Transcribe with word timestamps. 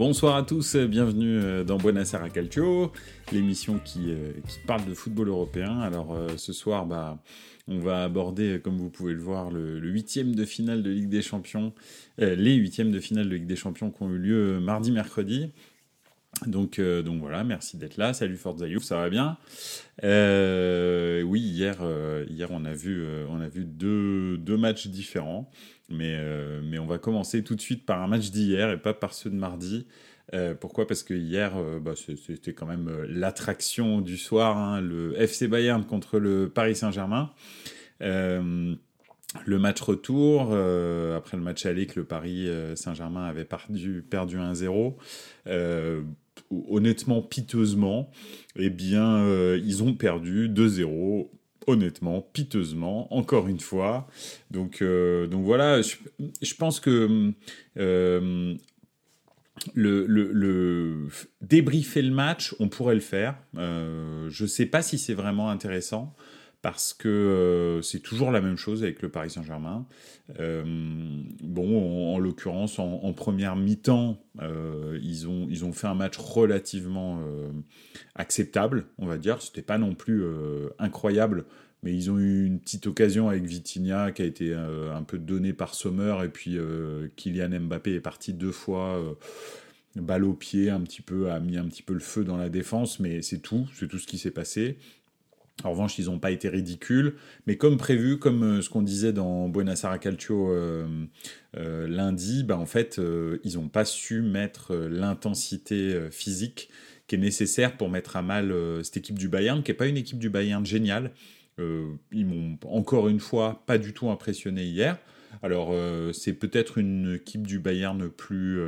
Bonsoir 0.00 0.34
à 0.34 0.42
tous, 0.44 0.76
bienvenue 0.76 1.38
euh, 1.42 1.62
dans 1.62 1.76
Buonasera 1.76 2.30
Calcio, 2.30 2.90
l'émission 3.32 3.78
qui, 3.78 4.06
euh, 4.08 4.32
qui, 4.48 4.58
parle 4.66 4.86
de 4.86 4.94
football 4.94 5.28
européen. 5.28 5.78
Alors 5.80 6.14
euh, 6.14 6.38
ce 6.38 6.54
soir, 6.54 6.86
bah, 6.86 7.22
on 7.68 7.80
va 7.80 8.04
aborder, 8.04 8.62
comme 8.64 8.78
vous 8.78 8.88
pouvez 8.88 9.12
le 9.12 9.20
voir, 9.20 9.50
le, 9.50 9.78
huitième 9.78 10.34
de 10.34 10.46
finale 10.46 10.82
de 10.82 10.88
Ligue 10.88 11.10
des 11.10 11.20
Champions, 11.20 11.74
les 12.16 12.54
huitièmes 12.54 12.92
de 12.92 12.98
finale 12.98 13.28
de 13.28 13.34
Ligue 13.34 13.46
des 13.46 13.56
Champions 13.56 13.90
qui 13.90 14.02
ont 14.02 14.10
eu 14.10 14.16
lieu 14.16 14.58
mardi, 14.58 14.90
mercredi. 14.90 15.52
Donc, 16.46 16.80
voilà, 16.80 17.44
merci 17.44 17.76
d'être 17.76 17.98
là. 17.98 18.14
Salut 18.14 18.38
Forza 18.38 18.66
Youth, 18.66 18.84
ça 18.84 18.96
va 18.96 19.10
bien? 19.10 19.36
Oui, 20.02 21.40
hier, 21.40 21.76
on 21.82 22.64
a 22.64 22.72
vu, 22.72 23.04
deux 23.66 24.56
matchs 24.56 24.86
différents, 24.86 25.50
mais, 25.90 26.18
mais 26.62 26.78
on 26.78 26.86
va 26.86 26.98
commencer 26.98 27.42
tout 27.42 27.54
de 27.54 27.60
suite 27.60 27.84
par 27.84 28.02
un 28.02 28.08
match 28.08 28.30
d'hier 28.30 28.70
et 28.70 28.80
pas 28.80 28.94
par 28.94 29.12
ceux 29.14 29.30
de 29.30 29.36
mardi. 29.36 29.86
pourquoi? 30.60 30.86
Parce 30.86 31.02
que 31.02 31.14
hier, 31.14 31.52
bah, 31.80 31.94
c'était 31.96 32.52
quand 32.54 32.66
même 32.66 32.90
l'attraction 33.08 34.00
du 34.00 34.16
soir, 34.16 34.56
hein, 34.56 34.80
le 34.80 35.20
FC 35.20 35.48
Bayern 35.48 35.84
contre 35.84 36.18
le 36.18 36.48
Paris 36.48 36.76
Saint-Germain. 36.76 37.32
Euh, 38.02 38.74
le 39.46 39.58
match 39.58 39.80
retour, 39.80 40.48
euh, 40.50 41.16
après 41.16 41.36
le 41.36 41.42
match 41.42 41.64
aller 41.64 41.86
que 41.86 42.00
le 42.00 42.06
Paris 42.06 42.48
euh, 42.48 42.74
Saint-Germain 42.74 43.24
avait 43.24 43.44
perdu, 43.44 44.02
perdu 44.02 44.38
1-0, 44.38 44.94
honnêtement, 46.68 47.22
piteusement, 47.22 48.10
eh 48.56 48.70
bien, 48.70 49.24
ils 49.56 49.82
ont 49.82 49.94
perdu 49.94 50.48
2-0 50.48 51.28
honnêtement, 51.66 52.22
piteusement, 52.32 53.12
encore 53.14 53.48
une 53.48 53.60
fois. 53.60 54.08
Donc, 54.50 54.82
donc 54.82 55.44
voilà, 55.44 55.82
je, 55.82 56.54
pense 56.54 56.80
que 56.80 57.32
le, 57.76 58.56
le, 59.74 61.08
débriefer 61.40 62.02
le 62.02 62.12
match, 62.12 62.54
on 62.60 62.68
pourrait 62.68 62.94
le 62.94 63.00
faire. 63.00 63.36
je 63.54 64.42
ne 64.42 64.48
sais 64.48 64.66
pas 64.66 64.82
si 64.82 64.98
c'est 64.98 65.14
vraiment 65.14 65.50
intéressant 65.50 66.14
parce 66.62 66.92
que 66.92 67.08
euh, 67.08 67.82
c'est 67.82 68.00
toujours 68.00 68.30
la 68.30 68.40
même 68.40 68.56
chose 68.56 68.82
avec 68.82 69.00
le 69.00 69.08
Paris 69.08 69.30
Saint-Germain. 69.30 69.86
Euh, 70.38 70.62
bon, 71.42 72.14
en, 72.14 72.18
l'occurrence, 72.18 72.78
en, 72.78 73.12
première 73.14 73.56
mi-temps, 73.56 74.22
euh, 74.42 74.98
ils, 75.02 75.26
ont, 75.26 75.46
ils 75.48 75.64
ont 75.64 75.72
fait 75.72 75.86
un 75.86 75.94
match 75.94 76.18
relativement 76.18 77.20
acceptable, 78.14 78.86
on 78.98 79.06
va 79.06 79.16
dire. 79.16 79.40
C'était 79.40 79.62
pas 79.62 79.78
non 79.78 79.94
plus 79.94 80.24
incroyable, 80.78 81.46
mais 81.82 81.94
ils 81.94 82.10
ont 82.10 82.18
eu 82.18 82.44
une 82.44 82.60
petite 82.60 82.86
occasion 82.86 83.28
avec 83.28 83.44
Vitinha 83.44 84.12
qui 84.12 84.22
a 84.22 84.26
été 84.26 84.54
un 84.54 85.02
peu 85.02 85.18
donnée 85.18 85.54
par 85.54 85.74
Sommer, 85.74 86.16
et 86.24 86.28
puis 86.28 86.58
Kylian 87.16 87.60
Mbappé 87.60 87.94
est 87.94 88.00
parti 88.00 88.34
deux 88.34 88.52
fois 88.52 89.00
balle 89.96 90.24
au 90.24 90.34
pied, 90.34 90.70
un 90.70 90.80
petit 90.80 91.02
peu, 91.02 91.30
a 91.30 91.40
mis 91.40 91.56
un 91.56 91.66
petit 91.66 91.82
peu 91.82 91.94
le 91.94 92.00
feu 92.00 92.24
dans 92.24 92.36
la 92.36 92.48
défense, 92.48 93.00
mais 93.00 93.22
c'est 93.22 93.40
tout, 93.40 93.66
c'est 93.74 93.88
tout 93.88 93.98
ce 93.98 94.06
qui 94.06 94.18
s'est 94.18 94.30
passé. 94.30 94.78
En 95.64 95.70
revanche, 95.70 95.98
ils 95.98 96.06
n'ont 96.06 96.18
pas 96.18 96.30
été 96.30 96.48
ridicules, 96.48 97.14
mais 97.46 97.56
comme 97.56 97.76
prévu, 97.76 98.18
comme 98.18 98.42
euh, 98.42 98.62
ce 98.62 98.70
qu'on 98.70 98.82
disait 98.82 99.12
dans 99.12 99.48
Buenos 99.48 99.84
Aires 99.84 99.98
Calcio 100.00 100.50
euh, 100.50 100.86
euh, 101.56 101.86
lundi, 101.86 102.44
bah 102.44 102.58
en 102.58 102.66
fait, 102.66 103.00
ils 103.44 103.54
n'ont 103.54 103.68
pas 103.68 103.84
su 103.84 104.22
mettre 104.22 104.74
l'intensité 104.74 106.08
physique 106.10 106.70
qui 107.06 107.16
est 107.16 107.18
nécessaire 107.18 107.76
pour 107.76 107.88
mettre 107.88 108.16
à 108.16 108.22
mal 108.22 108.54
cette 108.84 108.98
équipe 108.98 109.18
du 109.18 109.28
Bayern, 109.28 109.62
qui 109.62 109.70
n'est 109.70 109.76
pas 109.76 109.86
une 109.86 109.96
équipe 109.96 110.18
du 110.18 110.30
Bayern 110.30 110.64
géniale. 110.64 111.10
ils 111.58 112.26
m'ont 112.26 112.58
encore 112.66 113.08
une 113.08 113.20
fois 113.20 113.62
pas 113.66 113.78
du 113.78 113.92
tout 113.92 114.10
impressionné 114.10 114.64
hier. 114.64 114.98
Alors, 115.42 115.74
c'est 116.14 116.34
peut-être 116.34 116.78
une 116.78 117.14
équipe 117.16 117.46
du 117.46 117.58
Bayern 117.58 118.08
plus 118.08 118.60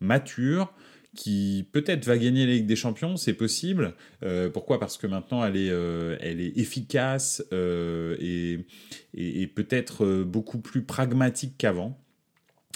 mature, 0.00 0.72
qui 1.14 1.66
peut-être 1.72 2.04
va 2.04 2.18
gagner 2.18 2.46
la 2.46 2.52
Ligue 2.52 2.66
des 2.66 2.76
Champions, 2.76 3.16
c'est 3.16 3.34
possible. 3.34 3.94
Euh, 4.22 4.50
pourquoi? 4.50 4.78
Parce 4.80 4.98
que 4.98 5.06
maintenant 5.06 5.44
elle 5.44 5.56
est, 5.56 5.70
euh, 5.70 6.16
efficace 6.20 7.44
euh, 7.52 8.16
et, 8.20 9.46
peut-être 9.46 10.22
beaucoup 10.24 10.58
plus 10.58 10.82
pragmatique 10.82 11.54
qu'avant. 11.56 11.98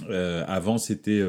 avant, 0.08 0.78
c'était 0.78 1.20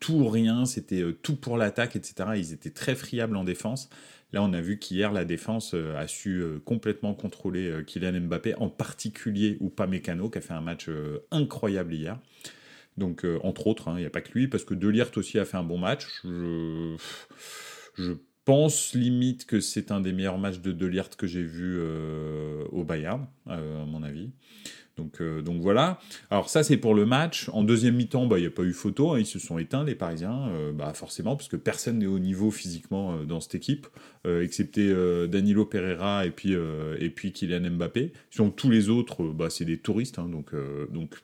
tout 0.00 0.14
ou 0.14 0.28
rien, 0.28 0.64
c'était 0.64 1.04
tout 1.22 1.36
pour 1.36 1.56
l'attaque, 1.56 1.96
etc. 1.96 2.30
Ils 2.36 2.52
étaient 2.52 2.70
très 2.70 2.94
friables 2.94 3.36
en 3.36 3.44
défense. 3.44 3.90
Là, 4.32 4.42
on 4.42 4.52
a 4.52 4.60
vu 4.60 4.78
qu'hier, 4.78 5.12
la 5.12 5.24
défense 5.24 5.74
a 5.74 6.06
su 6.06 6.44
complètement 6.64 7.14
contrôler 7.14 7.82
Kylian 7.86 8.20
Mbappé, 8.20 8.54
en 8.56 8.68
particulier 8.68 9.56
ou 9.60 9.70
pas 9.70 9.86
Mécano, 9.86 10.28
qui 10.28 10.38
a 10.38 10.40
fait 10.40 10.54
un 10.54 10.60
match 10.60 10.88
incroyable 11.30 11.94
hier. 11.94 12.18
Donc, 12.96 13.24
euh, 13.24 13.38
entre 13.42 13.66
autres, 13.66 13.88
hein, 13.88 13.94
il 13.96 14.00
n'y 14.00 14.06
a 14.06 14.10
pas 14.10 14.20
que 14.20 14.32
lui, 14.32 14.48
parce 14.48 14.64
que 14.64 14.74
Delirte 14.74 15.16
aussi 15.16 15.38
a 15.38 15.44
fait 15.44 15.56
un 15.56 15.64
bon 15.64 15.78
match. 15.78 16.06
Je, 16.24 16.96
pense 18.44 18.92
limite 18.92 19.46
que 19.46 19.58
c'est 19.58 19.90
un 19.90 20.02
des 20.02 20.12
meilleurs 20.12 20.36
matchs 20.36 20.58
de 20.58 20.70
Delirte 20.70 21.16
que 21.16 21.26
j'ai 21.26 21.42
vu 21.42 21.78
euh, 21.78 22.64
au 22.72 22.84
Bayern, 22.84 23.26
euh, 23.48 23.82
à 23.82 23.86
mon 23.86 24.02
avis. 24.02 24.32
Donc, 24.96 25.20
euh, 25.20 25.42
donc 25.42 25.60
voilà. 25.60 25.98
Alors 26.30 26.48
ça 26.48 26.62
c'est 26.62 26.76
pour 26.76 26.94
le 26.94 27.04
match. 27.04 27.48
En 27.52 27.64
deuxième 27.64 27.96
mi-temps, 27.96 28.26
bah, 28.26 28.38
il 28.38 28.42
n'y 28.42 28.46
a 28.46 28.50
pas 28.50 28.62
eu 28.62 28.72
photo. 28.72 29.12
Hein. 29.12 29.18
Ils 29.20 29.26
se 29.26 29.38
sont 29.38 29.58
éteints 29.58 29.84
les 29.84 29.94
Parisiens, 29.94 30.48
euh, 30.48 30.72
bah, 30.72 30.92
forcément, 30.94 31.36
parce 31.36 31.48
que 31.48 31.56
personne 31.56 31.98
n'est 31.98 32.06
au 32.06 32.18
niveau 32.18 32.50
physiquement 32.50 33.14
euh, 33.14 33.24
dans 33.24 33.40
cette 33.40 33.54
équipe, 33.56 33.86
excepté 34.26 34.90
Danilo 35.28 35.66
Pereira 35.66 36.24
et 36.24 36.30
puis, 36.30 36.54
et 36.54 37.10
puis 37.10 37.30
Kylian 37.32 37.72
Mbappé. 37.72 38.14
Sinon 38.30 38.48
tous 38.48 38.70
les 38.70 38.88
autres, 38.88 39.22
bah, 39.22 39.50
c'est 39.50 39.66
des 39.66 39.76
touristes, 39.76 40.18
hein. 40.18 40.30
donc, 40.30 40.54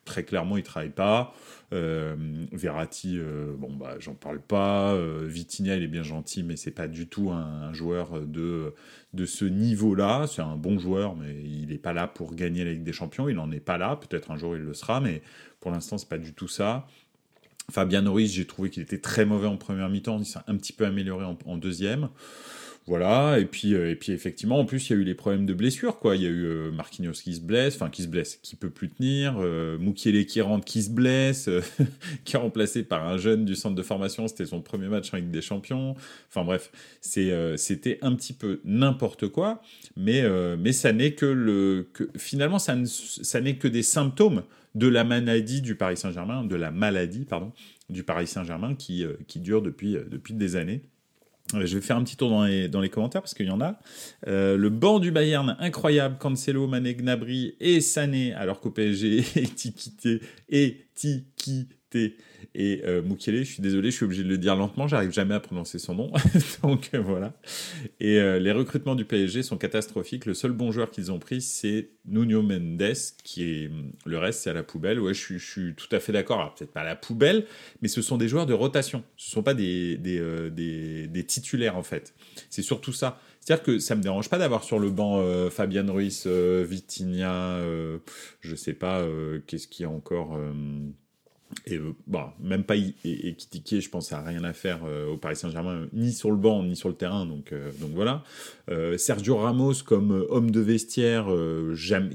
très 0.05 0.23
clairement 0.23 0.59
ils 0.59 0.63
travaillent 0.63 0.91
pas. 0.91 1.35
Verratti, 1.73 3.19
bon 3.57 3.73
bah 3.73 3.95
j'en 4.01 4.13
parle 4.13 4.41
pas. 4.41 4.95
Vitinha 5.25 5.77
il 5.77 5.85
est 5.85 5.89
bien 5.89 6.03
gentil, 6.03 6.43
mais 6.43 6.57
c'est 6.57 6.73
pas 6.73 6.89
du 6.89 7.07
tout 7.07 7.31
un 7.31 7.73
joueur 7.73 8.21
de 8.21 8.75
de 9.15 9.27
ce 9.27 9.45
niveau-là. 9.45 10.27
C'est 10.27 10.43
un 10.43 10.57
bon 10.57 10.79
joueur, 10.79 11.17
mais 11.17 11.35
il 11.45 11.60
n'est 11.71 11.79
pas 11.79 11.93
là 11.93 12.07
pour 12.07 12.35
gagner 12.35 12.65
la 12.65 12.73
Ligue 12.73 12.83
des 12.83 12.93
Champions. 12.93 13.29
Il 13.29 13.37
n'en 13.37 13.51
est 13.51 13.61
pas 13.61 13.79
là. 13.79 13.97
Peut-être 13.97 14.31
un 14.31 14.37
jour 14.37 14.57
il 14.57 14.63
le 14.63 14.75
sera, 14.75 15.01
mais 15.01 15.23
pour 15.61 15.71
l'instant, 15.71 15.99
c'est 15.99 16.09
pas 16.09 16.19
du 16.19 16.33
tout 16.33 16.49
ça. 16.49 16.87
Fabien 17.71 18.03
Norris, 18.03 18.29
j'ai 18.29 18.47
trouvé 18.47 18.71
qu'il 18.71 18.83
était 18.83 18.99
très 18.99 19.25
mauvais 19.25 19.47
en 19.47 19.57
première 19.57 19.89
mi-temps. 19.89 20.19
Il 20.19 20.27
s'est 20.27 20.41
un 20.47 20.57
petit 20.57 20.73
peu 20.73 20.85
amélioré 20.87 21.25
en 21.25 21.57
deuxième. 21.57 22.09
Voilà, 22.91 23.39
et 23.39 23.45
puis, 23.45 23.75
euh, 23.75 23.89
et 23.89 23.95
puis 23.95 24.11
effectivement, 24.11 24.59
en 24.59 24.65
plus, 24.65 24.91
il 24.91 24.95
y 24.95 24.97
a 24.97 24.99
eu 25.01 25.05
les 25.05 25.15
problèmes 25.15 25.47
de 25.47 25.55
blessure, 25.55 26.01
quoi. 26.01 26.17
Il 26.17 26.23
y 26.23 26.27
a 26.27 26.29
eu 26.29 26.45
euh, 26.45 26.73
Marquinhos 26.73 27.13
qui 27.13 27.37
se 27.37 27.41
blesse, 27.41 27.77
enfin 27.77 27.89
qui 27.89 28.03
se 28.03 28.09
blesse, 28.09 28.41
qui 28.43 28.57
peut 28.57 28.69
plus 28.69 28.89
tenir, 28.89 29.37
euh, 29.39 29.79
Moukielé 29.79 30.27
qui 30.27 30.41
rentre, 30.41 30.65
qui 30.65 30.83
se 30.83 30.91
blesse, 30.91 31.47
euh, 31.47 31.61
qui 32.25 32.35
est 32.35 32.39
remplacé 32.41 32.83
par 32.83 33.07
un 33.07 33.17
jeune 33.17 33.45
du 33.45 33.55
centre 33.55 33.77
de 33.77 33.83
formation, 33.85 34.27
c'était 34.27 34.45
son 34.45 34.61
premier 34.61 34.89
match 34.89 35.15
en 35.15 35.19
Ligue 35.19 35.31
des 35.31 35.41
Champions. 35.41 35.95
Enfin 36.31 36.45
bref, 36.45 36.73
c'est, 37.01 37.33
c'était 37.57 38.01
un 38.03 38.17
petit 38.17 38.33
peu 38.33 38.61
n'importe 38.65 39.29
quoi, 39.29 39.63
mais, 39.97 40.25
mais 40.57 40.73
ça 40.73 40.93
n'est 40.93 41.13
que 41.13 41.27
le. 41.27 41.89
Finalement, 42.17 42.59
ça, 42.59 42.77
ça 42.87 43.41
n'est 43.41 43.55
que 43.55 43.69
des 43.69 43.85
symptômes 43.85 44.43
de 44.75 44.89
la 44.89 45.05
maladie 45.05 45.63
du 45.63 45.77
Paris 45.77 45.97
Saint-Germain, 45.97 46.43
de 46.43 46.57
la 46.57 46.73
maladie, 46.73 47.25
pardon, 47.25 47.53
du 47.89 48.03
Paris 48.03 48.27
Saint-Germain 48.27 48.75
qui, 48.75 49.05
qui 49.29 49.39
dure 49.39 49.63
depuis, 49.63 49.97
depuis 50.11 50.35
des 50.35 50.57
années. 50.57 50.83
Je 51.55 51.75
vais 51.75 51.81
faire 51.81 51.97
un 51.97 52.05
petit 52.05 52.17
tour 52.17 52.31
dans 52.31 52.45
les, 52.45 52.69
dans 52.69 52.81
les 52.81 52.89
commentaires 52.89 53.23
parce 53.23 53.35
qu'il 53.35 53.47
y 53.47 53.51
en 53.51 53.61
a. 53.61 53.79
Euh, 54.27 54.57
le 54.57 54.71
banc 54.71 54.99
du 54.99 55.11
Bayern, 55.11 55.57
incroyable. 55.59 56.19
Cancelo, 56.19 56.67
Mané, 56.67 56.95
Gnabry 56.95 57.57
et 57.61 57.81
Sané, 57.81 58.33
alors 58.35 58.61
qu'au 58.61 58.71
PSG, 58.71 59.19
étiqueté, 59.37 60.21
étiqueté 60.49 61.80
et 61.95 62.83
euh, 62.85 63.03
je 63.19 63.43
suis 63.43 63.63
désolé, 63.63 63.91
je 63.91 63.97
suis 63.97 64.05
obligé 64.05 64.23
de 64.23 64.29
le 64.29 64.39
dire 64.39 64.57
lentement, 64.57 64.89
j'arrive 64.89 65.13
jamais 65.13 65.35
à 65.35 65.41
prononcer 65.41 65.79
son 65.79 65.95
nom. 65.95 66.13
Donc 66.63 66.91
euh, 66.95 67.01
voilà. 67.01 67.33
Et 67.99 68.19
euh, 68.19 68.39
les 68.39 68.53
recrutements 68.53 68.95
du 68.95 69.05
PSG 69.05 69.43
sont 69.43 69.57
catastrophiques. 69.57 70.27
Le 70.27 70.35
seul 70.35 70.53
bon 70.53 70.73
joueur 70.73 70.91
qu'ils 70.91 71.13
ont 71.13 71.19
pris, 71.19 71.43
c'est 71.43 71.91
Nuno 72.07 72.43
Mendes, 72.43 72.95
qui 73.25 73.45
est 73.45 73.71
le 74.05 74.19
reste, 74.19 74.43
c'est 74.43 74.51
à 74.51 74.55
la 74.55 74.63
poubelle. 74.63 75.01
Ouais, 75.01 75.15
je, 75.15 75.39
suis 75.39 75.75
tout 75.75 75.89
à 75.93 76.01
fait 76.01 76.13
d'accord. 76.13 76.55
Peut-être 76.55 76.73
pas 76.73 76.81
à 76.81 76.85
la 76.85 76.97
poubelle, 76.97 77.47
mais 77.83 77.89
ce 77.89 78.03
sont 78.03 78.17
des 78.17 78.29
joueurs 78.29 78.47
de 78.47 78.55
rotation. 78.55 79.05
Ce 79.17 79.31
sont 79.31 79.43
pas 79.43 79.55
des, 79.55 79.97
des, 79.97 81.25
titulaires 81.27 81.77
en 81.77 81.83
fait. 81.83 82.15
C'est 82.49 82.63
surtout 82.63 82.93
ça. 82.93 83.21
C'est-à-dire 83.41 83.65
que 83.65 83.79
ça 83.79 83.95
me 83.95 84.03
dérange 84.03 84.29
pas 84.29 84.39
d'avoir 84.39 84.65
sur 84.65 84.79
le 84.79 84.91
banc 84.91 85.23
Fabian 85.51 85.87
Ruiz, 85.93 86.27
Vitinha, 86.27 87.61
je 88.41 88.55
sais 88.55 88.75
pas, 88.75 89.07
qu'est-ce 89.47 89.69
qu'il 89.69 89.85
y 89.85 89.87
a 89.87 89.91
encore 89.91 90.39
et 91.67 91.77
euh, 91.77 91.95
bon, 92.07 92.25
même 92.41 92.65
pas 92.65 92.77
Ekitike, 92.77 93.81
je 93.81 93.89
pense, 93.89 94.13
n'a 94.13 94.23
rien 94.23 94.45
à 94.45 94.53
faire 94.53 94.81
euh, 94.85 95.09
au 95.09 95.17
Paris 95.17 95.37
Saint-Germain, 95.37 95.89
ni 95.93 96.13
sur 96.13 96.31
le 96.31 96.37
banc, 96.37 96.63
ni 96.63 96.77
sur 96.77 96.89
le 96.89 96.95
terrain. 96.95 97.27
Donc, 97.27 97.53
euh, 97.53 97.71
donc 97.81 97.91
voilà. 97.95 98.23
Sergio 98.99 99.37
Ramos, 99.37 99.83
comme 99.85 100.25
homme 100.29 100.53
de 100.53 100.61
vestiaire, 100.61 101.27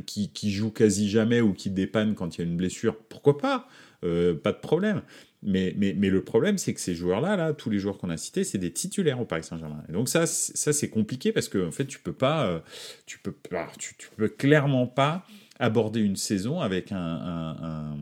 qui, 0.05 0.29
qui, 0.29 0.51
joue 0.51 0.71
quasi 0.71 1.09
jamais 1.09 1.41
ou 1.41 1.51
qui 1.51 1.69
dépanne 1.69 2.15
quand 2.15 2.37
il 2.37 2.41
y 2.41 2.43
a 2.45 2.47
une 2.47 2.55
blessure, 2.55 2.95
pourquoi 3.09 3.37
pas 3.37 3.67
Pas 4.01 4.51
de 4.53 4.59
problème. 4.61 5.01
Mais, 5.43 5.75
mais, 5.77 5.93
mais 5.97 6.09
le 6.09 6.23
problème, 6.23 6.57
c'est 6.57 6.73
que 6.73 6.79
ces 6.79 6.95
joueurs-là, 6.95 7.35
là, 7.35 7.53
tous 7.53 7.69
les 7.69 7.77
joueurs 7.77 7.97
qu'on 7.97 8.09
a 8.09 8.15
cités, 8.15 8.45
c'est 8.45 8.57
des 8.57 8.71
titulaires 8.71 9.19
au 9.19 9.25
Paris 9.25 9.43
Saint-Germain. 9.43 9.83
Et 9.89 9.91
donc 9.91 10.07
ça, 10.07 10.25
c'est 10.25 10.89
compliqué 10.89 11.33
parce 11.33 11.49
que 11.49 11.67
en 11.67 11.71
fait, 11.71 11.85
tu 11.85 11.99
peux 11.99 12.13
pas, 12.13 12.63
tu 13.05 13.19
peux, 13.19 13.33
tu 13.77 14.09
peux 14.15 14.29
clairement 14.29 14.87
pas 14.87 15.25
aborder 15.59 16.01
une 16.01 16.17
saison 16.17 16.59
avec 16.59 16.91
un, 16.91 17.95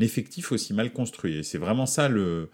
effectif 0.00 0.52
aussi 0.52 0.74
mal 0.74 0.92
construit. 0.92 1.38
Et 1.38 1.42
c'est 1.42 1.58
vraiment 1.58 1.86
ça 1.86 2.08
le, 2.08 2.48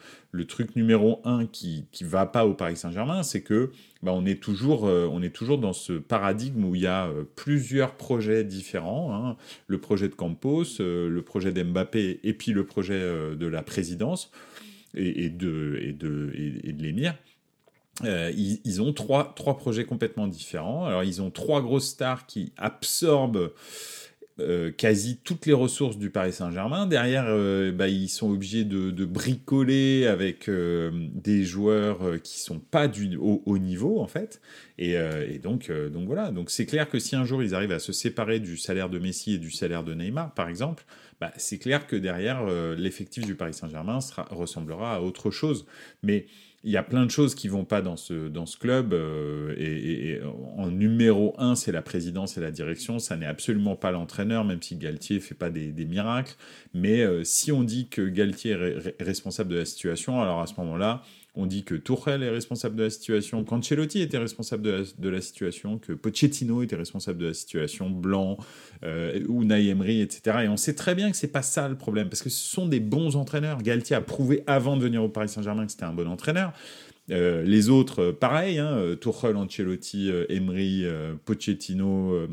truc 0.48 0.76
numéro 0.76 1.20
un 1.24 1.46
qui 1.46 1.86
ne 2.00 2.06
va 2.06 2.26
pas 2.26 2.46
au 2.46 2.54
Paris 2.54 2.76
Saint-Germain, 2.76 3.22
c'est 3.22 3.42
que 3.42 3.70
bah, 4.02 4.12
on, 4.14 4.24
est 4.26 4.42
toujours, 4.42 4.86
euh, 4.86 5.08
on 5.10 5.22
est 5.22 5.34
toujours 5.34 5.58
dans 5.58 5.72
ce 5.72 5.92
paradigme 5.92 6.64
où 6.64 6.74
il 6.74 6.82
y 6.82 6.86
a 6.86 7.06
euh, 7.06 7.24
plusieurs 7.36 7.94
projets 7.94 8.44
différents. 8.44 9.14
Hein. 9.14 9.36
Le 9.66 9.78
projet 9.78 10.08
de 10.08 10.14
Campos, 10.14 10.80
euh, 10.80 11.08
le 11.08 11.22
projet 11.22 11.52
d'Mbappé 11.52 12.20
et 12.22 12.32
puis 12.32 12.52
le 12.52 12.64
projet 12.64 13.00
de 13.00 13.46
la 13.46 13.62
présidence 13.62 14.30
et, 14.94 15.24
et 15.24 15.28
de, 15.28 15.78
et 15.82 15.92
de, 15.92 16.32
et, 16.34 16.72
de 16.72 16.82
l'émir. 16.82 17.14
ils, 18.02 18.60
ils, 18.64 18.82
ont 18.82 18.92
trois, 18.92 19.32
trois 19.36 19.56
projets 19.56 19.84
complètement 19.84 20.26
différents. 20.26 20.86
Alors, 20.86 21.04
ils 21.04 21.22
ont 21.22 21.30
trois 21.30 21.62
grosses 21.62 21.88
stars 21.88 22.26
qui 22.26 22.52
absorbent 22.56 23.50
euh, 24.40 24.72
quasi 24.72 25.18
toutes 25.22 25.46
les 25.46 25.52
ressources 25.52 25.96
du 25.96 26.10
Paris 26.10 26.32
Saint-Germain. 26.32 26.86
Derrière, 26.86 27.26
euh, 27.28 27.70
bah, 27.70 27.86
ils 27.86 28.08
sont 28.08 28.30
obligés 28.32 28.64
de, 28.64 28.90
de 28.90 29.04
bricoler 29.04 30.06
avec 30.06 30.48
euh, 30.48 30.90
des 31.12 31.44
joueurs 31.44 32.20
qui 32.20 32.40
sont 32.40 32.58
pas 32.58 32.88
du 32.88 33.16
haut, 33.16 33.58
niveau 33.58 34.00
en 34.00 34.08
fait. 34.08 34.40
Et, 34.78 34.94
et 34.94 35.38
donc, 35.38 35.70
donc 35.70 36.06
voilà. 36.06 36.32
Donc 36.32 36.50
c'est 36.50 36.66
clair 36.66 36.88
que 36.90 36.98
si 36.98 37.14
un 37.14 37.24
jour 37.24 37.44
ils 37.44 37.54
arrivent 37.54 37.70
à 37.72 37.78
se 37.78 37.92
séparer 37.92 38.40
du 38.40 38.56
salaire 38.56 38.90
de 38.90 38.98
Messi 38.98 39.34
et 39.34 39.38
du 39.38 39.52
salaire 39.52 39.84
de 39.84 39.94
Neymar, 39.94 40.34
par 40.34 40.48
exemple, 40.48 40.84
bah, 41.20 41.32
c'est 41.36 41.58
clair 41.58 41.86
que 41.86 41.94
derrière 41.94 42.44
l'effectif 42.76 43.24
du 43.24 43.36
Paris 43.36 43.54
Saint-Germain 43.54 44.00
ressemblera 44.30 44.96
à 44.96 45.00
autre 45.00 45.30
chose. 45.30 45.64
Mais 46.02 46.26
il 46.64 46.72
y 46.72 46.78
a 46.78 46.82
plein 46.82 47.04
de 47.04 47.10
choses 47.10 47.34
qui 47.34 47.48
vont 47.48 47.66
pas 47.66 47.82
dans 47.82 47.96
ce, 47.96 48.28
dans 48.28 48.46
ce 48.46 48.56
club. 48.56 48.94
Euh, 48.94 49.54
et, 49.58 50.20
en 50.56 50.70
numéro 50.70 51.34
un, 51.38 51.54
c'est 51.54 51.72
la 51.72 51.82
présidence 51.82 52.38
et 52.38 52.40
la 52.40 52.50
direction. 52.50 52.98
Ça 52.98 53.16
n'est 53.16 53.26
absolument 53.26 53.76
pas 53.76 53.90
l'entraîneur, 53.90 54.44
même 54.44 54.62
si 54.62 54.76
Galtier 54.76 55.20
fait 55.20 55.34
pas 55.34 55.50
des, 55.50 55.72
des 55.72 55.84
miracles. 55.84 56.34
Mais 56.72 57.02
euh, 57.02 57.22
si 57.22 57.52
on 57.52 57.62
dit 57.62 57.88
que 57.88 58.08
Galtier 58.08 58.52
est 58.98 59.02
responsable 59.02 59.50
de 59.50 59.58
la 59.58 59.66
situation, 59.66 60.22
alors 60.22 60.40
à 60.40 60.46
ce 60.46 60.54
moment-là, 60.58 61.02
on 61.34 61.46
dit 61.46 61.64
que 61.64 61.74
Tourelle 61.74 62.22
est 62.22 62.30
responsable 62.30 62.76
de 62.76 62.84
la 62.84 62.90
situation, 62.90 63.44
qu'Ancelotti 63.44 64.00
était 64.00 64.18
responsable 64.18 64.62
de 64.62 65.08
la, 65.08 65.20
situation, 65.20 65.78
que 65.78 65.92
Pochettino 65.92 66.62
était 66.62 66.76
responsable 66.76 67.18
de 67.18 67.26
la 67.26 67.34
situation, 67.34 67.90
Blanc, 67.90 68.38
euh, 68.84 69.20
ou 69.28 69.42
Emery, 69.42 70.00
etc. 70.00 70.38
Et 70.44 70.48
on 70.48 70.56
sait 70.56 70.74
très 70.74 70.94
bien 70.94 71.10
que 71.10 71.16
c'est 71.16 71.32
pas 71.32 71.42
ça 71.42 71.68
le 71.68 71.76
problème, 71.76 72.08
parce 72.08 72.22
que 72.22 72.30
ce 72.30 72.48
sont 72.48 72.66
des 72.66 72.80
bons 72.80 73.16
entraîneurs. 73.16 73.62
Galtier 73.62 73.96
a 73.96 74.00
prouvé 74.00 74.44
avant 74.46 74.76
de 74.76 74.82
venir 74.82 75.02
au 75.02 75.08
Paris 75.08 75.28
Saint-Germain 75.28 75.66
que 75.66 75.72
c'était 75.72 75.84
un 75.84 75.92
bon 75.92 76.08
entraîneur. 76.08 76.52
Euh, 77.10 77.42
les 77.42 77.68
autres, 77.68 78.12
pareil, 78.12 78.58
hein, 78.58 78.96
Tuchel, 79.00 79.36
Ancelotti, 79.36 80.10
euh, 80.10 80.24
Emery, 80.28 80.84
euh, 80.84 81.14
Pochettino, 81.24 82.28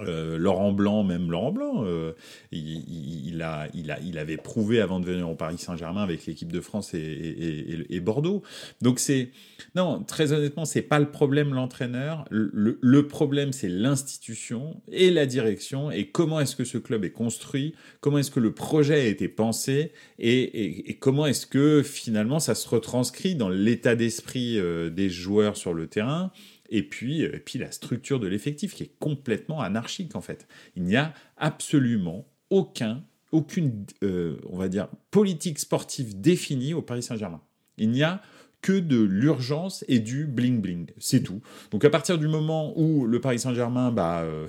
euh, 0.00 0.36
Laurent 0.36 0.72
Blanc, 0.72 1.02
même 1.02 1.30
Laurent 1.30 1.50
Blanc, 1.50 1.84
euh, 1.84 2.12
il, 2.52 3.26
il, 3.26 3.42
a, 3.42 3.68
il, 3.72 3.90
a, 3.90 3.98
il 4.00 4.18
avait 4.18 4.36
prouvé 4.36 4.80
avant 4.80 5.00
de 5.00 5.06
venir 5.06 5.28
au 5.28 5.34
Paris 5.34 5.58
Saint-Germain 5.58 6.02
avec 6.02 6.26
l'équipe 6.26 6.52
de 6.52 6.60
France 6.60 6.92
et, 6.92 6.98
et, 6.98 7.94
et 7.94 8.00
Bordeaux. 8.00 8.42
Donc 8.82 8.98
c'est 8.98 9.30
non, 9.74 10.02
très 10.02 10.32
honnêtement, 10.32 10.64
c'est 10.64 10.82
pas 10.82 10.98
le 10.98 11.10
problème 11.10 11.54
l'entraîneur. 11.54 12.24
Le, 12.30 12.78
le, 12.80 13.08
problème 13.08 13.52
c'est 13.52 13.68
l'institution 13.68 14.80
et 14.92 15.10
la 15.10 15.24
direction 15.24 15.90
et 15.90 16.08
comment 16.08 16.40
est-ce 16.40 16.56
que 16.56 16.64
ce 16.64 16.78
club 16.78 17.04
est 17.04 17.10
construit, 17.10 17.74
comment 18.00 18.18
est-ce 18.18 18.30
que 18.30 18.40
le 18.40 18.52
projet 18.52 19.00
a 19.00 19.06
été 19.06 19.28
pensé 19.28 19.92
et, 20.18 20.96
comment 21.00 21.26
est-ce 21.26 21.46
que 21.46 21.82
finalement 21.82 22.40
ça 22.40 22.54
se 22.54 22.68
retranscrit 22.68 23.34
dans 23.34 23.48
l'état 23.48 23.94
d'esprit 23.94 24.58
euh, 24.58 24.90
des 24.90 25.08
joueurs 25.08 25.56
sur 25.56 25.72
le 25.72 25.86
terrain 25.86 26.30
et 26.68 26.82
puis, 26.82 27.24
euh, 27.24 27.36
et 27.36 27.40
puis 27.40 27.58
la 27.58 27.70
structure 27.70 28.20
de 28.20 28.26
l'effectif 28.26 28.74
qui 28.74 28.84
est 28.84 28.92
complètement 28.98 29.60
anarchique 29.60 30.16
en 30.16 30.20
fait. 30.20 30.46
Il 30.76 30.84
n'y 30.84 30.96
a 30.96 31.14
absolument 31.36 32.26
aucun, 32.50 33.04
aucune, 33.32 33.84
euh, 34.02 34.38
on 34.48 34.56
va 34.56 34.68
dire, 34.68 34.88
politique 35.10 35.58
sportive 35.58 36.20
définie 36.20 36.74
au 36.74 36.82
Paris 36.82 37.02
Saint-Germain. 37.02 37.42
Il 37.76 37.90
n'y 37.90 38.02
a 38.02 38.22
que 38.60 38.72
de 38.72 39.00
l'urgence 39.00 39.84
et 39.86 40.00
du 40.00 40.26
bling 40.26 40.60
bling, 40.60 40.90
c'est 40.98 41.22
tout. 41.22 41.40
Donc 41.70 41.84
à 41.84 41.90
partir 41.90 42.18
du 42.18 42.26
moment 42.26 42.76
où 42.76 43.06
le 43.06 43.20
Paris 43.20 43.38
Saint-Germain 43.38 43.92
bah, 43.92 44.22
euh, 44.22 44.46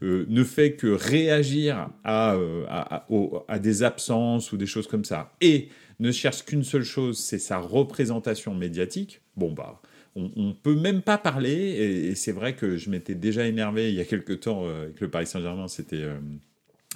ne 0.00 0.44
fait 0.44 0.72
que 0.74 0.86
réagir 0.86 1.90
à, 2.02 2.34
à, 2.68 3.06
à, 3.48 3.58
des 3.58 3.82
absences 3.82 4.52
ou 4.52 4.56
des 4.56 4.64
choses 4.66 4.86
comme 4.86 5.04
ça, 5.04 5.34
et 5.42 5.68
ne 6.00 6.12
cherche 6.12 6.44
qu'une 6.44 6.64
seule 6.64 6.84
chose, 6.84 7.18
c'est 7.18 7.38
sa 7.38 7.58
représentation 7.58 8.54
médiatique, 8.54 9.20
bon 9.36 9.52
bah 9.52 9.82
on, 10.16 10.48
ne 10.48 10.52
peut 10.52 10.74
même 10.74 11.02
pas 11.02 11.18
parler, 11.18 11.52
et, 11.52 12.14
c'est 12.14 12.32
vrai 12.32 12.54
que 12.54 12.76
je 12.76 12.90
m'étais 12.90 13.14
déjà 13.14 13.46
énervé 13.46 13.90
il 13.90 13.94
y 13.94 14.00
a 14.00 14.04
quelques 14.04 14.40
temps 14.40 14.64
euh, 14.64 14.84
avec 14.84 15.00
le 15.00 15.08
Paris 15.08 15.26
Saint-Germain, 15.26 15.68
c'était 15.68 16.02
euh, 16.02 16.18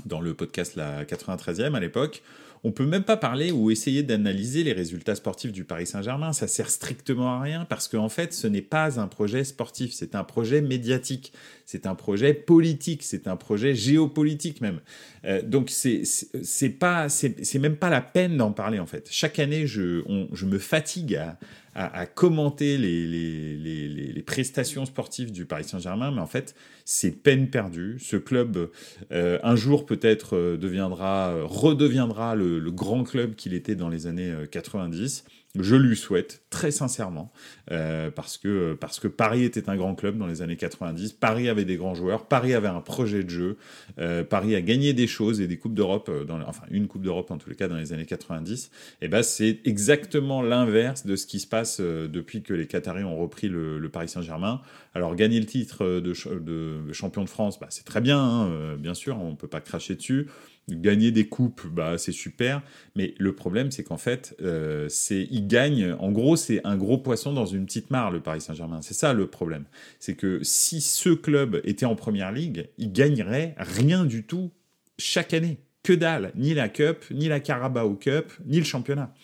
dans 0.07 0.21
le 0.21 0.35
podcast 0.35 0.75
la 0.75 1.05
93e 1.05 1.75
à 1.75 1.81
l'époque, 1.81 2.23
on 2.63 2.73
peut 2.73 2.85
même 2.85 3.05
pas 3.05 3.17
parler 3.17 3.53
ou 3.53 3.71
essayer 3.71 4.03
d'analyser 4.03 4.65
les 4.65 4.75
résultats 4.75 5.15
sportifs 5.15 5.53
du 5.53 5.65
Paris 5.65 5.87
Saint-Germain. 5.87 6.35
Ça 6.35 6.47
sert 6.47 6.69
strictement 6.69 7.35
à 7.35 7.41
rien 7.41 7.65
parce 7.65 7.89
qu'en 7.89 8.11
fait, 8.11 8.35
ce 8.35 8.47
n'est 8.47 8.61
pas 8.61 9.01
un 9.01 9.09
projet 9.09 9.45
sportif, 9.45 9.93
c'est 9.93 10.15
un 10.15 10.25
projet 10.25 10.61
médiatique, 10.61 11.33
c'est 11.65 11.87
un 11.87 11.95
projet 11.95 12.35
politique, 12.35 13.03
c'est 13.03 13.29
un 13.29 13.37
projet 13.37 13.75
géopolitique 13.75 14.61
même. 14.61 14.81
Euh, 15.25 15.41
donc 15.41 15.71
c'est 15.71 16.03
c'est 16.05 16.69
pas 16.69 17.09
c'est 17.09 17.59
même 17.59 17.77
pas 17.77 17.89
la 17.89 18.03
peine 18.03 18.37
d'en 18.37 18.53
parler 18.53 18.79
en 18.79 18.87
fait. 18.87 19.09
Chaque 19.11 19.39
année, 19.39 19.67
je 19.67 20.03
je 20.33 20.45
me 20.45 20.59
fatigue 20.59 21.17
à 21.17 21.39
à, 21.75 22.07
commenter 22.07 22.79
les, 22.79 24.23
prestations 24.27 24.85
sportives 24.85 25.33
du 25.33 25.45
Paris 25.45 25.65
Saint-Germain, 25.65 26.13
mais 26.13 26.21
en 26.21 26.27
fait, 26.27 26.55
c'est 26.85 27.11
peine 27.11 27.49
perdue. 27.49 27.99
Ce 27.99 28.17
club, 28.17 28.71
euh, 29.13 29.39
un 29.43 29.57
jour 29.57 29.87
peut-être, 29.87 30.37
euh, 30.37 30.57
deviendra, 30.57 31.35
redeviendra 31.43 32.35
le, 32.35 32.59
le 32.59 32.71
grand 32.71 33.03
club 33.03 33.35
qu'il 33.35 33.55
était 33.55 33.75
dans 33.75 33.89
les 33.89 34.07
années 34.07 34.33
90. 34.51 35.25
Euh, 35.56 35.62
je 35.62 35.76
lui 35.76 35.97
souhaite 35.97 36.43
très 36.50 36.70
sincèrement 36.70 37.32
euh, 37.70 38.11
parce 38.11 38.38
que 38.38 38.75
parce 38.75 39.00
que 39.00 39.08
Paris 39.08 39.44
était 39.44 39.69
un 39.69 39.76
grand 39.76 39.94
club 39.94 40.17
dans 40.17 40.26
les 40.26 40.43
années 40.43 40.56
90. 40.56 41.12
Paris 41.14 41.49
avait 41.49 41.64
des 41.64 41.76
grands 41.76 41.94
joueurs. 41.94 42.26
Paris 42.26 42.55
avait 42.55 42.69
un 42.69 42.81
projet 42.81 43.25
de 43.25 43.31
jeu. 43.31 43.56
Euh, 43.99 44.25
Paris 44.25 44.55
a 44.55 44.61
gagné 44.61 44.93
des 44.93 45.06
choses 45.06 45.41
et 45.41 45.47
des 45.47 45.58
coupes 45.58 45.75
d'Europe 45.75 46.08
euh, 46.08 46.25
enfin 46.47 46.64
une 46.70 46.87
coupe 46.87 47.02
d'Europe 47.02 47.31
en 47.31 47.38
tous 47.38 47.50
les 47.50 47.56
cas 47.56 47.69
dans 47.69 47.76
les 47.76 47.93
années 47.93 48.06
90. 48.06 48.70
Et 49.02 49.08
ben 49.08 49.23
c'est 49.23 49.61
exactement 49.64 50.43
l'inverse 50.43 51.06
de 51.06 51.17
ce 51.17 51.26
qui 51.26 51.41
se 51.41 51.47
passe 51.47 51.78
euh, 51.80 52.09
depuis 52.09 52.42
que 52.42 52.54
les 52.54 52.66
Qataris 52.66 53.04
ont 53.04 53.19
repris 53.19 53.49
le, 53.49 53.78
le 53.78 53.88
Paris 53.88 54.09
Saint-Germain. 54.09 54.61
Alors 54.95 55.14
gagner 55.14 55.38
le 55.38 55.47
titre 55.47 55.85
de, 55.85 56.12
de 56.38 56.92
champion 56.92 57.23
de 57.23 57.28
France, 57.28 57.61
bah, 57.61 57.69
c'est 57.71 57.85
très 57.85 58.00
bien, 58.00 58.19
hein, 58.19 58.49
euh, 58.50 58.76
bien 58.76 58.95
sûr, 58.95 59.21
on 59.21 59.37
peut 59.37 59.47
pas 59.47 59.61
cracher 59.61 59.95
dessus 59.95 60.26
gagner 60.71 61.11
des 61.11 61.27
coupes, 61.27 61.67
bah, 61.67 61.99
c'est 61.99 62.12
super. 62.12 62.62
Mais 62.97 63.15
le 63.19 63.35
problème, 63.35 63.71
c'est 63.71 63.85
qu'en 63.85 63.97
fait, 63.97 64.37
euh, 64.43 64.87
c'est 64.89 65.27
il 65.31 65.47
gagne. 65.47 65.95
En 65.99 66.11
gros, 66.12 66.37
c'est 66.37 66.61
un 66.65 66.77
gros 66.77 66.99
poisson 66.99 67.33
dans 67.33 67.47
une 67.47 67.67
petite 67.67 67.91
mare, 67.91 68.11
le 68.11 68.21
Paris 68.21 68.41
Saint-Germain. 68.41 68.81
C'est 68.83 68.95
ça 68.95 69.12
le 69.12 69.27
problème. 69.27 69.65
C'est 69.99 70.15
que 70.15 70.41
si 70.43 70.81
ce 70.81 71.11
club 71.11 71.61
était 71.65 71.87
en 71.87 71.97
première 71.97 72.33
ligue, 72.33 72.69
il 72.79 72.93
gagnerait 72.93 73.55
rien 73.59 74.05
du 74.05 74.25
tout 74.25 74.50
chaque 74.99 75.35
année. 75.35 75.59
Que 75.83 75.95
dalle, 75.95 76.31
ni 76.35 76.53
la 76.53 76.69
Cup, 76.69 77.05
ni 77.11 77.29
la 77.29 77.41
Carabao 77.41 77.95
Cup, 77.95 78.31
ni 78.45 78.59
le 78.59 78.65
championnat. 78.65 79.15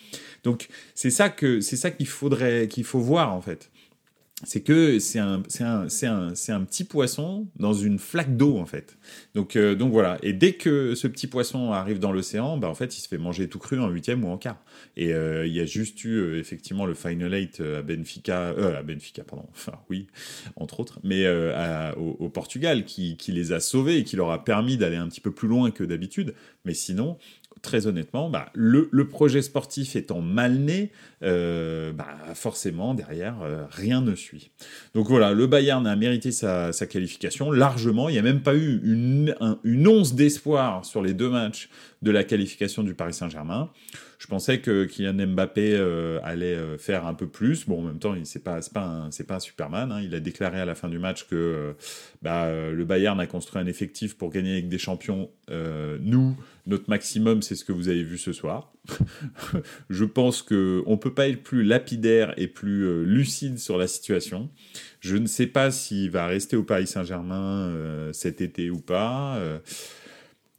Donc 0.43 0.69
c'est 0.95 1.11
ça 1.11 1.29
que 1.29 1.61
c'est 1.61 1.75
ça 1.75 1.91
qu'il 1.91 2.07
faudrait 2.07 2.67
qu'il 2.67 2.83
faut 2.83 2.99
voir 2.99 3.33
en 3.33 3.41
fait 3.41 3.69
c'est 4.43 4.61
que 4.61 4.99
c'est 4.99 5.17
un, 5.17 5.41
un, 5.61 5.87
un, 5.87 6.33
un, 6.49 6.63
petit 6.63 6.83
poisson 6.83 7.47
dans 7.55 7.73
une 7.73 7.97
flaque 7.97 8.37
d'eau 8.37 8.59
en 8.59 8.67
fait. 8.67 8.95
Donc, 9.33 9.55
euh, 9.55 9.73
donc 9.73 9.91
voilà. 9.91 10.19
Et 10.21 10.31
dès 10.31 10.53
que 10.53 10.93
ce 10.93 11.07
petit 11.07 11.25
poisson 11.25 11.71
arrive 11.71 11.97
dans 11.97 12.11
l'océan, 12.11 12.55
bah, 12.57 12.69
en 12.69 12.75
fait, 12.75 12.95
il 12.95 13.01
se 13.01 13.07
fait 13.07 13.17
manger 13.17 13.49
tout 13.49 13.57
cru 13.57 13.79
en 13.79 13.89
huitième 13.89 14.23
ou 14.23 14.27
en 14.27 14.37
quart. 14.37 14.61
Et 14.95 15.11
euh, 15.11 15.47
il 15.47 15.53
y 15.53 15.59
a 15.59 15.65
juste 15.65 16.03
eu 16.03 16.17
euh, 16.17 16.39
effectivement 16.39 16.85
le 16.85 16.93
final 16.93 17.33
eight 17.33 17.61
à 17.61 17.81
Benfica, 17.81 18.49
à 18.49 18.83
Benfica, 18.83 19.23
pardon. 19.23 19.47
Enfin 19.55 19.79
oui, 19.89 20.05
entre 20.55 20.79
autres, 20.79 20.99
mais 21.03 21.27
au, 21.97 22.17
au, 22.19 22.29
Portugal 22.29 22.85
qui, 22.85 23.17
qui 23.17 23.31
les 23.31 23.53
a 23.53 23.59
sauvés 23.59 23.97
et 23.97 24.03
qui 24.03 24.15
leur 24.15 24.29
a 24.29 24.43
permis 24.43 24.77
d'aller 24.77 24.97
un 24.97 25.07
petit 25.07 25.21
peu 25.21 25.31
plus 25.31 25.47
loin 25.47 25.71
que 25.71 25.83
d'habitude. 25.83 26.35
Mais 26.63 26.75
sinon, 26.75 27.17
très 27.61 27.87
honnêtement, 27.87 28.29
bah, 28.29 28.49
le, 28.53 28.87
projet 29.07 29.41
sportif 29.41 29.95
étant 29.95 30.21
mal 30.21 30.55
né, 30.55 30.91
euh, 31.23 31.91
bah, 31.91 32.07
forcément, 32.33 32.93
derrière, 32.93 33.41
euh, 33.41 33.63
rien 33.69 34.01
ne 34.01 34.15
suit. 34.15 34.51
Donc 34.93 35.07
voilà, 35.07 35.33
le 35.33 35.47
Bayern 35.47 35.85
a 35.87 35.95
mérité 35.95 36.31
sa, 36.31 36.71
qualification 36.89 37.51
largement. 37.51 38.09
Il 38.09 38.13
n'y 38.13 38.19
a 38.19 38.23
même 38.23 38.41
pas 38.41 38.55
eu 38.55 38.81
une 38.83 39.35
once 39.87 40.13
d'espoir 40.13 40.85
sur 40.85 41.01
les 41.01 41.13
deux 41.13 41.29
matchs 41.29 41.69
de 42.01 42.11
la 42.11 42.23
qualification 42.23 42.83
du 42.83 42.93
Paris 42.93 43.13
Saint-Germain. 43.13 43.71
Je 44.19 44.25
pensais 44.25 44.61
que 44.61 44.85
Kylian 44.85 45.27
Mbappé 45.27 45.75
euh, 45.75 46.19
allait 46.23 46.55
euh, 46.55 46.77
faire 46.77 47.05
un 47.05 47.13
peu 47.13 47.27
plus. 47.27 47.67
Bon, 47.67 47.79
en 47.79 47.83
même 47.83 47.99
temps, 47.99 48.15
c'est 48.23 48.43
pas 48.43 48.59
pas 48.73 49.09
un 49.09 49.39
Superman. 49.39 49.91
Hein. 49.91 50.01
Il 50.01 50.15
a 50.15 50.19
déclaré 50.19 50.59
à 50.59 50.65
la 50.65 50.73
fin 50.73 50.89
du 50.89 50.97
match 50.97 51.27
que 51.27 51.35
euh, 51.35 51.73
bah, 52.23 52.51
le 52.51 52.83
Bayern 52.83 53.19
a 53.19 53.27
construit 53.27 53.61
un 53.61 53.67
effectif 53.67 54.17
pour 54.17 54.31
gagner 54.31 54.53
avec 54.53 54.69
des 54.69 54.79
champions. 54.79 55.29
nous, 55.49 56.35
notre 56.65 56.89
maximum, 56.89 57.41
c'est 57.41 57.55
ce 57.55 57.63
que 57.63 57.71
vous 57.71 57.89
avez 57.89 58.03
vu 58.03 58.17
ce 58.17 58.33
soir. 58.33 58.73
je 59.89 60.05
pense 60.05 60.41
que 60.41 60.81
on 60.87 60.97
peut 60.97 61.13
pas 61.13 61.27
être 61.27 61.43
plus 61.43 61.63
lapidaire 61.63 62.33
et 62.37 62.47
plus 62.47 63.05
lucide 63.05 63.59
sur 63.59 63.77
la 63.77 63.87
situation. 63.87 64.49
Je 64.99 65.17
ne 65.17 65.27
sais 65.27 65.47
pas 65.47 65.69
s'il 65.71 66.09
va 66.09 66.25
rester 66.25 66.55
au 66.55 66.63
Paris 66.63 66.87
Saint-Germain 66.87 67.71
cet 68.13 68.41
été 68.41 68.71
ou 68.71 68.79
pas. 68.79 69.39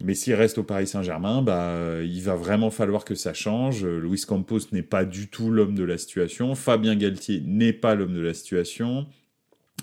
Mais 0.02 0.14
s'il 0.14 0.34
reste 0.34 0.58
au 0.58 0.62
Paris 0.62 0.86
Saint-Germain, 0.86 1.42
bah, 1.42 2.02
il 2.02 2.22
va 2.22 2.36
vraiment 2.36 2.70
falloir 2.70 3.04
que 3.04 3.16
ça 3.16 3.34
change. 3.34 3.84
Luis 3.84 4.22
Campos 4.26 4.60
n'est 4.70 4.82
pas 4.82 5.04
du 5.04 5.28
tout 5.28 5.50
l'homme 5.50 5.74
de 5.74 5.82
la 5.82 5.98
situation. 5.98 6.54
Fabien 6.54 6.94
Galtier 6.94 7.42
n'est 7.44 7.72
pas 7.72 7.94
l'homme 7.96 8.14
de 8.14 8.20
la 8.20 8.32
situation. 8.32 9.06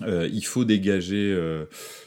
Euh, 0.02 0.28
il 0.30 0.44
faut 0.44 0.64
dégager 0.64 1.32
euh, 1.34 1.64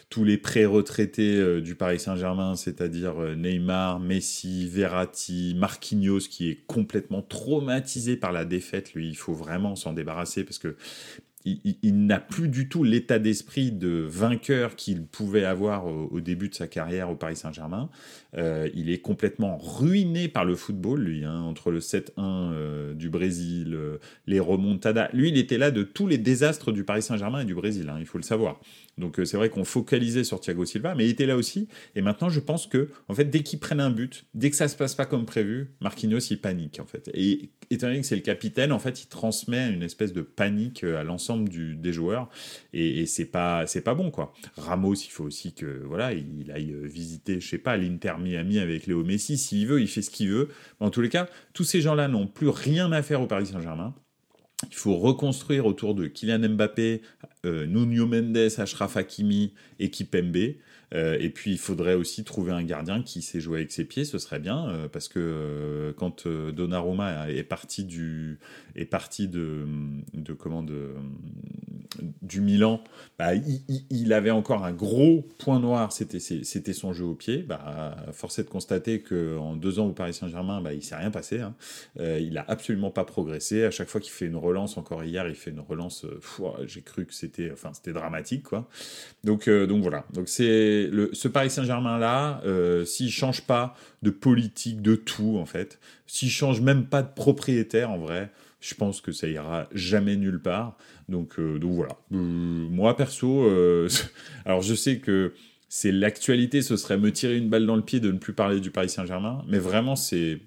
tous 0.10 0.24
les 0.24 0.38
pré-retraités 0.38 1.38
euh, 1.38 1.60
du 1.60 1.76
Paris 1.76 2.00
Saint-Germain, 2.00 2.56
c'est-à-dire 2.56 3.16
Neymar, 3.36 4.00
Messi, 4.00 4.68
Verratti, 4.68 5.56
Marquinhos, 5.58 6.20
qui 6.30 6.50
est 6.50 6.60
complètement 6.68 7.22
traumatisé 7.22 8.16
par 8.16 8.32
la 8.32 8.46
défaite. 8.46 8.94
Lui, 8.94 9.10
il 9.10 9.16
faut 9.16 9.34
vraiment 9.34 9.76
s'en 9.76 9.94
débarrasser 9.94 10.44
parce 10.44 10.60
que 10.60 10.76
il, 11.46 12.06
n'a 12.06 12.20
plus 12.20 12.50
du 12.50 12.68
tout 12.68 12.84
l'état 12.84 13.18
d'esprit 13.18 13.72
de 13.72 14.06
vainqueur 14.08 14.76
qu'il 14.76 15.06
pouvait 15.06 15.46
avoir 15.46 15.86
au, 15.86 16.20
début 16.20 16.50
de 16.50 16.56
sa 16.56 16.68
carrière 16.68 17.10
au 17.10 17.16
Paris 17.16 17.38
Saint-Germain. 17.38 17.90
Euh, 18.38 18.70
il 18.74 18.90
est 18.90 19.00
complètement 19.00 19.58
ruiné 19.58 20.28
par 20.28 20.44
le 20.44 20.56
football, 20.56 21.02
lui, 21.02 21.24
hein, 21.24 21.40
entre 21.42 21.72
le 21.72 21.80
7-1 21.80 22.12
euh, 22.18 22.94
du 22.94 23.10
Brésil, 23.10 23.74
euh, 23.74 23.98
les 24.28 24.42
remontadas. 24.42 25.10
Lui, 25.14 25.30
il 25.30 25.38
était 25.38 25.58
là 25.58 25.72
de 25.72 25.84
tous 25.84 26.08
les 26.08 26.18
désastres 26.18 26.74
du 26.74 26.84
Paris 26.84 27.02
Saint-Germain 27.02 27.42
et 27.42 27.46
du 27.46 27.56
Brésil, 27.56 27.90
hein, 27.90 27.98
il 28.00 28.06
faut 28.06 28.18
le 28.18 28.24
savoir. 28.24 28.60
Donc 29.00 29.20
c'est 29.24 29.38
vrai 29.38 29.50
qu'on 29.50 29.64
focalisait 29.64 30.24
sur 30.24 30.40
Thiago 30.40 30.66
Silva, 30.66 30.96
mais 30.96 31.06
il 31.06 31.12
était 31.12 31.26
là 31.26 31.38
aussi. 31.38 31.68
Et 31.96 32.02
maintenant, 32.02 32.30
je 32.30 32.40
pense 32.40 32.68
que, 32.68 32.90
en 33.08 33.16
fait, 33.16 33.26
dès 33.26 33.42
qu'il 33.42 33.60
prennent 33.60 33.80
un 33.80 33.90
but, 33.90 34.26
dès 34.34 34.50
que 34.50 34.56
ça 34.56 34.68
se 34.68 34.76
passe 34.76 34.96
pas 34.96 35.06
comme 35.06 35.26
prévu, 35.26 35.72
Marquinhos 35.82 36.20
il 36.30 36.40
panique 36.40 36.80
en 36.80 36.86
fait. 36.86 37.10
Et 37.14 37.52
étant 37.70 37.88
donné 37.88 38.02
que 38.02 38.06
c'est 38.06 38.16
le 38.16 38.22
capitaine, 38.22 38.72
en 38.72 38.80
fait, 38.80 39.04
il 39.04 39.08
transmet 39.08 39.72
une 39.72 39.84
espèce 39.84 40.14
de 40.14 40.22
panique 40.22 40.84
à 40.84 41.04
l'ensemble 41.04 41.50
des 41.50 41.94
joueurs, 41.94 42.30
et, 42.74 43.02
et 43.02 43.06
c'est 43.06 43.26
pas 43.26 43.66
c'est 43.68 43.82
pas 43.82 43.96
bon 43.96 44.12
quoi. 44.12 44.34
Ramos, 44.58 44.96
il 44.96 45.12
faut 45.12 45.24
aussi 45.24 45.54
que 45.54 45.84
voilà, 45.86 46.14
il 46.14 46.52
aille 46.52 46.76
visiter, 46.84 47.40
je 47.40 47.48
sais 47.48 47.58
pas, 47.58 47.78
l'Inter 47.78 48.14
Miami 48.20 48.60
avec 48.60 48.88
Léo 48.88 49.04
Messi. 49.04 49.38
S'il 49.38 49.68
veut, 49.68 49.82
il 49.82 49.88
fait 49.88 50.02
ce 50.02 50.10
qu'il 50.10 50.30
veut. 50.30 50.50
en 50.80 50.90
tous 50.90 51.02
les 51.02 51.10
cas, 51.10 51.28
tous 51.54 51.64
ces 51.64 51.82
gens-là 51.82 52.08
n'ont 52.08 52.28
plus 52.28 52.50
rien 52.50 52.92
à 52.92 53.02
faire 53.02 53.22
au 53.22 53.28
Paris 53.28 53.48
Saint-Germain. 53.48 53.94
Il 54.68 54.76
faut 54.76 54.98
reconstruire 54.98 55.66
autour 55.66 55.96
de 55.96 56.08
Kylian 56.08 56.50
Mbappé, 56.50 57.02
euh, 57.46 57.66
Nuno 57.66 58.06
Mendes, 58.06 58.60
Ashraf 58.60 58.98
Hakimi 58.98 59.54
et 59.80 59.90
Kipembe. 59.90 60.56
Euh, 60.94 61.18
et 61.20 61.30
puis 61.30 61.52
il 61.52 61.60
faudrait 61.60 61.94
aussi 61.94 62.24
trouver 62.24 62.52
un 62.52 62.64
gardien 62.64 63.04
qui 63.04 63.22
sait 63.22 63.40
jouer 63.40 63.60
avec 63.60 63.72
ses 63.72 63.86
pieds, 63.86 64.06
ce 64.06 64.18
serait 64.18 64.40
bien, 64.40 64.68
euh, 64.70 64.88
parce 64.88 65.08
que 65.08 65.20
euh, 65.20 65.94
quand 65.94 66.28
Donnarumma 66.28 67.30
est 67.30 67.44
parti 67.44 67.84
du 67.84 68.40
est 68.76 68.86
parti 68.86 69.28
de, 69.28 69.68
de 70.14 70.34
comment 70.34 70.64
de, 70.64 70.96
du 72.22 72.42
Milan, 72.42 72.84
bah, 73.18 73.34
il, 73.36 74.14
avait 74.14 74.32
encore 74.32 74.64
un 74.64 74.72
gros 74.72 75.28
point 75.40 75.60
noir, 75.60 75.92
c'était 75.92 76.20
son 76.74 76.94
jeu 76.94 77.06
au 77.06 77.16
pied. 77.16 77.38
Bah, 77.40 77.96
force 78.12 78.40
est 78.40 78.44
de 78.44 78.50
constater 78.50 79.02
que 79.02 79.38
en 79.38 79.56
deux 79.56 79.80
ans 79.80 79.88
au 79.88 79.94
Paris 79.94 80.14
Saint-Germain, 80.14 80.62
bah, 80.62 80.74
il 80.74 80.84
s'est 80.84 80.96
rien 80.96 81.12
passé. 81.12 81.40
Hein. 81.40 81.56
il 81.98 82.38
a 82.38 82.46
absolument 82.48 82.92
pas 82.92 83.06
progressé. 83.06 83.64
À 83.64 83.72
chaque 83.72 83.90
fois 83.90 84.00
qu'il 84.02 84.12
fait 84.12 84.28
une 84.28 84.36
relance, 84.36 84.78
encore 84.78 85.04
hier, 85.04 85.28
il 85.28 85.36
fait 85.36 85.52
une 85.52 85.62
relance. 85.62 86.06
J'ai 86.66 86.82
cru 86.82 87.06
que 87.06 87.14
c'était 87.14 87.52
enfin 87.52 87.72
dramatique 87.92 88.44
quoi. 88.44 88.68
Donc 89.24 89.50
donc 89.50 89.82
voilà. 89.82 90.06
Donc 90.14 90.30
c'est 90.30 90.90
ce 91.14 91.28
Paris 91.28 91.50
Saint-Germain-là, 91.50 92.42
euh, 92.46 92.86
s'il 92.86 93.12
change 93.12 93.42
pas 93.42 93.76
de 94.02 94.10
politique, 94.10 94.82
de 94.82 94.96
tout, 94.96 95.38
en 95.40 95.46
fait, 95.46 95.80
s'il 96.08 96.30
change 96.30 96.62
même 96.62 96.86
pas 96.86 97.02
de 97.02 97.14
propriétaire, 97.14 97.92
en 97.92 97.98
vrai, 97.98 98.32
je 98.60 98.74
pense 98.76 99.02
que 99.02 99.12
ça 99.12 99.28
ira 99.28 99.68
jamais 99.74 100.16
nulle 100.16 100.42
part. 100.42 100.78
Donc, 101.08 101.40
euh, 101.40 101.60
donc 101.60 101.74
voilà. 101.74 101.98
Euh, 102.14 102.18
moi, 102.18 102.96
perso, 102.96 103.50
alors 104.46 104.62
je 104.62 104.74
sais 104.74 105.00
que 105.00 105.34
c'est 105.70 105.92
l'actualité, 105.92 106.62
ce 106.62 106.78
serait 106.78 106.98
me 106.98 107.12
tirer 107.12 107.38
une 107.38 107.50
balle 107.50 107.66
dans 107.66 107.76
le 107.76 107.84
pied 107.84 108.00
de 108.00 108.12
ne 108.12 108.18
plus 108.18 108.34
parler 108.34 108.60
du 108.60 108.72
Paris 108.72 108.90
Saint-Germain, 108.90 109.44
mais 109.48 109.60
vraiment, 109.60 109.96
c'est 109.96 110.40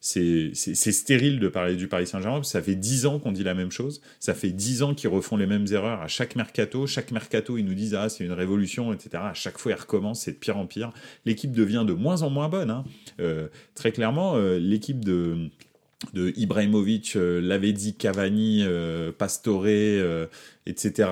c'est 0.00 0.92
stérile 0.92 1.40
de 1.40 1.48
parler 1.48 1.74
du 1.74 1.88
Paris 1.88 2.06
Saint-Germain, 2.06 2.42
ça 2.44 2.62
fait 2.62 2.76
dix 2.76 3.06
ans 3.06 3.18
qu'on 3.18 3.32
dit 3.32 3.42
la 3.42 3.54
même 3.54 3.72
chose, 3.72 4.00
ça 4.20 4.34
fait 4.34 4.50
dix 4.50 4.84
ans 4.84 4.94
qu'ils 4.94 5.10
refont 5.10 5.36
les 5.36 5.46
mêmes 5.46 5.66
erreurs 5.72 6.00
à 6.00 6.06
chaque 6.06 6.36
mercato, 6.36 6.86
chaque 6.86 7.10
mercato 7.10 7.58
ils 7.58 7.64
nous 7.64 7.74
disent 7.74 7.94
ah 7.94 8.08
c'est 8.08 8.24
une 8.24 8.32
révolution, 8.32 8.92
etc. 8.92 9.10
À 9.16 9.34
chaque 9.34 9.58
fois 9.58 9.72
ils 9.72 9.80
recommencent, 9.80 10.20
c'est 10.22 10.32
de 10.32 10.36
pire 10.36 10.58
en 10.58 10.66
pire. 10.66 10.92
L'équipe 11.24 11.50
devient 11.50 11.84
de 11.86 11.92
moins 11.92 12.22
en 12.22 12.30
moins 12.30 12.48
bonne. 12.48 12.70
Hein. 12.70 12.84
Euh, 13.18 13.48
très 13.74 13.90
clairement, 13.90 14.36
euh, 14.36 14.58
l'équipe 14.58 15.04
de 15.04 15.48
de 16.12 16.32
Ibrahimovic, 16.36 17.16
euh, 17.16 17.92
Cavani, 17.98 18.64
Pastore, 19.18 19.66
etc., 20.66 21.08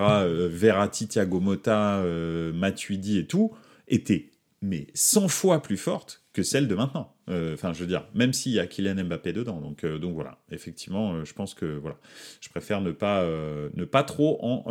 Verratti, 0.50 1.08
Thiago 1.08 1.40
Motta, 1.40 2.02
Matuidi 2.52 3.18
et 3.18 3.26
tout, 3.26 3.52
était 3.88 4.30
mais 4.62 4.86
100 4.94 5.28
fois 5.28 5.62
plus 5.62 5.76
forte 5.76 6.23
que 6.34 6.42
celle 6.42 6.66
de 6.66 6.74
maintenant. 6.74 7.14
Euh, 7.30 7.54
enfin, 7.54 7.72
je 7.72 7.78
veux 7.78 7.86
dire, 7.86 8.04
même 8.12 8.32
s'il 8.32 8.52
y 8.52 8.58
a 8.58 8.66
Kylian 8.66 9.04
Mbappé 9.04 9.32
dedans. 9.32 9.60
Donc, 9.60 9.84
euh, 9.84 9.98
donc 9.98 10.14
voilà, 10.14 10.38
effectivement, 10.50 11.14
euh, 11.14 11.24
je 11.24 11.32
pense 11.32 11.54
que 11.54 11.64
voilà, 11.64 11.96
je 12.40 12.48
préfère 12.50 12.80
ne 12.80 12.90
pas, 12.90 13.24
ne 13.74 13.84
pas 13.84 14.02
trop 14.02 14.38
en 14.42 14.64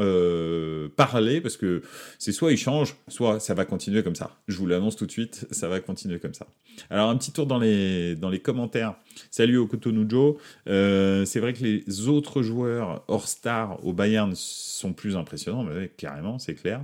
parler 0.95 1.41
parce 1.41 1.57
que 1.57 1.81
c'est 2.19 2.33
soit 2.33 2.51
il 2.51 2.57
change, 2.57 2.95
soit 3.07 3.39
ça 3.39 3.53
va 3.53 3.65
continuer 3.65 4.03
comme 4.03 4.15
ça. 4.15 4.37
Je 4.47 4.57
vous 4.57 4.67
l'annonce 4.67 4.97
tout 4.97 5.05
de 5.05 5.11
suite, 5.11 5.47
ça 5.51 5.69
va 5.69 5.79
continuer 5.79 6.19
comme 6.19 6.33
ça. 6.33 6.47
Alors, 6.89 7.09
un 7.09 7.17
petit 7.17 7.31
tour 7.31 7.47
dans 7.47 7.59
les, 7.59 8.15
dans 8.15 8.29
les 8.29 8.39
commentaires. 8.39 8.95
Salut 9.31 9.57
au 9.57 9.65
Kotonujo. 9.65 10.37
c'est 10.65 11.39
vrai 11.39 11.53
que 11.53 11.63
les 11.63 12.07
autres 12.09 12.41
joueurs 12.43 13.05
hors 13.07 13.27
star 13.27 13.83
au 13.85 13.93
Bayern 13.93 14.33
sont 14.35 14.93
plus 14.93 15.15
impressionnants, 15.15 15.63
mais 15.63 15.89
carrément, 15.95 16.39
c'est 16.39 16.55
clair. 16.55 16.83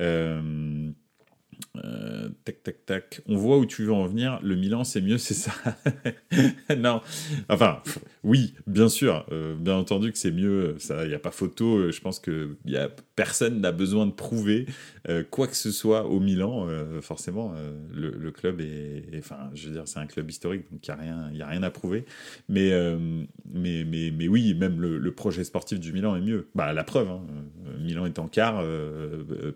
Euh, 0.00 0.90
euh, 1.84 2.28
tac, 2.44 2.62
tac, 2.62 2.86
tac. 2.86 3.20
On 3.26 3.36
voit 3.36 3.58
où 3.58 3.66
tu 3.66 3.84
veux 3.84 3.92
en 3.92 4.06
venir. 4.06 4.38
Le 4.42 4.56
Milan, 4.56 4.84
c'est 4.84 5.00
mieux, 5.00 5.18
c'est 5.18 5.34
ça. 5.34 5.52
non. 6.76 7.00
Enfin, 7.48 7.82
oui, 8.24 8.54
bien 8.66 8.88
sûr. 8.88 9.26
Euh, 9.32 9.54
bien 9.54 9.76
entendu 9.76 10.12
que 10.12 10.18
c'est 10.18 10.30
mieux. 10.30 10.76
Ça, 10.78 11.04
il 11.04 11.08
n'y 11.08 11.14
a 11.14 11.18
pas 11.18 11.30
photo. 11.30 11.90
Je 11.90 12.00
pense 12.00 12.18
que 12.18 12.56
y 12.64 12.76
a, 12.76 12.88
personne 13.14 13.60
n'a 13.60 13.72
besoin 13.72 14.06
de 14.06 14.12
prouver 14.12 14.66
euh, 15.08 15.22
quoi 15.28 15.46
que 15.46 15.56
ce 15.56 15.70
soit 15.70 16.06
au 16.06 16.20
Milan. 16.20 16.66
forcément, 17.00 17.54
le, 17.92 18.30
club 18.30 18.60
est, 18.60 19.04
Enfin, 19.18 19.50
je 19.54 19.68
veux 19.68 19.72
dire, 19.72 19.82
c'est 19.86 19.98
un 19.98 20.06
club 20.06 20.30
historique, 20.30 20.70
donc 20.70 20.86
il 20.86 20.90
n'y 20.90 20.98
a, 20.98 21.02
rien, 21.02 21.30
a 21.40 21.46
rien 21.46 21.62
à 21.62 21.70
prouver. 21.70 22.04
Mais, 22.48 22.70
mais, 23.52 23.84
mais, 23.84 24.10
mais 24.10 24.28
oui, 24.28 24.54
même 24.54 24.80
le, 24.80 25.12
projet 25.12 25.44
sportif 25.44 25.80
du 25.80 25.92
Milan 25.92 26.16
est 26.16 26.20
mieux. 26.20 26.48
Bah, 26.54 26.72
la 26.72 26.84
preuve. 26.84 27.08
Hein. 27.08 27.22
Milan 27.80 28.06
est 28.06 28.18
en 28.18 28.28
quart. 28.28 28.62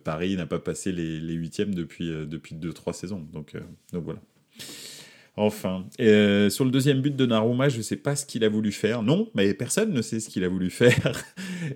Paris 0.05 0.37
n'a 0.37 0.47
pas 0.47 0.59
passé 0.59 0.93
les, 0.93 1.21
les 1.21 1.35
huitièmes 1.35 1.75
depuis 1.75 1.90
depuis, 1.91 2.11
euh, 2.11 2.27
depuis 2.27 2.55
2-3 2.55 2.93
saisons. 2.93 3.27
Donc, 3.33 3.55
euh, 3.55 3.61
donc 3.93 4.05
voilà. 4.05 4.21
Enfin, 5.37 5.87
euh, 6.01 6.51
sur 6.51 6.65
le 6.65 6.71
deuxième 6.71 7.01
but 7.01 7.17
de 7.17 7.25
Naruma, 7.25 7.69
je 7.69 7.79
ne 7.79 7.83
sais 7.83 7.97
pas 7.97 8.15
ce 8.15 8.27
qu'il 8.27 8.45
a 8.45 8.49
voulu 8.49 8.73
faire. 8.73 9.03
Non, 9.03 9.31
mais 9.35 9.55
personne 9.55 9.93
ne 9.93 10.03
sait 10.03 10.21
ce 10.21 10.29
qu'il 10.29 10.45
a 10.45 10.49
voulu 10.49 10.71
faire. 10.71 11.25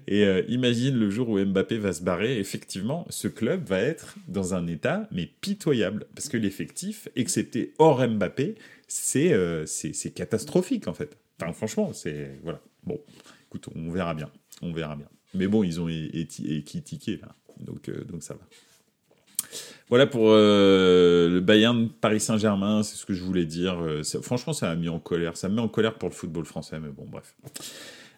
Et 0.07 0.25
imagine 0.49 0.97
le 0.97 1.09
jour 1.09 1.29
où 1.31 1.43
Mbappé 1.43 1.79
va 1.79 1.93
se 1.93 2.03
barrer, 2.03 2.39
effectivement, 2.39 3.07
ce 3.11 3.29
club 3.29 3.67
va 3.67 3.81
être 3.81 4.17
dans 4.29 4.55
un 4.55 4.67
état 4.67 5.09
mais 5.13 5.27
pitoyable. 5.41 6.07
Parce 6.15 6.29
que 6.29 6.37
l'effectif, 6.37 7.09
excepté 7.17 7.73
hors 7.79 8.07
Mbappé, 8.07 8.57
c'est 8.87 10.15
catastrophique 10.15 10.89
en 10.89 10.95
fait. 10.95 11.17
Enfin, 11.41 11.53
franchement, 11.53 11.93
c'est. 11.95 12.39
Voilà. 12.43 12.61
Bon, 12.83 13.01
écoute, 13.47 13.69
on 13.75 13.91
verra 13.91 14.15
bien. 14.15 14.31
On 14.63 14.73
verra 14.73 14.97
bien. 14.97 15.09
Mais 15.33 15.47
bon, 15.47 15.63
ils 15.63 15.81
ont 15.81 15.89
équitiqué 15.89 17.19
là. 17.23 17.35
Donc, 17.61 17.89
donc 18.07 18.23
ça 18.23 18.35
va. 18.35 18.41
Voilà 19.91 20.07
pour 20.07 20.31
euh, 20.31 21.29
le 21.29 21.41
Bayern 21.41 21.89
Paris 21.89 22.21
Saint-Germain, 22.21 22.83
c'est 22.83 22.97
ce 22.97 23.05
que 23.05 23.13
je 23.13 23.23
voulais 23.23 23.45
dire. 23.45 23.81
Euh, 23.83 24.03
franchement, 24.23 24.53
ça 24.53 24.69
m'a 24.69 24.77
mis 24.77 24.89
en 24.89 24.99
colère. 24.99 25.37
Ça 25.37 25.49
me 25.49 25.57
met 25.57 25.61
en 25.61 25.69
colère 25.69 25.95
pour 25.95 26.09
le 26.09 26.15
football 26.15 26.47
français, 26.47 26.79
mais 26.81 26.89
bon, 26.89 27.07
bref. 27.07 27.35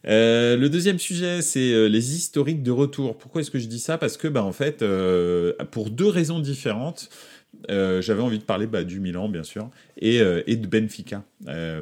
Euh, 0.06 0.56
le 0.56 0.70
deuxième 0.70 0.98
sujet, 0.98 1.42
c'est 1.42 1.88
les 1.88 2.14
historiques 2.14 2.62
de 2.62 2.70
retour. 2.70 3.18
Pourquoi 3.18 3.40
est-ce 3.40 3.50
que 3.50 3.58
je 3.58 3.66
dis 3.66 3.80
ça? 3.80 3.98
Parce 3.98 4.16
que, 4.16 4.28
bah, 4.28 4.44
en 4.44 4.52
fait, 4.52 4.84
pour 5.72 5.90
deux 5.90 6.06
raisons 6.06 6.38
différentes, 6.38 7.08
j'avais 7.68 8.22
envie 8.22 8.38
de 8.38 8.44
parler 8.44 8.68
bah, 8.68 8.84
du 8.84 9.00
Milan, 9.00 9.28
bien 9.28 9.42
sûr, 9.42 9.68
et, 10.00 10.20
de 10.20 10.66
Benfica. 10.68 11.24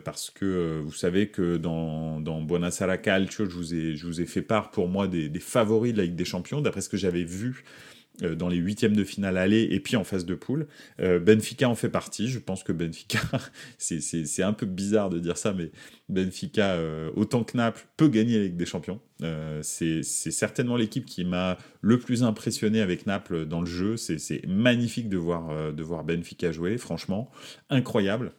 parce 0.02 0.30
que 0.30 0.80
vous 0.82 0.94
savez 0.94 1.28
que 1.28 1.58
dans, 1.58 2.20
dans 2.20 2.40
Buonasera 2.40 2.96
Calcio, 2.96 3.44
je 3.44 3.54
vous, 3.54 3.74
ai, 3.74 3.96
je 3.96 4.06
vous 4.06 4.22
ai 4.22 4.26
fait 4.26 4.42
part 4.42 4.70
pour 4.70 4.88
moi 4.88 5.08
des, 5.08 5.28
des 5.28 5.40
favoris 5.40 5.92
de 5.92 5.98
la 5.98 6.04
Ligue 6.04 6.16
des 6.16 6.24
Champions, 6.24 6.62
d'après 6.62 6.80
ce 6.80 6.88
que 6.88 6.96
j'avais 6.96 7.24
vu 7.24 7.64
dans 8.22 8.48
les 8.48 8.58
huitièmes 8.58 8.94
de 8.94 9.04
finale 9.04 9.36
aller 9.36 9.66
et 9.70 9.80
puis 9.80 9.96
en 9.96 10.04
phase 10.04 10.24
de 10.24 10.34
poule. 10.34 10.66
Benfica 10.98 11.68
en 11.68 11.74
fait 11.74 11.88
partie. 11.88 12.28
Je 12.28 12.38
pense 12.38 12.62
que 12.62 12.72
Benfica, 12.72 13.20
c'est 13.78 14.42
un 14.42 14.52
peu 14.52 14.66
bizarre 14.66 15.10
de 15.10 15.18
dire 15.18 15.36
ça, 15.36 15.52
mais 15.52 15.70
Benfica, 16.08 16.78
autant 17.16 17.42
que 17.44 17.56
Naples, 17.56 17.86
peut 17.96 18.08
gagner 18.08 18.36
avec 18.36 18.56
des 18.56 18.66
champions. 18.66 19.00
c'est 19.62 20.02
certainement 20.02 20.76
l'équipe 20.76 21.06
qui 21.06 21.24
m'a 21.24 21.58
le 21.80 21.98
plus 21.98 22.22
impressionné 22.22 22.80
avec 22.80 23.06
Naples 23.06 23.46
dans 23.46 23.60
le 23.60 23.66
jeu. 23.66 23.96
C'est 23.96 24.46
magnifique 24.46 25.08
de 25.08 25.16
voir, 25.16 25.72
de 25.72 25.82
voir 25.82 26.04
Benfica 26.04 26.52
jouer, 26.52 26.78
franchement, 26.78 27.30
incroyable. 27.68 28.32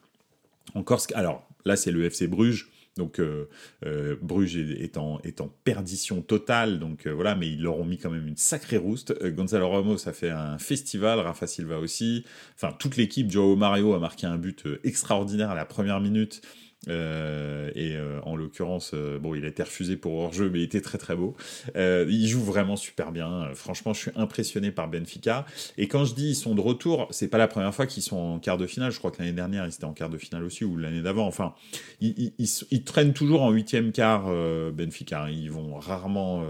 Encore, 0.73 1.01
alors 1.13 1.47
là, 1.65 1.75
c'est 1.75 1.91
le 1.91 2.05
FC 2.05 2.27
Bruges 2.27 2.71
donc 2.97 3.19
euh, 3.19 3.49
euh, 3.85 4.15
Bruges 4.21 4.55
est 4.55 4.97
en, 4.97 5.19
perdition 5.63 6.21
totale, 6.21 6.79
donc 6.79 7.07
euh, 7.07 7.11
voilà, 7.11 7.35
mais 7.35 7.47
ils 7.47 7.61
leur 7.61 7.77
ont 7.77 7.85
mis 7.85 7.97
quand 7.97 8.09
même 8.09 8.27
une 8.27 8.37
sacrée 8.37 8.77
rouste. 8.77 9.13
Gonzalo 9.31 9.69
Ramos 9.69 10.07
a 10.07 10.13
fait 10.13 10.29
un 10.29 10.57
festival, 10.57 11.19
Rafa 11.19 11.45
Silva 11.45 11.79
aussi. 11.79 12.23
Enfin, 12.55 12.73
toute 12.77 12.95
l'équipe, 12.95 13.29
Joao 13.29 13.55
Mario 13.55 13.93
a 13.93 13.99
marqué 13.99 14.27
un 14.27 14.37
but 14.37 14.65
extraordinaire 14.83 15.49
à 15.49 15.55
la 15.55 15.65
première 15.65 15.99
minute. 15.99 16.41
Euh, 16.87 17.71
et 17.75 17.95
euh, 17.95 18.19
en 18.23 18.35
l'occurrence, 18.35 18.91
euh, 18.93 19.19
bon, 19.19 19.35
il 19.35 19.45
a 19.45 19.47
été 19.47 19.63
refusé 19.63 19.97
pour 19.97 20.13
hors-jeu, 20.13 20.49
mais 20.49 20.59
il 20.59 20.63
était 20.63 20.81
très 20.81 20.97
très 20.97 21.15
beau. 21.15 21.35
il 21.75 22.27
joue 22.27 22.41
vraiment 22.41 22.75
super 22.75 23.11
bien. 23.11 23.49
Franchement, 23.53 23.93
je 23.93 23.99
suis 23.99 24.11
impressionné 24.15 24.71
par 24.71 24.87
Benfica. 24.87 25.45
Et 25.77 25.87
quand 25.87 26.05
je 26.05 26.15
dis 26.15 26.29
ils 26.29 26.35
sont 26.35 26.55
de 26.55 26.61
retour, 26.61 27.07
c'est 27.11 27.27
pas 27.27 27.37
la 27.37 27.47
première 27.47 27.73
fois 27.73 27.85
qu'ils 27.87 28.03
sont 28.03 28.17
en 28.17 28.39
quart 28.39 28.57
de 28.57 28.67
finale. 28.67 28.91
Je 28.91 28.99
crois 28.99 29.11
que 29.11 29.19
l'année 29.19 29.33
dernière, 29.33 29.65
ils 29.65 29.73
étaient 29.73 29.85
en 29.85 29.93
quart 29.93 30.09
de 30.09 30.17
finale 30.17 30.43
aussi, 30.43 30.65
ou 30.65 30.77
l'année 30.77 31.01
d'avant. 31.01 31.27
Enfin, 31.27 31.53
ils, 32.01 32.33
ils, 32.37 32.83
traînent 32.83 33.13
toujours 33.13 33.41
en 33.41 33.51
huitième 33.51 33.91
quart 33.91 34.31
Benfica. 34.71 35.29
Ils 35.29 35.51
vont 35.51 35.75
rarement 35.75 36.45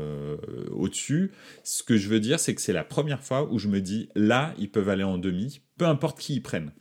au-dessus. 0.71 1.31
Ce 1.63 1.83
que 1.83 1.97
je 1.97 2.09
veux 2.09 2.19
dire, 2.19 2.39
c'est 2.39 2.55
que 2.55 2.61
c'est 2.61 2.73
la 2.73 2.83
première 2.83 3.21
fois 3.21 3.51
où 3.51 3.59
je 3.59 3.67
me 3.67 3.81
dis 3.81 4.09
là, 4.15 4.53
ils 4.57 4.69
peuvent 4.69 4.89
aller 4.89 5.03
en 5.03 5.17
demi, 5.17 5.61
peu 5.77 5.85
importe 5.85 6.19
qui 6.19 6.35
ils 6.35 6.41
prennent. 6.41 6.71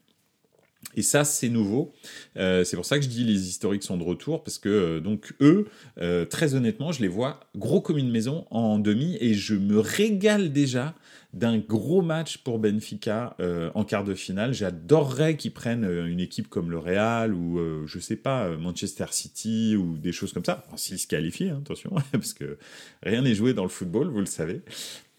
Et 0.96 1.02
ça, 1.02 1.24
c'est 1.24 1.48
nouveau. 1.48 1.92
Euh, 2.36 2.64
c'est 2.64 2.76
pour 2.76 2.86
ça 2.86 2.98
que 2.98 3.04
je 3.04 3.08
dis 3.08 3.24
les 3.24 3.48
historiques 3.48 3.82
sont 3.82 3.96
de 3.96 4.04
retour, 4.04 4.44
parce 4.44 4.58
que 4.58 4.68
euh, 4.68 5.00
donc 5.00 5.34
eux, 5.40 5.66
euh, 6.00 6.24
très 6.24 6.54
honnêtement, 6.54 6.92
je 6.92 7.00
les 7.00 7.08
vois 7.08 7.40
gros 7.56 7.80
comme 7.80 7.98
une 7.98 8.10
maison 8.10 8.46
en 8.50 8.78
demi, 8.78 9.16
et 9.20 9.34
je 9.34 9.54
me 9.54 9.78
régale 9.78 10.52
déjà 10.52 10.94
d'un 11.32 11.58
gros 11.58 12.00
match 12.00 12.38
pour 12.38 12.60
Benfica 12.60 13.36
en 13.74 13.82
quart 13.82 14.04
de 14.04 14.14
finale. 14.14 14.54
J'adorerais 14.54 15.36
qu'ils 15.36 15.52
prennent 15.52 15.82
une 15.82 16.20
équipe 16.20 16.48
comme 16.48 16.70
le 16.70 16.78
Real 16.78 17.34
ou 17.34 17.58
je 17.86 17.98
sais 17.98 18.14
pas 18.14 18.56
Manchester 18.56 19.06
City 19.10 19.74
ou 19.74 19.96
des 19.96 20.12
choses 20.12 20.32
comme 20.32 20.44
ça. 20.44 20.64
S'ils 20.76 21.00
se 21.00 21.08
qualifient, 21.08 21.50
hein, 21.50 21.58
attention, 21.60 21.90
parce 22.12 22.34
que 22.34 22.56
rien 23.02 23.22
n'est 23.22 23.34
joué 23.34 23.52
dans 23.52 23.64
le 23.64 23.68
football, 23.68 24.10
vous 24.10 24.20
le 24.20 24.26
savez. 24.26 24.60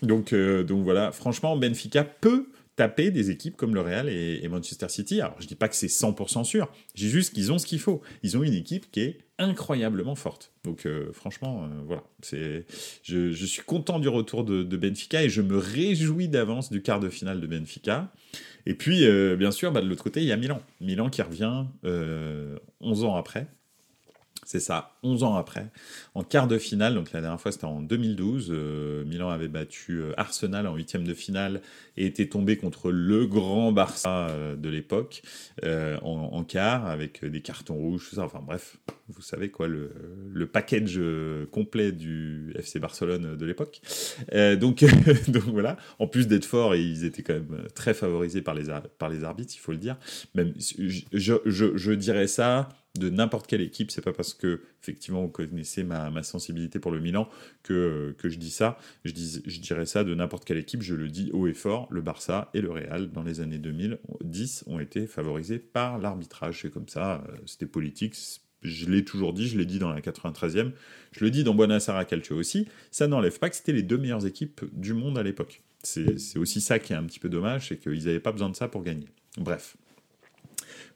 Donc, 0.04 0.34
donc 0.34 0.86
voilà, 0.86 1.12
franchement, 1.12 1.58
Benfica 1.58 2.06
peut 2.06 2.46
taper 2.76 3.12
des 3.12 3.32
équipes 3.32 3.56
comme 3.56 3.74
le 3.74 3.82
Real 3.82 4.10
et, 4.10 4.46
Manchester 4.50 4.90
City. 4.90 5.22
Alors, 5.22 5.36
je 5.40 5.48
dis 5.48 5.56
pas 5.56 5.70
que 5.70 5.76
c'est 5.76 5.88
100% 5.88 6.44
sûr, 6.44 6.72
j'ai 6.94 7.10
juste 7.10 7.34
qu'ils 7.34 7.52
ont 7.52 7.58
ce 7.58 7.66
qu'il 7.66 7.80
faut. 7.80 8.02
Ils 8.24 8.38
ont 8.38 8.44
une 8.44 8.54
équipe 8.54 8.92
qui 8.92 9.02
est 9.02 9.20
incroyablement 9.38 10.16
forte. 10.16 10.52
Donc, 10.64 10.86
euh, 10.86 11.12
franchement, 11.14 11.64
euh, 11.64 11.82
voilà. 11.86 12.04
C'est, 12.22 12.66
je, 13.04 13.32
suis 13.46 13.64
content 13.64 14.00
du 14.00 14.08
retour 14.08 14.44
de, 14.44 14.64
Benfica 14.64 15.24
et 15.24 15.30
je 15.30 15.42
me 15.42 15.58
réjouis 15.58 16.28
d'avance 16.28 16.72
du 16.72 16.82
quart 16.82 17.00
de 17.00 17.10
finale 17.10 17.42
de 17.42 17.48
Benfica. 17.48 18.12
Et 18.66 18.74
puis, 18.74 19.06
euh, 19.06 19.36
bien 19.36 19.52
sûr, 19.52 19.72
bah, 19.72 19.82
de 19.82 19.88
l'autre 19.88 20.04
côté, 20.04 20.22
il 20.22 20.28
y 20.28 20.32
a 20.32 20.38
Milan. 20.38 20.62
Milan 20.82 21.10
qui 21.10 21.22
revient 21.22 21.66
11 22.82 23.04
ans 23.04 23.16
après. 23.16 23.48
C'est 24.46 24.60
ça, 24.60 24.92
11 25.02 25.24
ans 25.24 25.36
après, 25.36 25.72
en 26.14 26.24
quart 26.24 26.48
de 26.48 26.60
finale, 26.60 26.94
donc 26.94 27.12
la 27.14 27.22
dernière 27.22 27.42
fois 27.42 27.52
c'était 27.52 27.66
en 27.66 27.82
2012, 27.82 28.50
euh, 28.52 29.04
Milan 29.04 29.30
avait 29.30 29.48
battu 29.48 29.94
euh, 29.94 30.14
Arsenal 30.18 30.68
en 30.68 30.76
huitième 30.76 31.04
de 31.04 31.16
finale 31.16 31.62
et 31.98 32.06
était 32.06 32.28
tombé 32.28 32.56
contre 32.56 32.92
le 32.92 33.26
grand 33.26 33.72
Barça 33.72 34.28
euh, 34.30 34.56
de 34.56 34.70
l'époque 34.70 35.24
en, 36.04 36.44
quart 36.44 36.86
avec 36.86 37.26
des 37.26 37.42
cartons 37.42 37.74
rouges, 37.74 38.08
tout 38.08 38.18
ça, 38.18 38.22
enfin 38.22 38.42
bref, 38.46 38.78
vous 39.10 39.24
savez 39.24 39.50
quoi, 39.50 39.68
le, 39.68 40.46
package 40.46 41.02
complet 41.52 41.92
du 41.92 42.54
FC 42.56 42.80
Barcelone 42.80 43.36
de 43.36 43.46
l'époque. 43.46 43.82
donc, 44.60 44.86
voilà, 45.48 45.78
en 45.98 46.08
plus 46.08 46.28
d'être 46.28 46.46
fort, 46.46 46.76
et 46.76 46.84
ils 46.84 47.04
étaient 47.04 47.24
quand 47.24 47.34
même 47.34 47.64
très 47.74 47.96
favorisés 47.96 48.44
par 48.44 48.54
les, 48.54 48.70
arbitres, 48.70 49.54
il 49.56 49.60
faut 49.60 49.72
le 49.72 49.80
dire, 49.80 49.98
même 50.36 50.54
je 50.60 51.94
dirais 51.94 52.28
ça 52.28 52.70
de 52.98 53.10
n'importe 53.10 53.48
quelle 53.48 53.62
équipe. 53.62 53.92
C'est 53.92 54.02
pas 54.02 54.14
parce 54.14 54.34
que, 54.34 54.62
effectivement, 54.82 55.22
vous 55.22 55.30
connaissez 55.30 55.84
ma, 55.84 56.24
sensibilité 56.24 56.80
pour 56.80 56.92
le 56.92 57.00
Milan 57.00 57.30
que, 57.64 58.16
que 58.18 58.30
je 58.30 58.38
dis 58.38 58.50
ça. 58.50 58.78
Je, 59.04 59.12
dis, 59.12 59.42
dirais 59.62 59.86
ça 59.86 60.04
de 60.04 60.16
n'importe 60.16 60.46
quelle 60.46 60.58
équipe. 60.58 60.82
Je 60.82 60.96
le 60.96 61.10
dis 61.10 61.30
haut 61.34 61.48
et 61.48 61.54
fort. 61.54 61.88
Le 61.92 62.02
Barça 62.02 62.50
et 62.54 62.62
le 62.62 62.72
Real, 62.72 63.12
dans 63.12 63.24
les 63.24 63.42
années 63.42 63.58
2010, 63.58 64.66
ont 64.68 64.80
été 64.80 65.08
favorisés 65.08 65.60
par 65.60 65.98
l'arbitrage. 65.98 66.62
C'est 66.62 66.72
comme 66.72 66.88
ça. 66.88 67.24
Euh, 67.30 67.36
c'était 67.46 67.66
politique. 67.66 68.16
Je 68.62 68.90
l'ai 68.90 69.04
toujours 69.04 69.34
dit. 69.34 69.48
Je 69.48 69.58
l'ai 69.58 69.66
dit 69.66 69.80
dans 69.80 69.92
la 69.92 70.02
93e. 70.02 70.72
Je 71.12 71.24
le 71.24 71.32
dis 71.32 71.44
dans 71.44 71.54
Buonasera 71.54 72.06
Calcio 72.06 72.36
aussi. 72.36 72.68
Ça 72.92 73.08
n'enlève 73.08 73.40
pas 73.40 73.50
que 73.50 73.56
c'était 73.56 73.74
les 73.74 73.84
deux 73.84 73.98
meilleures 73.98 74.26
équipes 74.26 74.62
du 74.74 74.94
monde 74.94 75.18
à 75.18 75.24
l'époque. 75.24 75.62
C'est 75.84 76.40
aussi 76.40 76.62
ça 76.62 76.80
qui 76.80 76.94
est 76.94 76.96
un 76.96 77.04
petit 77.04 77.20
peu 77.20 77.30
dommage. 77.30 77.68
C'est 77.68 77.78
qu'ils 77.78 78.06
n'avaient 78.06 78.20
pas 78.20 78.32
besoin 78.32 78.50
de 78.50 78.56
ça 78.56 78.68
pour 78.68 78.84
gagner. 78.84 79.08
Bref. 79.38 79.78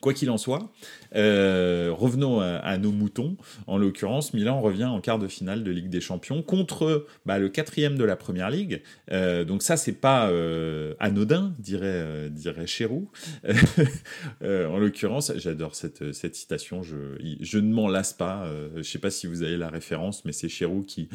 Quoi 0.02 0.14
qu'il 0.14 0.30
en 0.30 0.38
soit, 0.38 0.72
euh, 1.14 1.92
revenons 1.92 2.40
à, 2.40 2.78
nos 2.78 2.94
moutons. 2.94 3.36
En 3.68 3.78
l'occurrence, 3.78 4.34
Milan 4.34 4.62
revient 4.62 4.86
en 4.86 5.02
quart 5.02 5.20
de 5.20 5.28
finale 5.28 5.64
de 5.66 5.72
Ligue 5.72 5.90
des 5.90 6.00
Champions 6.00 6.42
contre 6.42 7.06
bah, 7.26 7.38
le 7.38 7.50
quatrième 7.50 7.98
de 7.98 8.06
la 8.06 8.16
Première 8.16 8.50
Ligue. 8.50 8.82
Euh, 9.12 9.44
donc 9.44 9.62
ça, 9.62 9.76
c'est 9.76 10.00
pas 10.00 10.30
euh, 10.30 10.94
anodin, 11.00 11.54
dirait 11.60 12.30
dirait 12.30 12.66
Chéroux. 12.66 13.12
en 14.42 14.78
l'occurrence, 14.78 15.34
j'adore 15.36 15.76
cette, 15.76 16.14
cette 16.14 16.36
citation. 16.36 16.82
Je, 16.82 17.18
je 17.42 17.60
ne 17.60 17.74
m'en 17.74 17.90
lasse 17.90 18.14
pas. 18.14 18.50
je 18.78 18.84
sais 18.84 19.00
pas 19.00 19.12
si 19.12 19.28
vous 19.28 19.44
avez 19.44 19.58
la 19.58 19.70
référence, 19.70 20.24
mais 20.24 20.32
c'est 20.32 20.50
Chéroux 20.50 20.84
qui 20.84 21.10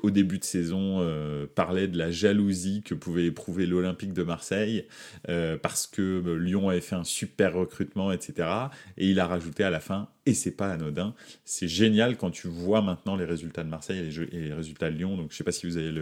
au 0.00 0.10
début 0.10 0.38
de 0.38 0.44
saison, 0.44 0.98
euh, 1.00 1.46
parlait 1.52 1.88
de 1.88 1.98
la 1.98 2.10
jalousie 2.10 2.82
que 2.84 2.94
pouvait 2.94 3.26
éprouver 3.26 3.66
l'Olympique 3.66 4.12
de 4.12 4.22
Marseille 4.22 4.86
euh, 5.28 5.56
parce 5.56 5.88
que 5.88 6.22
euh, 6.24 6.36
Lyon 6.36 6.68
avait 6.68 6.80
fait 6.80 6.94
un 6.94 7.04
super 7.04 7.54
recrutement, 7.54 8.12
etc. 8.12 8.48
Et 8.96 9.10
il 9.10 9.18
a 9.18 9.26
rajouté 9.26 9.64
à 9.64 9.70
la 9.70 9.80
fin, 9.80 10.08
et 10.24 10.34
c'est 10.34 10.52
pas 10.52 10.70
anodin, 10.70 11.14
c'est 11.44 11.66
génial 11.66 12.16
quand 12.16 12.30
tu 12.30 12.46
vois 12.46 12.80
maintenant 12.80 13.16
les 13.16 13.24
résultats 13.24 13.64
de 13.64 13.70
Marseille 13.70 13.98
et 13.98 14.36
les, 14.38 14.54
résultats 14.54 14.90
de 14.90 14.96
Lyon. 14.96 15.16
Donc 15.16 15.32
je 15.32 15.36
sais 15.36 15.44
pas 15.44 15.52
si 15.52 15.66
vous 15.66 15.76
avez 15.76 15.92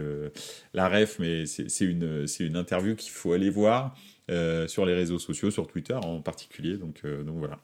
la 0.75 0.89
ref, 0.89 1.19
mais 1.19 1.47
c'est 1.47 1.85
une, 1.85 2.57
interview 2.57 2.97
qu'il 2.97 3.13
faut 3.13 3.33
aller 3.33 3.51
voir. 3.51 3.97
sur 4.67 4.85
les 4.85 4.95
réseaux 4.95 5.19
sociaux, 5.19 5.51
sur 5.51 5.67
Twitter 5.67 5.95
en 5.95 6.21
particulier. 6.21 6.77
Donc 6.77 7.03
voilà. 7.05 7.59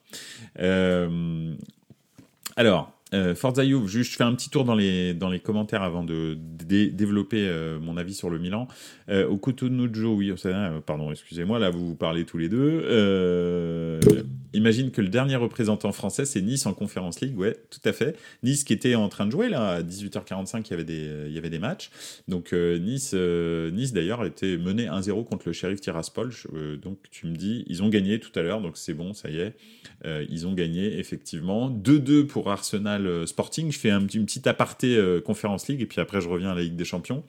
alors, 2.56 3.01
euh, 3.14 3.34
Forza 3.34 3.64
Juve, 3.64 3.86
je, 3.86 4.02
fais 4.02 4.24
un 4.24 4.34
petit 4.34 4.50
tour 4.50 4.64
dans 4.64 4.74
les, 4.74 5.14
dans 5.14 5.28
les 5.28 5.40
commentaires 5.40 5.82
avant 5.82 6.04
de, 6.04 6.36
développer 6.64 7.46
euh, 7.46 7.78
mon 7.80 7.96
avis 7.96 8.14
sur 8.14 8.30
le 8.30 8.38
Milan. 8.38 8.68
Euh, 9.08 9.26
oui, 9.28 10.32
euh, 10.46 10.80
pardon, 10.80 11.10
excusez-moi, 11.10 11.58
là 11.58 11.70
vous, 11.70 11.88
vous 11.88 11.94
parlez 11.94 12.24
tous 12.24 12.38
les 12.38 12.48
deux. 12.48 14.00
Euh, 14.54 14.58
imagine 14.58 14.90
que 14.90 15.00
le 15.00 15.08
dernier 15.08 15.36
représentant 15.36 15.92
français, 15.92 16.24
c'est 16.24 16.40
Nice 16.40 16.66
en 16.66 16.74
Conférence 16.74 17.20
League, 17.20 17.36
ouais, 17.38 17.56
tout 17.70 17.86
à 17.88 17.92
fait. 17.92 18.16
Nice 18.42 18.64
qui 18.64 18.72
était 18.72 18.94
en 18.94 19.08
train 19.08 19.26
de 19.26 19.30
jouer, 19.30 19.48
là, 19.48 19.68
à 19.68 19.82
18h45, 19.82 20.66
il 20.66 20.70
y 20.70 20.74
avait 20.74 20.84
des, 20.84 21.10
il 21.26 21.32
y 21.32 21.38
avait 21.38 21.50
des 21.50 21.58
matchs. 21.58 21.90
Donc 22.28 22.52
Nice, 22.52 23.14
nice 23.14 23.92
d'ailleurs, 23.92 24.24
était 24.24 24.56
mené 24.56 24.86
1-0 24.86 25.24
contre 25.24 25.44
le 25.46 25.52
shérif 25.52 25.80
Tiraspol. 25.80 26.30
donc 26.82 26.98
tu 27.10 27.26
me 27.26 27.36
dis, 27.36 27.64
ils 27.66 27.82
ont 27.82 27.88
gagné 27.88 28.18
tout 28.20 28.36
à 28.38 28.42
l'heure, 28.42 28.60
donc 28.60 28.76
c'est 28.76 28.94
bon, 28.94 29.14
ça 29.14 29.30
y 29.30 29.38
est. 29.38 29.54
ils 30.04 30.46
ont 30.46 30.52
gagné, 30.52 30.98
effectivement. 30.98 31.70
2-2 31.70 32.26
pour 32.26 32.50
Arsenal 32.50 33.26
Sporting. 33.26 33.72
Je 33.72 33.78
fais 33.78 33.90
un, 33.90 34.06
une 34.06 34.26
petite 34.26 34.46
aparté 34.46 34.98
Conférence 35.24 35.68
League, 35.68 35.80
et 35.80 35.86
puis 35.86 36.00
après 36.00 36.20
je 36.20 36.28
reviens 36.28 36.50
à 36.50 36.54
la 36.54 36.62
Ligue 36.62 36.76
des 36.76 36.84
Champions. 36.84 37.24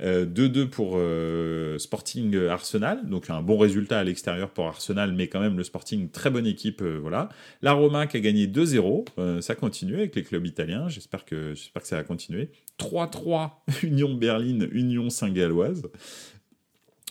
2-2 0.00 0.58
euh, 0.58 0.66
pour 0.66 0.94
euh, 0.96 1.78
Sporting 1.78 2.36
Arsenal, 2.48 3.08
donc 3.08 3.30
un 3.30 3.42
bon 3.42 3.58
résultat 3.58 3.98
à 3.98 4.04
l'extérieur 4.04 4.50
pour 4.50 4.66
Arsenal, 4.66 5.12
mais 5.12 5.28
quand 5.28 5.40
même 5.40 5.56
le 5.56 5.64
Sporting, 5.64 6.10
très 6.10 6.30
bonne 6.30 6.46
équipe, 6.46 6.82
euh, 6.82 6.98
voilà. 7.00 7.28
La 7.62 7.72
Roma 7.72 8.06
qui 8.06 8.16
a 8.16 8.20
gagné 8.20 8.46
2-0, 8.46 9.40
ça 9.40 9.54
continue 9.54 9.94
avec 9.94 10.14
les 10.16 10.22
clubs 10.22 10.44
italiens, 10.46 10.88
j'espère 10.88 11.24
que, 11.24 11.54
que 11.54 11.86
ça 11.86 11.96
va 11.96 12.02
continuer. 12.02 12.50
3-3 12.78 13.50
Union 13.82 14.14
Berlin, 14.14 14.66
Union 14.72 15.10
Saint-Galloise. 15.10 15.82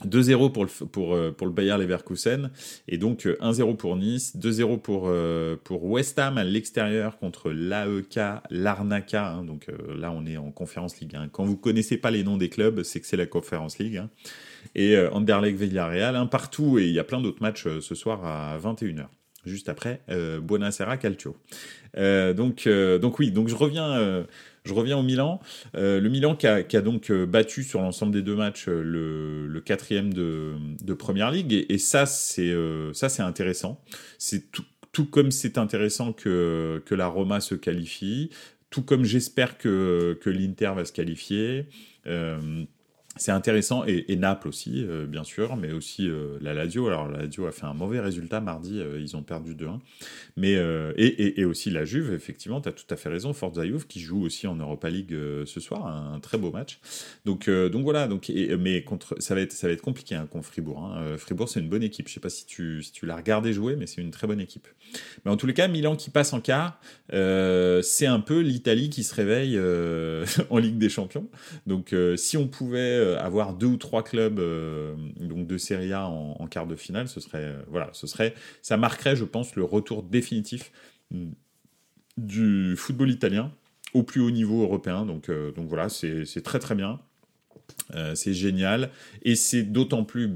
2-0 0.06 0.52
pour 0.52 0.66
le, 0.66 0.86
pour, 0.88 1.14
euh, 1.14 1.32
pour 1.32 1.48
le 1.48 1.54
Bayer 1.54 1.78
Leverkusen 1.78 2.52
et 2.88 2.98
donc 2.98 3.26
1-0 3.26 3.62
euh, 3.62 3.74
pour 3.74 3.96
Nice, 3.96 4.36
2-0 4.38 4.80
pour, 4.80 5.06
euh, 5.08 5.56
pour 5.64 5.84
West 5.86 6.20
Ham 6.20 6.38
à 6.38 6.44
l'extérieur 6.44 7.18
contre 7.18 7.52
l'AEK, 7.52 8.20
l'Arnaca. 8.50 9.34
Hein. 9.34 9.44
donc 9.44 9.68
là, 9.96 10.12
on 10.12 10.26
est 10.26 10.38
en 10.38 10.52
Conférence 10.52 11.00
League. 11.00 11.16
Hein. 11.16 11.30
Quand 11.32 11.44
vous 11.44 11.58
connaissez 11.58 11.98
pas 11.98 12.12
les 12.12 12.24
noms 12.24 12.38
des 12.38 12.50
clubs, 12.50 12.84
c'est 12.84 13.00
que 13.00 13.08
c'est 13.08 13.18
la 13.18 13.26
Conférence 13.26 13.80
League. 13.80 13.98
Hein. 13.98 14.10
Et 14.76 14.98
Anderlecht 14.98 15.60
Villarreal, 15.60 16.16
un 16.16 16.26
partout 16.26 16.80
et 16.80 16.88
il 16.88 16.94
y 16.94 17.00
a 17.00 17.04
plein 17.04 17.22
d'autres 17.22 17.42
matchs 17.42 17.68
ce 17.80 17.96
soir 17.96 18.26
à 18.26 18.58
21h. 18.58 19.08
Juste 19.46 19.70
après 19.70 20.02
euh, 20.10 20.40
Buonasera 20.40 20.98
Calcio. 20.98 21.36
donc, 21.96 22.68
donc 22.68 23.20
oui, 23.20 23.32
donc 23.32 23.48
je 23.48 23.56
reviens, 23.56 24.26
je 24.66 24.74
reviens 24.74 24.98
au 24.98 25.04
Milan. 25.04 25.40
le 25.74 26.08
Milan 26.08 26.36
qui 26.36 26.48
a, 26.48 26.82
donc 26.82 27.12
battu 27.12 27.64
sur 27.64 27.82
l'ensemble 27.82 28.12
des 28.12 28.22
deux 28.22 28.36
matchs 28.36 28.68
le, 28.68 29.62
quatrième 29.66 30.14
de, 30.14 30.54
de 30.84 30.94
Première 30.94 31.32
Ligue, 31.32 31.66
et, 31.70 31.78
ça 31.78 32.06
c'est 32.06 32.56
ça 32.94 33.10
c'est 33.10 33.22
intéressant. 33.22 33.80
C'est 34.18 34.52
tout, 34.52 34.66
tout 34.92 35.06
comme 35.06 35.32
c'est 35.32 35.58
intéressant 35.58 36.14
que, 36.14 36.82
que 36.86 36.96
la 36.96 37.08
Roma 37.08 37.42
se 37.42 37.56
qualifie, 37.56 38.30
tout 38.70 38.82
comme 38.82 39.04
j'espère 39.04 39.58
que, 39.60 40.18
que 40.22 40.30
l'Inter 40.32 40.72
va 40.76 40.84
se 40.84 40.92
qualifier. 40.92 41.68
Euh, 42.08 42.64
c'est 43.16 43.32
intéressant 43.32 43.84
et, 43.86 44.16
Naples 44.16 44.48
aussi, 44.48 44.84
euh, 44.84 45.06
bien 45.06 45.24
sûr, 45.24 45.56
mais 45.56 45.72
aussi 45.72 46.08
euh, 46.08 46.38
la 46.42 46.54
Lazio. 46.54 46.88
Alors 46.88 47.08
la 47.10 47.20
Lazio 47.20 47.46
a 47.46 47.52
fait 47.52 47.66
un 47.66 47.74
mauvais 47.74 48.00
résultat 48.00 48.42
mardi, 48.42 48.80
euh, 48.80 49.00
ils 49.00 49.16
ont 49.16 49.22
perdu 49.22 49.54
2-1. 49.54 49.80
Mais 50.36 50.54
et, 50.98 51.46
aussi 51.46 51.70
la 51.70 51.86
Juve, 51.86 52.12
effectivement, 52.14 52.60
tu 52.62 52.70
as 52.70 52.72
tout 52.72 52.86
à 52.90 52.96
fait 52.96 53.10
raison. 53.10 53.34
Forza 53.34 53.66
Juve 53.66 53.86
qui 53.86 54.00
joue 54.00 54.24
aussi 54.24 54.48
en 54.48 54.56
Europa 54.56 54.90
League 54.90 55.16
ce 55.46 55.60
soir, 55.60 55.86
un, 55.86 56.20
très 56.20 56.38
beau 56.38 56.52
match. 56.52 56.80
Donc 57.26 57.50
donc 57.50 57.84
voilà, 57.84 58.08
donc 58.08 58.32
mais 58.60 58.84
contre 58.84 59.16
ça 59.20 59.36
va 59.36 59.42
être 59.42 59.52
ça 59.52 59.68
va 59.68 59.74
être 59.74 59.82
compliqué 59.82 60.16
hein, 60.16 60.28
contre 60.30 60.48
Fribourg. 60.48 60.84
Hein. 60.84 61.18
Fribourg 61.18 61.50
c'est 61.50 61.60
une 61.60 61.70
bonne 61.70 61.84
équipe. 61.84 62.08
Je 62.08 62.14
sais 62.14 62.20
pas 62.20 62.30
si 62.30 62.46
tu 62.46 62.82
si 62.82 62.92
tu 62.92 63.06
l'as 63.06 63.16
regardé 63.16 63.54
jouer, 63.54 63.76
mais 63.76 63.86
c'est 63.86 64.02
une 64.02 64.12
très 64.12 64.26
bonne 64.26 64.42
équipe. 64.42 64.68
Mais 65.26 65.32
en 65.32 65.38
tous 65.38 65.46
les 65.46 65.54
cas, 65.54 65.68
Milan 65.68 65.96
qui 65.96 66.10
passe 66.10 66.34
en 66.34 66.42
quart, 66.42 66.80
c'est 67.12 68.08
un 68.08 68.20
peu 68.20 68.40
l'Italie 68.40 68.90
qui 68.90 69.04
se 69.04 69.14
réveille 69.14 69.60
en 70.50 70.58
Ligue 70.58 70.78
des 70.78 70.90
Champions. 70.90 71.28
Donc 71.68 71.94
si 72.16 72.38
on 72.38 72.48
pouvait 72.48 73.03
avoir 73.20 73.54
deux 73.54 73.68
ou 73.68 73.78
trois 73.78 74.04
clubs 74.04 74.40
euh, 74.40 74.96
donc 75.20 75.48
de 75.48 75.58
Serie 75.58 75.94
A 75.94 76.08
en, 76.08 76.48
quart 76.48 76.68
de 76.68 76.76
finale, 76.76 77.08
ce 77.08 77.20
serait 77.20 77.44
euh, 77.44 77.62
voilà, 77.68 77.90
ce 77.94 78.08
serait 78.08 78.34
ça 78.62 78.78
marquerait, 78.78 79.16
je 79.16 79.26
pense, 79.26 79.56
le 79.56 79.64
retour 79.64 80.04
définitif 80.04 80.72
du 82.18 82.76
football 82.78 83.10
italien 83.10 83.52
au 83.94 84.04
plus 84.04 84.22
haut 84.22 84.32
niveau 84.32 84.64
européen. 84.64 85.06
Donc 85.06 85.30
donc 85.56 85.68
voilà, 85.68 85.90
c'est 85.90 86.44
très 86.44 86.60
très 86.60 86.76
bien. 86.76 87.00
Euh, 87.96 88.16
c'est 88.16 88.34
génial 88.34 88.90
et 89.24 89.36
c'est 89.36 89.64
d'autant 89.64 90.04
plus, 90.04 90.30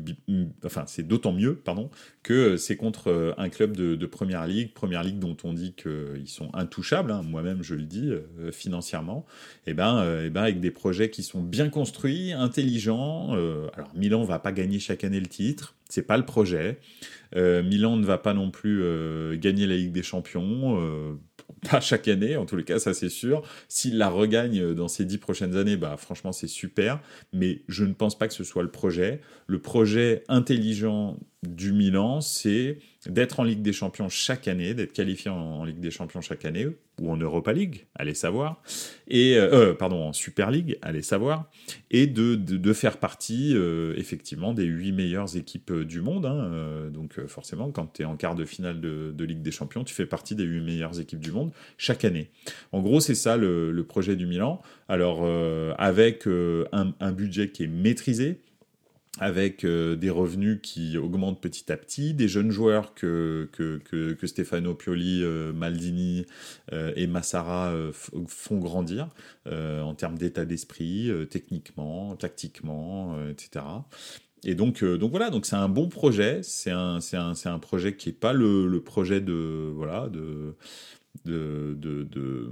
enfin 0.66 0.84
c'est 0.86 1.08
d'autant 1.08 1.32
mieux, 1.32 1.56
pardon, 1.56 1.90
que 2.24 2.58
c'est 2.58 2.76
contre 2.76 3.10
euh, 3.10 3.34
un 3.38 3.50
club 3.50 3.76
de, 3.76 4.06
première 4.06 4.46
ligue, 4.48 4.74
première 4.74 5.04
ligue 5.04 5.20
dont 5.20 5.38
on 5.44 5.54
dit 5.54 5.74
qu'ils 5.74 6.28
sont 6.28 6.54
intouchables. 6.54 7.12
Hein, 7.12 7.24
moi-même 7.24 7.64
je 7.64 7.76
le 7.76 7.84
dis 7.84 8.10
euh, 8.10 8.52
financièrement. 8.52 9.26
Et 9.66 9.72
eh 9.72 9.74
ben, 9.74 10.24
et 10.26 10.30
ben 10.30 10.44
avec 10.44 10.60
des 10.60 10.72
projets 10.72 11.10
qui 11.10 11.24
sont 11.24 11.42
bien 11.42 11.70
construits, 11.70 12.32
intelligents. 12.34 13.34
alors 13.74 13.92
Milan 13.96 14.24
va 14.24 14.40
pas 14.40 14.52
gagner 14.52 14.80
chaque 14.80 15.04
année 15.04 15.20
le 15.20 15.28
titre, 15.28 15.76
c'est 15.90 16.04
pas 16.06 16.18
le 16.18 16.26
projet. 16.26 16.80
Milan 17.36 17.98
ne 17.98 18.06
va 18.06 18.18
pas 18.18 18.34
non 18.34 18.50
plus 18.52 18.82
gagner 19.38 19.68
la 19.68 19.76
Ligue 19.76 19.92
des 19.92 20.04
Champions 20.04 21.18
pas 21.70 21.80
chaque 21.80 22.08
année, 22.08 22.38
en 22.38 22.46
tous 22.46 22.56
les 22.56 22.64
cas, 22.64 22.80
ça 22.80 22.94
c'est 22.94 23.10
sûr. 23.10 23.42
S'il 23.68 23.98
la 23.98 24.10
regagne 24.10 24.74
dans 24.74 24.88
ces 24.88 25.06
dix 25.06 25.18
prochaines 25.18 25.56
années, 25.56 25.78
bah 25.78 25.96
franchement 25.98 26.32
c'est 26.32 26.48
super, 26.48 27.00
mais 27.34 27.62
je 27.68 27.86
ne 27.86 27.94
pense 27.94 28.18
pas 28.18 28.28
que 28.28 28.34
ce 28.34 28.44
soit 28.44 28.64
le 28.64 28.72
projet. 28.72 29.22
Le 29.48 29.60
projet 29.60 30.24
intelligent 30.28 31.18
du 31.56 31.74
Milan, 31.74 32.22
c'est 32.22 32.78
d'être 33.08 33.40
en 33.40 33.44
Ligue 33.44 33.62
des 33.62 33.74
Champions 33.74 34.10
chaque 34.10 34.48
année, 34.48 34.74
d'être 34.74 34.94
qualifié 34.94 35.32
en, 35.32 35.64
Ligue 35.66 35.80
des 35.80 35.92
Champions 35.92 36.22
chaque 36.22 36.46
année, 36.46 36.68
ou 37.02 37.12
en 37.12 37.18
Europa 37.18 37.54
League, 37.54 37.86
allez 37.96 38.14
savoir, 38.14 38.62
et 39.08 39.38
euh, 39.38 39.52
euh, 39.54 39.74
pardon, 39.74 40.04
en 40.04 40.14
Super 40.14 40.52
League, 40.52 40.78
allez 40.82 41.02
savoir, 41.02 41.50
et 41.92 42.08
de, 42.08 42.36
de, 42.36 42.74
faire 42.74 42.98
partie 42.98 43.54
euh, 43.56 43.94
effectivement 43.98 44.54
des 44.54 44.66
huit 44.66 44.92
meilleures 44.92 45.38
équipes 45.38 45.74
du 45.74 46.02
monde. 46.02 46.26
Hein, 46.26 46.90
donc 46.92 47.20
forcément, 47.28 47.72
quand 47.72 47.94
tu 47.94 48.02
es 48.02 48.06
en 48.06 48.18
quart 48.18 48.36
de 48.36 48.46
finale 48.46 48.82
de, 48.82 49.14
de, 49.16 49.26
Ligue 49.26 49.42
des 49.42 49.52
Champions, 49.52 49.84
tu 49.84 49.94
fais 49.94 50.06
partie 50.06 50.36
des 50.36 50.44
huit 50.44 50.62
meilleures 50.62 51.00
équipes 51.00 51.20
du 51.20 51.32
monde 51.32 51.52
chaque 51.78 52.04
année. 52.06 52.32
En 52.72 52.82
gros, 52.82 53.00
c'est 53.00 53.16
ça 53.16 53.38
le, 53.38 53.86
projet 53.88 54.16
du 54.16 54.26
Milan. 54.26 54.62
Alors 54.90 55.26
avec 55.78 56.28
un 56.28 57.12
budget 57.12 57.50
qui 57.50 57.64
est 57.64 57.68
maîtrisé, 57.68 58.42
avec 59.20 59.64
euh, 59.64 59.96
des 59.96 60.10
revenus 60.10 60.60
qui 60.62 60.98
augmentent 60.98 61.42
petit 61.42 61.72
à 61.72 61.78
petit, 61.78 62.14
des 62.14 62.28
jeunes 62.28 62.52
joueurs 62.52 62.94
que, 62.94 63.50
que, 63.52 63.80
que, 63.80 64.28
Stefano 64.28 64.74
Pioli, 64.76 65.22
euh, 65.24 65.54
Maldini 65.54 66.26
euh, 66.74 66.92
et 66.96 67.08
Massara 67.08 67.74
font 68.28 68.58
grandir 68.58 69.10
en 69.46 69.96
termes 69.96 70.18
d'état 70.18 70.46
d'esprit, 70.46 71.10
techniquement, 71.30 72.16
tactiquement, 72.16 73.18
etc. 73.30 73.66
Et 74.44 74.56
donc, 74.56 74.84
donc 74.84 75.12
voilà, 75.12 75.30
donc 75.30 75.46
c'est 75.46 75.56
un 75.56 75.70
bon 75.70 75.88
projet. 75.88 76.42
C'est 76.44 76.72
un, 76.72 77.00
un, 77.14 77.34
un 77.46 77.60
projet 77.60 77.96
qui 77.96 78.10
n'est 78.10 78.16
pas 78.16 78.34
le, 78.34 78.68
le, 78.68 78.82
projet 78.82 79.22
de 79.22 79.72
voilà 79.74 80.10
de 80.10 80.56
de, 81.26 81.76
de, 81.80 82.04
de 82.04 82.52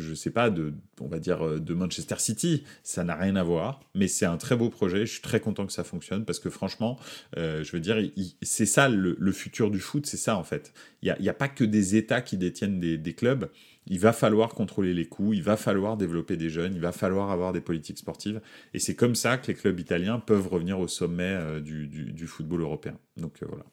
je 0.00 0.14
sais 0.14 0.30
pas, 0.30 0.50
de, 0.50 0.74
on 1.00 1.08
va 1.08 1.18
dire, 1.18 1.46
euh, 1.46 1.60
de 1.60 1.74
Manchester 1.74 2.16
City. 2.18 2.64
Ça 2.82 3.04
n'a 3.04 3.14
rien 3.14 3.36
à 3.36 3.42
voir, 3.42 3.80
mais 3.94 4.08
c'est 4.08 4.26
un 4.26 4.36
très 4.36 4.56
beau 4.56 4.70
projet. 4.70 5.06
Je 5.06 5.12
suis 5.12 5.22
très 5.22 5.40
content 5.40 5.66
que 5.66 5.72
ça 5.72 5.84
fonctionne 5.84 6.24
parce 6.24 6.38
que 6.38 6.50
franchement, 6.50 6.98
euh, 7.36 7.62
je 7.64 7.72
veux 7.72 7.80
dire, 7.80 7.98
c'est 8.42 8.66
ça 8.66 8.88
le, 8.88 9.32
futur 9.32 9.70
du 9.70 9.80
foot, 9.80 10.06
c'est 10.06 10.16
ça 10.16 10.36
en 10.36 10.44
fait. 10.44 10.72
Il 11.02 11.14
n'y 11.20 11.28
a, 11.28 11.34
pas 11.34 11.48
que 11.48 11.64
des 11.64 11.96
États 11.96 12.20
qui 12.20 12.36
détiennent 12.36 12.80
des, 12.80 13.14
clubs. 13.14 13.50
Il 13.86 14.00
va 14.00 14.12
falloir 14.12 14.50
contrôler 14.50 14.94
les 14.94 15.06
coûts, 15.06 15.32
il 15.32 15.42
va 15.42 15.56
falloir 15.56 15.96
développer 15.96 16.36
des 16.36 16.50
jeunes, 16.50 16.74
il 16.74 16.80
va 16.80 16.92
falloir 16.92 17.30
avoir 17.30 17.52
des 17.52 17.60
politiques 17.60 17.98
sportives. 17.98 18.40
Et 18.74 18.78
c'est 18.78 18.94
comme 18.94 19.14
ça 19.14 19.38
que 19.38 19.48
les 19.48 19.54
clubs 19.54 19.78
italiens 19.78 20.18
peuvent 20.18 20.48
revenir 20.48 20.80
au 20.80 20.88
sommet 20.88 21.24
euh, 21.24 21.60
du, 21.60 22.26
football 22.26 22.62
européen. 22.62 22.98
Donc 23.16 23.38
voilà. 23.46 23.64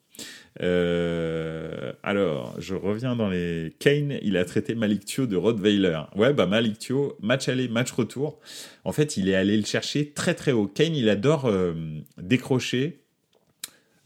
Euh, 0.61 1.93
alors, 2.03 2.55
je 2.59 2.75
reviens 2.75 3.15
dans 3.15 3.29
les. 3.29 3.73
Kane, 3.79 4.19
il 4.21 4.37
a 4.37 4.45
traité 4.45 4.75
Malik 4.75 5.05
Thio 5.05 5.25
de 5.25 5.35
Rottweiler. 5.35 6.01
Ouais, 6.15 6.33
bah 6.33 6.45
Malik 6.45 6.91
match 7.21 7.49
aller, 7.49 7.67
match 7.67 7.91
retour. 7.91 8.39
En 8.83 8.91
fait, 8.91 9.17
il 9.17 9.29
est 9.29 9.35
allé 9.35 9.57
le 9.57 9.65
chercher 9.65 10.11
très 10.11 10.35
très 10.35 10.51
haut. 10.51 10.67
Kane, 10.67 10.95
il 10.95 11.09
adore 11.09 11.45
euh, 11.45 11.73
décrocher, 12.17 12.99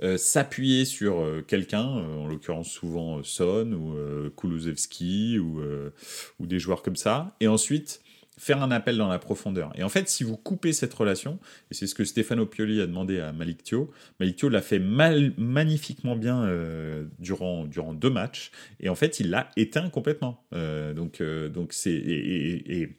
euh, 0.01 0.17
s'appuyer 0.17 0.85
sur 0.85 1.25
quelqu'un, 1.47 1.83
en 1.83 2.27
l'occurrence 2.27 2.69
souvent 2.69 3.21
Son 3.23 3.73
ou 3.73 3.95
Kulusevski 4.37 5.39
ou 5.39 6.45
des 6.45 6.59
joueurs 6.59 6.81
comme 6.81 6.95
ça, 6.95 7.35
et 7.41 7.47
ensuite 7.47 8.01
faire 8.37 8.61
un 8.61 8.71
appel 8.71 8.97
dans 8.97 9.07
la 9.07 9.19
profondeur. 9.19 9.71
Et 9.75 9.83
en 9.83 9.89
fait, 9.89 10.07
si 10.07 10.23
vous 10.23 10.37
coupez 10.37 10.71
cette 10.71 10.93
relation, 10.93 11.39
et 11.71 11.73
c'est 11.73 11.87
ce 11.87 11.95
que 11.95 12.05
Stefano 12.05 12.45
Pioli 12.45 12.79
a 12.81 12.87
demandé 12.87 13.19
à 13.19 13.31
Malik 13.33 13.63
Thio, 13.63 13.91
Malik 14.19 14.37
Thio 14.37 14.49
l'a 14.49 14.61
fait 14.61 14.79
magnifiquement 14.79 16.15
bien 16.15 16.43
euh, 16.43 17.05
durant, 17.19 17.65
durant 17.65 17.93
deux 17.93 18.11
matchs, 18.11 18.51
et 18.79 18.89
en 18.89 18.95
fait, 18.95 19.19
il 19.19 19.31
l'a 19.31 19.49
éteint 19.57 19.89
complètement. 19.89 20.45
Euh, 20.53 20.93
donc, 20.93 21.21
euh, 21.21 21.49
donc 21.49 21.73
c'est... 21.73 21.91
Et, 21.91 22.95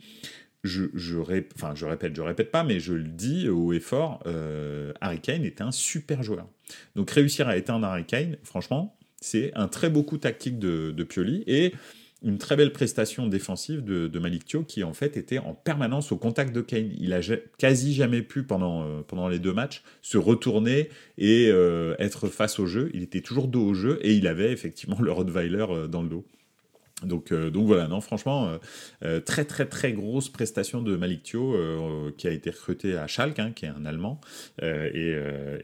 je, 0.64 0.86
je, 0.92 1.20
enfin, 1.54 1.74
je 1.76 1.86
répète, 1.86 2.16
je 2.16 2.20
répète 2.20 2.50
pas, 2.50 2.64
mais 2.64 2.80
je 2.80 2.92
le 2.92 3.08
dis 3.08 3.48
haut 3.48 3.72
et 3.72 3.78
fort, 3.78 4.24
Harry 5.00 5.20
Kane 5.20 5.44
est 5.44 5.60
un 5.60 5.70
super 5.70 6.24
joueur. 6.24 6.48
Donc 6.96 7.10
réussir 7.12 7.46
à 7.48 7.56
éteindre 7.56 7.86
Harry 7.86 8.04
Kane, 8.04 8.36
franchement, 8.42 8.98
c'est 9.20 9.52
un 9.54 9.68
très 9.68 9.88
beau 9.88 10.02
coup 10.02 10.18
tactique 10.18 10.58
de, 10.58 10.90
de 10.90 11.04
Pioli, 11.04 11.44
et 11.46 11.72
une 12.22 12.38
très 12.38 12.56
belle 12.56 12.72
prestation 12.72 13.28
défensive 13.28 13.84
de, 13.84 14.08
de, 14.08 14.18
Malik 14.18 14.44
Thio 14.44 14.64
qui 14.64 14.82
en 14.82 14.92
fait 14.92 15.16
était 15.16 15.38
en 15.38 15.54
permanence 15.54 16.10
au 16.10 16.16
contact 16.16 16.52
de 16.54 16.60
Kane. 16.60 16.90
Il 16.98 17.12
a 17.12 17.20
quasi 17.58 17.94
jamais 17.94 18.22
pu 18.22 18.42
pendant, 18.42 18.82
euh, 18.82 19.02
pendant 19.06 19.28
les 19.28 19.38
deux 19.38 19.52
matchs 19.52 19.82
se 20.02 20.18
retourner 20.18 20.88
et 21.16 21.48
euh, 21.50 21.94
être 21.98 22.28
face 22.28 22.58
au 22.58 22.66
jeu. 22.66 22.90
Il 22.92 23.02
était 23.02 23.20
toujours 23.20 23.46
dos 23.46 23.64
au 23.64 23.74
jeu 23.74 23.98
et 24.02 24.14
il 24.14 24.26
avait 24.26 24.52
effectivement 24.52 25.00
le 25.00 25.12
Rottweiler 25.12 25.66
euh, 25.70 25.86
dans 25.86 26.02
le 26.02 26.08
dos. 26.08 26.26
Donc, 27.04 27.30
euh, 27.30 27.50
donc 27.50 27.66
voilà, 27.66 27.86
non, 27.86 28.00
franchement, 28.00 28.48
euh, 28.48 28.58
euh, 29.04 29.20
très 29.20 29.44
très 29.44 29.66
très 29.66 29.92
grosse 29.92 30.28
prestation 30.28 30.82
de 30.82 30.96
Malik 30.96 31.22
Thio, 31.22 31.54
qui 32.16 32.26
a 32.26 32.32
été 32.32 32.50
recruté 32.50 32.96
à 32.96 33.06
Schalke, 33.06 33.38
hein, 33.38 33.52
qui 33.54 33.66
est 33.66 33.68
un 33.68 33.84
Allemand, 33.84 34.20
et, 34.62 35.14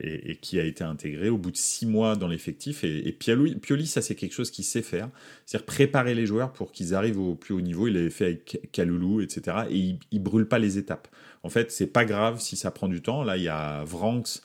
et, 0.01 0.37
qui 0.37 0.61
a 0.61 0.65
été 0.65 0.85
intégré 0.85 1.29
au 1.29 1.39
bout 1.39 1.51
de 1.51 1.57
six 1.57 1.87
mois 1.87 2.17
dans 2.17 2.29
l'effectif. 2.29 2.85
Et, 2.85 3.09
et 3.09 3.13
Pioli, 3.13 3.57
Pioli, 3.57 3.87
ça 3.87 4.03
c'est 4.03 4.15
quelque 4.15 4.33
chose 4.33 4.51
qu'il 4.51 4.65
sait 4.65 4.83
faire, 4.83 5.09
c'est-à-dire 5.45 5.67
préparer 5.67 6.15
les 6.15 6.27
joueurs 6.27 6.53
pour 6.53 6.71
qu'ils 6.73 6.95
arrivent 6.95 7.19
au 7.21 7.35
plus 7.35 7.55
haut 7.55 7.61
niveau. 7.61 7.89
Il 7.89 7.95
l'avait 7.95 8.11
fait 8.11 8.27
avec 8.27 8.69
Kaloulou, 8.73 9.21
etc. 9.21 9.57
Et 9.71 9.77
il, 9.77 9.99
il 10.13 10.23
brûle 10.23 10.47
pas 10.47 10.59
les 10.59 10.79
étapes. 10.79 11.09
En 11.43 11.49
fait, 11.49 11.73
c'est 11.73 11.89
pas 11.89 12.05
grave 12.05 12.41
si 12.41 12.57
ça 12.57 12.71
prend 12.71 12.89
du 12.89 13.03
temps. 13.03 13.25
Là, 13.25 13.37
il 13.37 13.43
y 13.43 13.49
a 13.49 13.85
Vranks. 13.85 14.41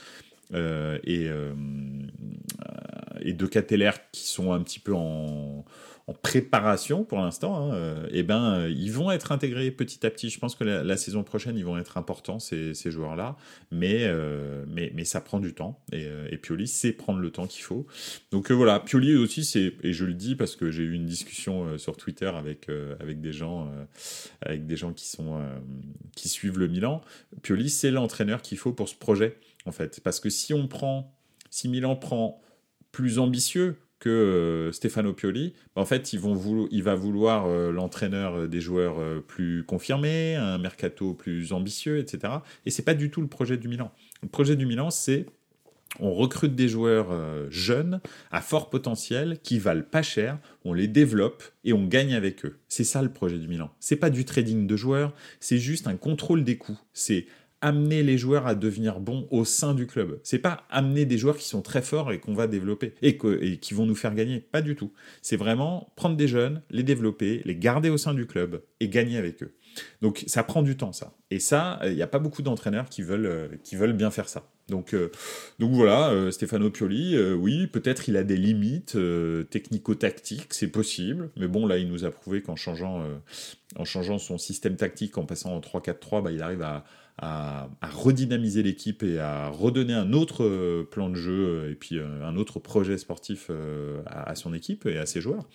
et, 0.54 1.30
et 3.22 3.34
De 3.34 3.46
qui 4.12 4.28
sont 4.28 4.52
un 4.52 4.62
petit 4.62 4.80
peu 4.80 4.94
en, 4.94 5.64
en 6.10 6.14
préparation 6.14 7.04
pour 7.04 7.20
l'instant, 7.20 7.56
hein, 7.56 7.74
euh, 7.76 8.08
eh 8.12 8.24
ben, 8.24 8.54
euh, 8.54 8.70
ils 8.76 8.92
vont 8.92 9.12
être 9.12 9.32
intégrés 9.32 9.70
petit 9.70 10.08
à 10.08 10.10
petit. 10.10 10.32
Je 10.32 10.40
pense 10.40 10.56
que 10.56 10.64
la, 10.64 10.98
saison 10.98 11.24
prochaine, 11.24 11.56
ils 11.56 11.64
vont 11.64 11.78
être 11.78 11.98
importants, 11.98 12.40
ces, 12.40 12.74
joueurs-là. 12.74 13.38
Mais, 13.70 14.06
euh, 14.06 14.66
mais, 14.68 14.92
mais 14.96 15.06
ça 15.06 15.22
prend 15.22 15.40
du 15.40 15.54
temps. 15.54 15.80
Et, 15.92 16.08
et 16.32 16.38
Pioli 16.38 16.68
sait 16.68 16.94
prendre 16.94 17.20
le 17.20 17.30
temps 17.30 17.46
qu'il 17.46 17.64
faut. 17.64 17.86
Donc 18.32 18.52
voilà, 18.52 18.80
Pioli 18.80 19.16
aussi, 19.16 19.46
c'est, 19.46 19.74
et 19.84 19.94
je 19.94 20.04
le 20.06 20.16
dis 20.16 20.36
parce 20.36 20.56
que 20.56 20.72
j'ai 20.72 20.84
eu 20.84 20.94
une 20.94 21.06
discussion 21.06 21.78
sur 21.78 21.96
Twitter 21.96 22.26
avec, 22.26 22.68
avec, 23.00 23.22
des, 23.22 23.32
gens, 23.32 23.72
avec 24.42 24.66
des 24.66 24.78
gens 24.78 24.94
qui, 24.94 25.06
sont, 25.06 25.40
qui 26.16 26.28
suivent 26.28 26.58
le 26.58 26.68
Milan. 26.68 27.02
Pioli, 27.44 27.70
c'est 27.70 27.92
l'entraîneur 27.92 28.42
qu'il 28.42 28.58
faut 28.58 28.74
pour 28.74 28.90
ce 28.90 28.96
projet, 28.96 29.38
en 29.66 29.72
fait. 29.72 30.00
Parce 30.04 30.20
que 30.20 30.32
si 30.32 30.56
on 30.56 30.68
prend, 30.68 31.16
si 31.52 31.70
Milan 31.70 31.96
prend 31.96 32.42
plus 32.92 33.20
ambitieux, 33.20 33.78
que 34.00 34.70
Stefano 34.74 35.14
Pioli, 35.14 35.54
bah, 35.76 35.82
en 35.82 35.86
fait, 35.86 36.14
ils 36.14 36.20
vont 36.20 36.68
il 36.72 36.84
va 36.84 36.96
vouloir 36.96 37.48
l'entraîneur 37.72 38.48
des 38.48 38.62
joueurs 38.62 39.24
plus 39.24 39.64
confirmés, 39.64 40.36
un 40.36 40.58
mercato 40.58 41.14
plus 41.14 41.52
ambitieux, 41.54 42.00
etc. 42.00 42.34
Et 42.66 42.72
c'est 42.72 42.84
pas 42.84 42.94
du 42.94 43.10
tout 43.10 43.22
le 43.22 43.28
projet 43.28 43.58
du 43.58 43.68
Milan. 43.68 43.92
Le 44.22 44.30
projet 44.30 44.56
du 44.56 44.66
Milan, 44.66 44.90
c'est 44.90 45.26
on 46.00 46.14
recrute 46.14 46.56
des 46.56 46.68
joueurs 46.68 47.08
euh, 47.12 47.48
jeunes 47.50 48.00
à 48.32 48.42
fort 48.42 48.70
potentiel 48.70 49.40
qui 49.42 49.58
valent 49.58 49.84
pas 49.90 50.04
cher, 50.04 50.38
on 50.64 50.74
les 50.74 50.88
développe 50.88 51.44
et 51.64 51.74
on 51.74 51.86
gagne 51.86 52.14
avec 52.14 52.46
eux. 52.46 52.58
C'est 52.68 52.84
ça 52.84 53.02
le 53.02 53.12
projet 53.12 53.38
du 53.38 53.48
Milan. 53.48 53.72
C'est 53.80 53.96
pas 53.96 54.10
du 54.10 54.26
trading 54.26 54.68
de 54.68 54.76
joueurs, 54.76 55.14
c'est 55.40 55.58
juste 55.58 55.88
un 55.88 55.96
contrôle 55.96 56.44
des 56.44 56.58
coûts. 56.58 56.80
C'est 56.94 57.26
amener 57.62 58.04
les 58.04 58.18
joueurs 58.18 58.48
à 58.48 58.56
devenir 58.56 59.00
bons 59.00 59.28
au 59.32 59.46
sein 59.46 59.74
du 59.74 59.88
club. 59.88 60.20
C'est 60.24 60.40
pas 60.40 60.64
amener 60.70 61.06
des 61.06 61.18
joueurs 61.18 61.38
qui 61.38 61.48
sont 61.48 61.62
très 61.62 61.82
forts 61.82 62.12
et 62.12 62.20
qu'on 62.20 62.34
va 62.34 62.48
développer 62.48 62.94
et, 63.02 63.18
et, 63.42 63.58
qui 63.58 63.74
vont 63.74 63.86
nous 63.86 63.96
faire 63.96 64.16
gagner. 64.16 64.40
Pas 64.40 64.62
du 64.62 64.76
tout. 64.76 64.94
C'est 65.22 65.38
vraiment 65.38 65.92
prendre 65.96 66.16
des 66.16 66.28
jeunes, 66.28 66.62
les 66.70 66.84
développer, 66.84 67.42
les 67.46 67.56
garder 67.56 67.90
au 67.90 67.98
sein 67.98 68.14
du 68.14 68.26
club 68.26 68.62
et 68.80 68.90
gagner 68.90 69.18
avec 69.18 69.44
eux. 69.44 69.54
Donc 70.02 70.24
ça 70.28 70.44
prend 70.44 70.62
du 70.62 70.78
temps 70.78 70.94
ça. 70.94 71.14
Et 71.32 71.40
ça, 71.40 71.80
il 71.86 71.94
n'y 71.94 72.02
a 72.02 72.08
pas 72.08 72.20
beaucoup 72.20 72.42
d'entraîneurs 72.42 72.90
qui 72.90 73.02
veulent, 73.02 73.26
euh, 73.26 73.48
qui 73.64 73.76
veulent 73.76 73.94
bien 73.94 74.12
faire 74.12 74.28
ça. 74.28 74.50
Donc, 74.68 74.94
euh, 74.94 75.12
donc 75.58 75.72
voilà, 75.72 76.10
euh, 76.10 76.32
Stefano 76.32 76.70
Pioli, 76.70 77.18
oui, 77.34 77.68
peut-être 77.68 78.08
il 78.08 78.18
a 78.18 78.24
des 78.24 78.38
limites 78.38 78.98
technico-tactiques, 79.50 80.54
c'est 80.54 80.68
possible. 80.68 81.32
Mais 81.38 81.48
bon, 81.48 81.66
là, 81.66 81.78
il 81.78 81.88
nous 81.88 82.06
a 82.06 82.12
prouvé 82.12 82.42
qu'en 82.42 82.56
changeant, 82.56 83.04
en 83.76 83.86
changeant 83.86 84.18
son 84.18 84.38
système 84.38 84.76
tactique, 84.76 85.18
en 85.18 85.26
passant 85.26 85.56
en 85.56 85.60
3-4-3, 85.60 86.24
bah, 86.24 86.32
il 86.32 86.42
arrive 86.42 86.62
à, 86.62 86.86
à, 87.22 87.70
redynamiser 87.82 88.64
l'équipe 88.64 89.04
et 89.04 89.20
à 89.20 89.50
redonner 89.50 89.94
un 89.94 90.14
autre 90.14 90.44
euh, 90.44 90.88
plan 90.90 91.10
de 91.10 91.16
jeu 91.16 91.32
euh, 91.32 91.72
et 91.72 91.76
puis 91.76 91.98
euh, 91.98 92.24
un 92.24 92.38
autre 92.38 92.60
projet 92.60 92.98
sportif 92.98 93.52
à, 94.06 94.36
son 94.36 94.54
équipe 94.54 94.86
et 94.86 94.98
à 94.98 95.06
ses 95.06 95.22
joueurs. 95.22 95.48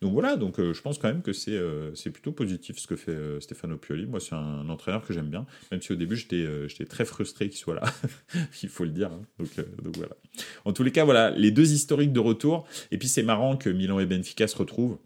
Donc 0.00 0.12
voilà, 0.12 0.36
donc 0.36 0.60
je 0.60 0.80
pense 0.80 0.98
quand 0.98 1.08
même 1.08 1.22
que 1.22 1.32
c'est 1.32 1.58
c'est 1.94 2.10
plutôt 2.10 2.30
positif 2.30 2.78
ce 2.78 2.86
que 2.86 2.94
fait 2.94 3.16
Stefano 3.40 3.76
Pioli. 3.76 4.06
Moi, 4.06 4.20
c'est 4.20 4.34
un 4.34 4.68
entraîneur 4.68 5.04
que 5.04 5.12
j'aime 5.12 5.28
bien, 5.28 5.44
même 5.72 5.82
si 5.82 5.92
au 5.92 5.96
début 5.96 6.16
j'étais 6.16 6.46
j'étais 6.68 6.84
très 6.84 7.04
frustré 7.04 7.48
qu'il 7.48 7.58
soit 7.58 7.74
là, 7.74 7.82
il 8.62 8.68
faut 8.68 8.84
le 8.84 8.90
dire. 8.90 9.10
Hein. 9.10 9.22
Donc, 9.38 9.48
donc 9.82 9.96
voilà. 9.96 10.16
En 10.64 10.72
tous 10.72 10.84
les 10.84 10.92
cas, 10.92 11.04
voilà 11.04 11.30
les 11.30 11.50
deux 11.50 11.72
historiques 11.72 12.12
de 12.12 12.20
retour. 12.20 12.66
Et 12.92 12.98
puis 12.98 13.08
c'est 13.08 13.24
marrant 13.24 13.56
que 13.56 13.70
Milan 13.70 13.98
et 13.98 14.06
Benfica 14.06 14.46
se 14.46 14.56
retrouvent 14.56 14.98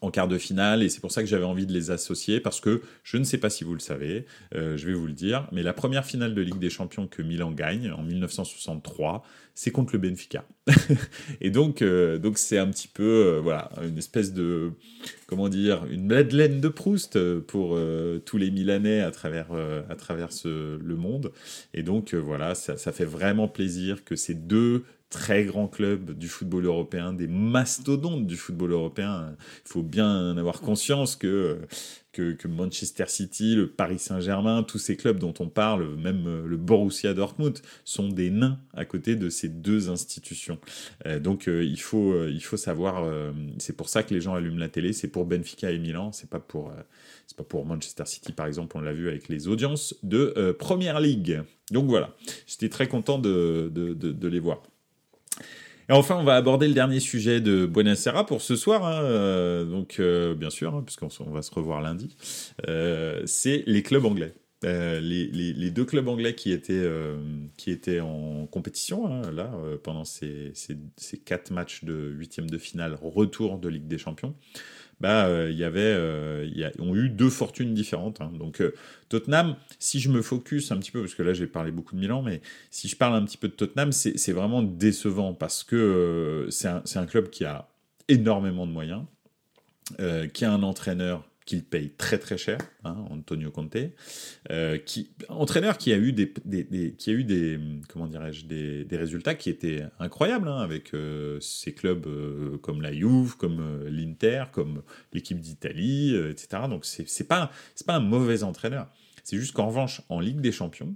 en 0.00 0.10
quart 0.10 0.28
de 0.28 0.38
finale 0.38 0.82
et 0.82 0.88
c'est 0.88 1.00
pour 1.00 1.12
ça 1.12 1.22
que 1.22 1.28
j'avais 1.28 1.44
envie 1.44 1.66
de 1.66 1.72
les 1.72 1.90
associer 1.90 2.40
parce 2.40 2.60
que 2.60 2.82
je 3.04 3.16
ne 3.16 3.24
sais 3.24 3.38
pas 3.38 3.50
si 3.50 3.64
vous 3.64 3.74
le 3.74 3.80
savez, 3.80 4.26
euh, 4.54 4.76
je 4.76 4.86
vais 4.86 4.94
vous 4.94 5.06
le 5.06 5.12
dire, 5.12 5.48
mais 5.52 5.62
la 5.62 5.72
première 5.72 6.04
finale 6.04 6.34
de 6.34 6.40
Ligue 6.40 6.58
des 6.58 6.70
Champions 6.70 7.06
que 7.06 7.22
Milan 7.22 7.50
gagne 7.50 7.90
en 7.90 8.02
1963, 8.02 9.24
c'est 9.54 9.70
contre 9.70 9.92
le 9.92 9.98
Benfica. 9.98 10.44
et 11.40 11.50
donc 11.50 11.82
euh, 11.82 12.18
donc 12.18 12.38
c'est 12.38 12.58
un 12.58 12.68
petit 12.68 12.88
peu 12.88 13.02
euh, 13.02 13.40
voilà 13.40 13.70
une 13.82 13.98
espèce 13.98 14.32
de 14.32 14.70
comment 15.26 15.48
dire 15.48 15.84
une 15.90 16.06
Madeleine 16.06 16.60
de 16.60 16.68
Proust 16.68 17.18
pour 17.40 17.78
tous 18.24 18.38
les 18.38 18.50
Milanais 18.50 19.00
à 19.00 19.10
travers 19.10 19.48
à 19.88 19.96
travers 19.96 20.28
le 20.44 20.94
monde 20.94 21.32
et 21.74 21.82
donc 21.82 22.14
voilà 22.14 22.54
ça, 22.54 22.76
ça 22.76 22.92
fait 22.92 23.04
vraiment 23.04 23.48
plaisir 23.48 24.04
que 24.04 24.14
ces 24.14 24.34
deux 24.34 24.84
très 25.12 25.44
grands 25.44 25.68
clubs 25.68 26.16
du 26.16 26.26
football 26.26 26.64
européen, 26.64 27.12
des 27.12 27.28
mastodontes 27.28 28.26
du 28.26 28.36
football 28.36 28.72
européen. 28.72 29.36
Il 29.66 29.68
faut 29.68 29.82
bien 29.82 30.36
avoir 30.38 30.60
conscience 30.60 31.16
que, 31.16 31.58
que, 32.12 32.48
Manchester 32.48 33.04
City, 33.08 33.54
le 33.54 33.68
Paris 33.68 33.98
Saint-Germain, 33.98 34.62
tous 34.62 34.78
ces 34.78 34.96
clubs 34.96 35.18
dont 35.18 35.34
on 35.38 35.48
parle, 35.48 35.96
même 35.96 36.46
le 36.46 36.56
Borussia 36.56 37.12
Dortmund, 37.12 37.58
sont 37.84 38.08
des 38.08 38.30
nains 38.30 38.58
à 38.72 38.86
côté 38.86 39.14
de 39.14 39.28
ces 39.28 39.48
deux 39.48 39.90
institutions. 39.90 40.58
Euh, 41.06 41.20
donc 41.20 41.46
euh, 41.46 41.62
il, 41.62 41.80
faut, 41.80 42.12
euh, 42.12 42.30
il 42.32 42.42
faut 42.42 42.56
savoir, 42.56 43.06
c'est 43.58 43.76
pour 43.76 43.90
ça 43.90 44.02
que 44.02 44.14
les 44.14 44.20
gens 44.22 44.34
allument 44.34 44.58
la 44.58 44.70
télé, 44.70 44.94
c'est 44.94 45.08
pour 45.08 45.26
Benfica 45.26 45.70
et 45.70 45.78
Milan, 45.78 46.10
c'est 46.12 46.30
pas 46.30 46.40
pour... 46.40 46.72
pas 47.36 47.44
pour 47.44 47.66
Manchester 47.66 48.04
City, 48.06 48.32
par 48.32 48.46
exemple, 48.46 48.76
on 48.78 48.80
l'a 48.80 48.94
vu 48.94 49.08
avec 49.08 49.28
les 49.28 49.46
audiences 49.46 49.94
de 50.02 50.56
Première 50.58 51.00
League. 51.00 51.42
Donc 51.70 51.86
voilà, 51.86 52.14
j'étais 52.46 52.68
très 52.70 52.88
content 52.88 53.18
de, 53.18 53.70
de 53.72 54.28
les 54.28 54.40
voir. 54.40 54.62
Et 55.88 55.92
enfin, 55.92 56.16
on 56.16 56.24
va 56.24 56.36
aborder 56.36 56.68
le 56.68 56.74
dernier 56.74 57.00
sujet 57.00 57.40
de 57.40 57.66
Buenasera 57.66 58.24
pour 58.26 58.42
ce 58.42 58.56
soir. 58.56 58.84
Hein, 58.86 59.02
euh, 59.02 59.64
donc, 59.64 59.96
euh, 59.98 60.34
bien 60.34 60.50
sûr, 60.50 60.74
hein, 60.74 60.82
puisqu'on 60.84 61.08
va 61.30 61.42
se 61.42 61.50
revoir 61.52 61.82
lundi. 61.82 62.16
Euh, 62.68 63.22
c'est 63.26 63.64
les 63.66 63.82
clubs 63.82 64.04
anglais. 64.04 64.34
Les, 64.62 65.70
deux 65.70 65.84
clubs 65.84 66.06
anglais 66.06 66.34
qui 66.34 66.52
étaient, 66.52 66.86
qui 67.56 67.72
étaient 67.72 67.98
en 67.98 68.46
compétition 68.46 69.08
hein, 69.08 69.22
là 69.32 69.50
pendant 69.82 70.04
ces, 70.04 70.52
ces, 70.54 71.18
quatre 71.18 71.50
matchs 71.50 71.82
de 71.82 72.12
huitième 72.16 72.48
de 72.48 72.58
finale 72.58 72.96
retour 73.02 73.58
de 73.58 73.68
Ligue 73.68 73.88
des 73.88 73.98
Champions 73.98 74.36
bah, 75.02 75.26
euh, 75.26 75.50
y 75.50 75.64
avait, 75.64 75.80
euh, 75.80 76.48
y 76.54 76.64
ont 76.80 76.94
eu 76.94 77.08
deux 77.08 77.28
fortunes 77.28 77.74
différentes. 77.74 78.20
Hein. 78.20 78.30
Donc 78.38 78.60
euh, 78.60 78.72
Tottenham, 79.08 79.56
si 79.80 79.98
je 79.98 80.08
me 80.08 80.22
focus 80.22 80.70
un 80.70 80.78
petit 80.78 80.92
peu, 80.92 81.00
parce 81.00 81.16
que 81.16 81.24
là 81.24 81.34
j'ai 81.34 81.48
parlé 81.48 81.72
beaucoup 81.72 81.96
de 81.96 82.00
Milan, 82.00 82.22
mais 82.22 82.40
si 82.70 82.86
je 82.86 82.94
parle 82.94 83.16
un 83.16 83.24
petit 83.24 83.36
peu 83.36 83.48
de 83.48 83.54
Tottenham, 83.54 83.90
c'est 83.90 84.32
vraiment 84.32 84.62
décevant 84.62 85.34
parce 85.34 85.64
que 85.64 86.46
c'est 86.50 86.68
un, 86.68 86.84
un, 86.94 87.06
club 87.06 87.30
qui 87.30 87.44
a 87.44 87.68
énormément 88.06 88.64
de 88.64 88.70
moyens, 88.70 89.02
qui 90.32 90.44
a 90.44 90.52
un 90.52 90.62
entraîneur 90.62 91.28
qu'il 91.44 91.64
paye 91.64 91.90
très 91.90 92.18
très 92.18 92.38
cher, 92.38 92.58
hein, 92.84 93.04
Antonio 93.10 93.50
Conte, 93.50 93.76
euh, 94.50 94.78
qui 94.78 95.10
entraîneur 95.28 95.78
qui 95.78 95.92
a 95.92 95.96
eu 95.96 96.12
des, 96.12 96.32
qui 96.96 97.10
a 97.10 97.12
eu 97.12 97.24
des 97.24 97.58
comment 97.88 98.06
dirais-je 98.06 98.46
des, 98.46 98.96
résultats 98.96 99.34
qui 99.34 99.50
étaient 99.50 99.84
incroyables 99.98 100.48
hein, 100.48 100.58
avec 100.58 100.94
euh, 100.94 101.40
ces 101.40 101.72
clubs 101.72 102.06
euh, 102.06 102.58
comme 102.58 102.82
la 102.82 102.92
Juve, 102.92 103.36
comme 103.36 103.84
l'Inter, 103.86 104.44
comme 104.52 104.82
l'équipe 105.12 105.40
d'Italie, 105.40 106.14
etc. 106.14 106.64
Donc 106.68 106.84
c'est 106.84 107.08
c'est 107.08 107.26
pas 107.26 107.50
c'est 107.74 107.86
pas 107.86 107.96
un 107.96 108.00
mauvais 108.00 108.42
entraîneur. 108.42 108.88
C'est 109.24 109.36
juste 109.36 109.52
qu'en 109.52 109.68
revanche 109.68 110.02
en 110.08 110.20
Ligue 110.20 110.40
des 110.40 110.52
Champions, 110.52 110.94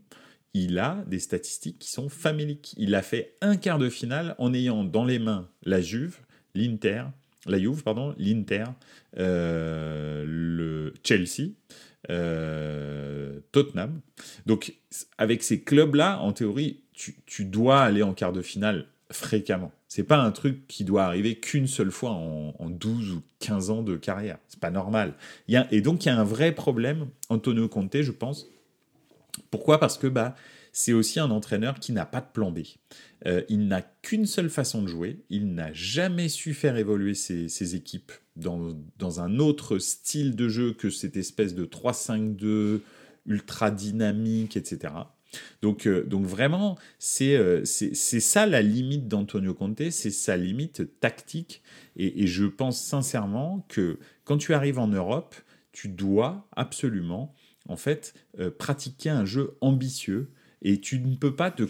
il 0.54 0.78
a 0.78 1.04
des 1.06 1.18
statistiques 1.18 1.78
qui 1.78 1.90
sont 1.90 2.08
faméliques. 2.08 2.74
Il 2.76 2.94
a 2.94 3.02
fait 3.02 3.36
un 3.40 3.56
quart 3.56 3.78
de 3.78 3.88
finale 3.88 4.34
en 4.38 4.54
ayant 4.54 4.84
dans 4.84 5.04
les 5.04 5.18
mains 5.18 5.48
la 5.62 5.80
Juve, 5.80 6.18
l'Inter, 6.54 7.04
la 7.46 7.58
Juve, 7.58 7.82
pardon, 7.82 8.14
l'Inter, 8.18 8.64
euh, 9.18 10.24
le 10.26 10.92
Chelsea, 11.02 11.50
euh, 12.10 13.40
Tottenham. 13.52 14.00
Donc, 14.46 14.74
avec 15.18 15.42
ces 15.42 15.60
clubs-là, 15.60 16.20
en 16.20 16.32
théorie, 16.32 16.80
tu, 16.92 17.44
dois 17.44 17.80
aller 17.80 18.02
en 18.02 18.14
quart 18.14 18.32
de 18.32 18.42
finale 18.42 18.86
fréquemment. 19.10 19.70
C'est 19.88 20.02
pas 20.02 20.18
un 20.18 20.30
truc 20.30 20.66
qui 20.66 20.84
doit 20.84 21.04
arriver 21.04 21.36
qu'une 21.36 21.66
seule 21.66 21.90
fois 21.90 22.10
en, 22.10 22.70
12 22.70 23.12
ou 23.12 23.22
15 23.40 23.70
ans 23.70 23.82
de 23.82 23.96
carrière. 23.96 24.38
C'est 24.48 24.60
pas 24.60 24.70
normal. 24.70 25.14
Et 25.48 25.80
donc, 25.80 26.04
il 26.04 26.08
y 26.08 26.10
a 26.10 26.18
un 26.18 26.24
vrai 26.24 26.52
problème, 26.52 27.06
Antonio 27.28 27.68
Conte, 27.68 28.00
je 28.00 28.12
pense. 28.12 28.46
Pourquoi? 29.50 29.78
Parce 29.78 29.98
que 29.98 30.06
bah, 30.06 30.34
c'est 30.76 30.92
aussi 30.92 31.20
un 31.20 31.30
entraîneur 31.30 31.80
qui 31.80 31.92
n'a 31.92 32.04
pas 32.04 32.20
de 32.20 32.26
plan 32.30 32.50
B. 32.50 32.58
Euh, 33.24 33.42
il 33.48 33.66
n'a 33.66 33.80
qu'une 33.80 34.26
seule 34.26 34.50
façon 34.50 34.82
de 34.82 34.88
jouer, 34.88 35.24
il 35.30 35.54
n'a 35.54 35.72
jamais 35.72 36.28
su 36.28 36.52
faire 36.52 36.76
évoluer 36.76 37.14
ses, 37.14 37.74
équipes 37.74 38.12
dans, 38.36 38.74
un 39.18 39.38
autre 39.38 39.78
style 39.78 40.36
de 40.36 40.50
jeu 40.50 40.74
que 40.74 40.90
cette 40.90 41.16
espèce 41.16 41.54
de 41.54 41.64
3-5-2 41.64 42.80
ultra 43.24 43.70
dynamique, 43.70 44.58
etc. 44.58 44.92
Donc, 45.62 45.86
euh, 45.86 46.04
donc 46.04 46.26
vraiment, 46.26 46.76
euh, 47.22 47.62
c'est 47.64 48.20
ça 48.20 48.44
la 48.44 48.60
limite 48.60 49.08
d'Antonio 49.08 49.54
Conte, 49.54 49.88
c'est 49.90 50.10
sa 50.10 50.36
limite 50.36 51.00
tactique. 51.00 51.62
Et, 51.96 52.26
je 52.26 52.44
pense 52.44 52.78
sincèrement 52.78 53.64
que 53.70 53.98
quand 54.24 54.36
tu 54.36 54.52
arrives 54.52 54.78
en 54.78 54.88
Europe, 54.88 55.36
tu 55.72 55.88
dois 55.88 56.46
absolument, 56.54 57.34
en 57.66 57.76
fait, 57.76 58.12
pratiquer 58.58 59.08
un 59.08 59.24
jeu 59.24 59.56
ambitieux 59.62 60.28
et 60.62 60.80
tu 60.80 61.00
ne 61.00 61.16
peux 61.16 61.34
pas 61.34 61.50
te, 61.50 61.64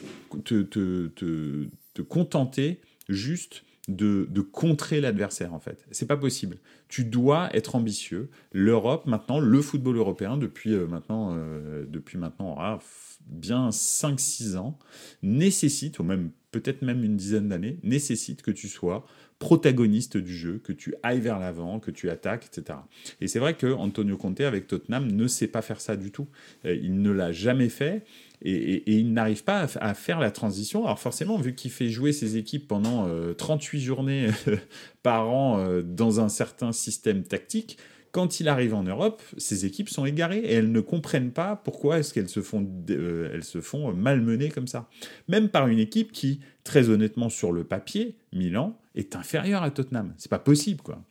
te, 0.44 0.62
te, 0.62 1.68
te 1.94 2.02
contenter 2.02 2.80
juste 3.08 3.64
de, 3.88 4.26
de, 4.30 4.40
contrer 4.40 5.00
l'adversaire 5.00 5.54
en 5.54 5.60
fait. 5.60 5.86
C'est 5.92 6.06
pas 6.06 6.16
possible. 6.16 6.58
Tu 6.88 7.04
dois 7.04 7.54
être 7.54 7.76
ambitieux. 7.76 8.30
L'Europe 8.52 9.06
maintenant, 9.06 9.38
le 9.38 9.62
football 9.62 9.96
européen 9.96 10.36
depuis 10.36 10.72
euh, 10.72 10.86
maintenant, 10.86 11.34
euh, 11.36 11.84
depuis 11.88 12.18
maintenant 12.18 12.56
ah, 12.58 12.80
bien 13.26 13.70
5-6 13.70 14.56
ans 14.56 14.78
nécessite, 15.22 15.98
ou 15.98 16.02
même 16.02 16.30
peut-être 16.50 16.82
même 16.82 17.04
une 17.04 17.16
dizaine 17.16 17.48
d'années, 17.48 17.78
nécessite 17.82 18.42
que 18.42 18.50
tu 18.50 18.68
sois 18.68 19.06
protagoniste 19.38 20.16
du 20.16 20.34
jeu, 20.34 20.60
que 20.64 20.72
tu 20.72 20.94
ailles 21.02 21.20
vers 21.20 21.38
l'avant, 21.38 21.78
que 21.78 21.90
tu 21.90 22.08
attaques, 22.08 22.46
etc. 22.46 22.78
Et 23.20 23.28
c'est 23.28 23.38
vrai 23.38 23.54
que 23.54 23.66
Antonio 23.66 24.16
Conte 24.16 24.40
avec 24.40 24.66
Tottenham 24.66 25.10
ne 25.10 25.26
sait 25.26 25.46
pas 25.46 25.60
faire 25.60 25.80
ça 25.80 25.96
du 25.96 26.10
tout. 26.10 26.26
Euh, 26.64 26.74
il 26.74 27.02
ne 27.02 27.10
l'a 27.10 27.32
jamais 27.32 27.68
fait 27.68 28.04
et, 28.42 28.82
il 28.86 29.12
n'arrive 29.12 29.44
pas 29.44 29.66
à, 29.80 29.94
faire 29.94 30.20
la 30.20 30.30
transition. 30.30 30.84
Alors 30.84 30.98
forcément, 30.98 31.36
vu 31.36 31.54
qu'il 31.54 31.70
fait 31.70 31.90
jouer 31.90 32.12
ses 32.12 32.36
équipes 32.36 32.66
pendant 32.66 33.08
38 33.34 33.78
euh, 33.78 33.80
journées 33.80 34.28
par 35.02 35.28
an 35.28 35.58
euh, 35.58 35.82
dans 35.82 36.20
un 36.20 36.28
certain 36.28 36.72
système 36.72 37.22
tactique, 37.22 37.78
quand 38.16 38.40
il 38.40 38.48
arrive 38.48 38.72
en 38.72 38.82
Europe, 38.82 39.22
ces 39.36 39.66
équipes 39.66 39.90
sont 39.90 40.06
égarées 40.06 40.38
et 40.38 40.54
elles 40.54 40.72
ne 40.72 40.80
comprennent 40.80 41.32
pas 41.32 41.54
pourquoi 41.54 41.98
est-ce 41.98 42.14
qu'elles 42.14 42.30
se 42.30 42.40
font, 42.40 42.66
euh, 42.88 43.30
elles 43.34 43.44
se 43.44 43.60
font 43.60 43.92
malmener 43.92 44.48
comme 44.48 44.66
ça. 44.66 44.88
Même 45.28 45.50
par 45.50 45.68
une 45.68 45.78
équipe 45.78 46.12
qui, 46.12 46.40
très 46.64 46.88
honnêtement, 46.88 47.28
sur 47.28 47.52
le 47.52 47.62
papier, 47.62 48.16
Milan, 48.32 48.80
est 48.94 49.16
inférieure 49.16 49.62
à 49.62 49.70
Tottenham. 49.70 50.14
C'est 50.16 50.30
pas 50.30 50.38
possible, 50.38 50.80
quoi. 50.80 51.02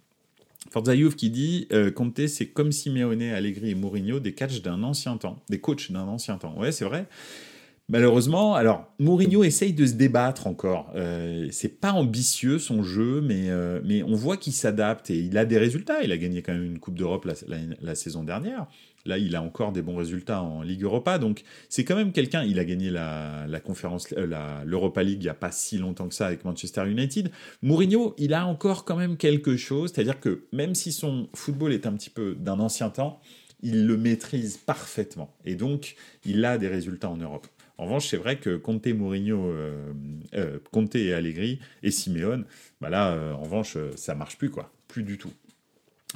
Forza 0.71 0.95
qui 1.15 1.29
dit 1.29 1.67
euh, 1.71 1.91
c'est 2.25 2.47
comme 2.47 2.71
Simeone, 2.71 3.21
Allegri 3.21 3.69
et 3.69 3.75
Mourinho, 3.75 4.19
des 4.19 4.33
coachs 4.33 4.63
d'un 4.63 4.81
ancien 4.81 5.15
temps, 5.17 5.43
des 5.47 5.59
coachs 5.59 5.91
d'un 5.91 6.07
ancien 6.07 6.39
temps. 6.39 6.57
Ouais, 6.57 6.71
c'est 6.71 6.85
vrai. 6.85 7.05
Malheureusement, 7.87 8.55
alors 8.55 8.91
Mourinho 8.97 9.43
essaye 9.43 9.71
de 9.71 9.85
se 9.85 9.93
débattre 9.93 10.47
encore. 10.47 10.91
Euh, 10.95 11.47
c'est 11.51 11.79
pas 11.79 11.91
ambitieux 11.91 12.57
son 12.57 12.81
jeu, 12.81 13.21
mais, 13.21 13.51
euh, 13.51 13.79
mais 13.85 14.01
on 14.01 14.15
voit 14.15 14.37
qu'il 14.37 14.53
s'adapte 14.53 15.11
et 15.11 15.19
il 15.19 15.37
a 15.37 15.45
des 15.45 15.59
résultats. 15.59 16.01
Il 16.01 16.11
a 16.11 16.17
gagné 16.17 16.41
quand 16.41 16.53
même 16.53 16.65
une 16.65 16.79
Coupe 16.79 16.97
d'Europe 16.97 17.27
la, 17.27 17.95
saison 17.95 18.23
dernière. 18.23 18.65
Là, 19.05 19.19
il 19.19 19.35
a 19.35 19.43
encore 19.43 19.71
des 19.71 19.83
bons 19.83 19.97
résultats 19.97 20.41
en 20.41 20.63
Ligue 20.63 20.81
Europa. 20.81 21.19
Donc, 21.19 21.43
c'est 21.69 21.83
quand 21.85 21.95
même 21.95 22.11
quelqu'un. 22.11 22.43
Il 22.43 22.57
a 22.57 22.65
gagné 22.65 22.89
la, 22.89 23.45
la 23.47 23.59
conférence, 23.59 24.07
euh, 24.17 24.63
l'Europa 24.65 25.03
League 25.03 25.19
il 25.19 25.25
n'y 25.25 25.29
a 25.29 25.35
pas 25.35 25.51
si 25.51 25.77
longtemps 25.77 26.07
que 26.07 26.15
ça 26.15 26.25
avec 26.25 26.43
Manchester 26.43 26.89
United. 26.89 27.29
Mourinho, 27.61 28.15
il 28.17 28.33
a 28.33 28.47
encore 28.47 28.85
quand 28.85 28.95
même 28.95 29.15
quelque 29.15 29.57
chose. 29.57 29.91
C'est-à-dire 29.93 30.19
que 30.19 30.47
même 30.51 30.73
si 30.73 30.91
son 30.91 31.29
football 31.35 31.71
est 31.71 31.85
un 31.85 31.93
petit 31.93 32.09
peu 32.09 32.33
d'un 32.33 32.59
ancien 32.59 32.89
temps, 32.89 33.21
il 33.61 33.85
le 33.85 33.95
maîtrise 33.95 34.57
parfaitement. 34.57 35.35
Et 35.45 35.53
donc, 35.53 35.95
il 36.25 36.43
a 36.45 36.57
des 36.57 36.67
résultats 36.67 37.11
en 37.11 37.17
Europe. 37.17 37.47
En 37.77 37.85
revanche, 37.85 38.07
c'est 38.07 38.17
vrai 38.17 38.37
que 38.37 38.55
Conte, 38.55 38.87
Mourinho, 38.87 39.47
euh, 39.47 39.93
euh, 40.35 40.59
Conte 40.71 40.95
et 40.95 41.13
Allegri 41.13 41.59
et 41.83 41.91
Simeone, 41.91 42.45
bah 42.79 42.89
là, 42.89 43.11
euh, 43.11 43.33
en 43.33 43.43
revanche, 43.43 43.77
ça 43.95 44.15
marche 44.15 44.37
plus, 44.37 44.49
quoi. 44.49 44.71
Plus 44.87 45.03
du 45.03 45.17
tout. 45.17 45.31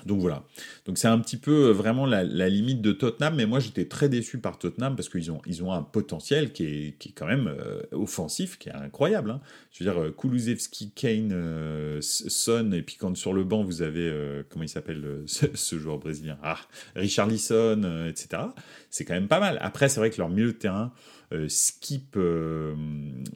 Donc 0.05 0.21
voilà. 0.21 0.45
Donc 0.85 0.97
c'est 0.97 1.09
un 1.09 1.19
petit 1.19 1.35
peu 1.35 1.71
vraiment 1.71 2.05
la, 2.05 2.23
limite 2.23 2.81
de 2.81 2.93
Tottenham, 2.93 3.35
mais 3.35 3.45
moi 3.45 3.59
j'étais 3.59 3.83
très 3.83 4.07
déçu 4.07 4.37
par 4.37 4.57
Tottenham 4.57 4.95
parce 4.95 5.09
qu'ils 5.09 5.29
ont, 5.29 5.41
ils 5.45 5.61
ont 5.61 5.73
un 5.73 5.81
potentiel 5.81 6.53
qui 6.53 6.63
est, 6.63 6.97
qui 6.97 7.09
est 7.09 7.11
quand 7.11 7.25
même 7.25 7.53
offensif, 7.91 8.57
qui 8.57 8.69
est 8.69 8.73
incroyable. 8.73 9.31
Hein. 9.31 9.41
Je 9.73 9.83
veux 9.83 9.91
dire, 9.91 10.15
Kulusevski, 10.15 10.91
Kane, 10.91 11.99
Son, 12.01 12.71
et 12.71 12.81
puis 12.81 12.95
quand 12.95 13.17
sur 13.17 13.33
le 13.33 13.43
banc 13.43 13.61
vous 13.61 13.81
avez, 13.81 14.41
comment 14.47 14.63
il 14.63 14.69
s'appelle 14.69 15.23
ce, 15.25 15.77
joueur 15.77 15.97
brésilien? 15.97 16.37
Ah, 16.43 16.59
Richarlison, 16.95 18.05
etc. 18.07 18.43
C'est 18.89 19.03
quand 19.03 19.15
même 19.15 19.27
pas 19.27 19.41
mal. 19.41 19.57
Après, 19.59 19.89
c'est 19.89 19.99
vrai 19.99 20.11
que 20.11 20.17
leur 20.17 20.29
milieu 20.29 20.53
de 20.53 20.57
terrain, 20.57 20.93
Skip, 21.47 22.15
euh, 22.17 22.75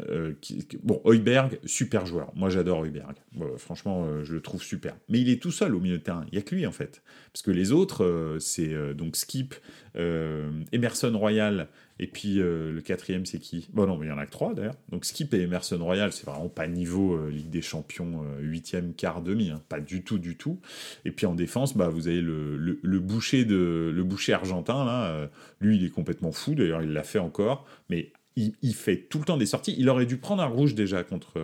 euh, 0.09 0.33
bon, 0.81 1.01
Heuberg, 1.05 1.59
super 1.65 2.05
joueur. 2.05 2.31
Moi, 2.35 2.49
j'adore 2.49 2.83
Heuberg. 2.83 3.15
franchement, 3.57 4.23
je 4.23 4.33
le 4.33 4.41
trouve 4.41 4.63
super. 4.63 4.95
Mais 5.09 5.21
il 5.21 5.29
est 5.29 5.41
tout 5.41 5.51
seul 5.51 5.75
au 5.75 5.79
milieu 5.79 5.99
de 5.99 6.03
terrain. 6.03 6.25
Il 6.31 6.33
n'y 6.33 6.39
a 6.39 6.41
que 6.41 6.55
lui, 6.55 6.65
en 6.65 6.71
fait. 6.71 7.03
Parce 7.31 7.43
que 7.43 7.51
les 7.51 7.71
autres, 7.71 8.37
c'est 8.39 8.93
donc 8.95 9.15
Skip, 9.15 9.55
Emerson 9.95 11.13
Royal 11.15 11.67
et 11.99 12.07
puis 12.07 12.39
euh, 12.39 12.71
le 12.71 12.81
quatrième, 12.81 13.25
c'est 13.25 13.39
qui? 13.39 13.67
Bon, 13.71 13.85
non, 13.85 13.97
mais 13.97 14.07
il 14.07 14.09
y 14.09 14.11
en 14.11 14.17
a 14.17 14.25
que 14.25 14.31
trois 14.31 14.53
d'ailleurs. 14.53 14.75
Donc 14.89 15.05
Skip 15.05 15.33
et 15.33 15.41
Emerson 15.41 15.77
Royal, 15.79 16.11
c'est 16.11 16.25
vraiment 16.25 16.49
pas 16.49 16.67
niveau 16.67 17.13
euh, 17.13 17.29
Ligue 17.29 17.49
des 17.49 17.61
Champions, 17.61 18.23
euh, 18.23 18.41
huitième, 18.41 18.93
quart, 18.93 19.21
demi, 19.21 19.51
hein. 19.51 19.61
pas 19.69 19.79
du 19.79 20.03
tout, 20.03 20.17
du 20.17 20.35
tout. 20.35 20.59
Et 21.05 21.11
puis 21.11 21.25
en 21.25 21.35
défense, 21.35 21.77
bah, 21.77 21.89
vous 21.89 22.07
avez 22.07 22.21
le, 22.21 22.57
le, 22.57 22.99
boucher, 22.99 23.45
de, 23.45 23.91
le 23.93 24.03
boucher 24.03 24.33
argentin, 24.33 24.85
là. 24.85 25.29
lui, 25.59 25.77
il 25.77 25.85
est 25.85 25.89
complètement 25.89 26.31
fou, 26.31 26.55
d'ailleurs, 26.55 26.81
il 26.81 26.93
l'a 26.93 27.03
fait 27.03 27.19
encore. 27.19 27.65
Mais 27.89 28.11
il, 28.35 28.73
fait 28.73 28.97
tout 28.97 29.19
le 29.19 29.25
temps 29.25 29.37
des 29.37 29.45
sorties. 29.45 29.75
Il 29.77 29.87
aurait 29.89 30.07
dû 30.07 30.17
prendre 30.17 30.41
un 30.41 30.47
rouge 30.47 30.73
déjà 30.73 31.03
contre, 31.03 31.39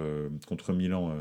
contre 0.48 0.74
Milan 0.74 1.16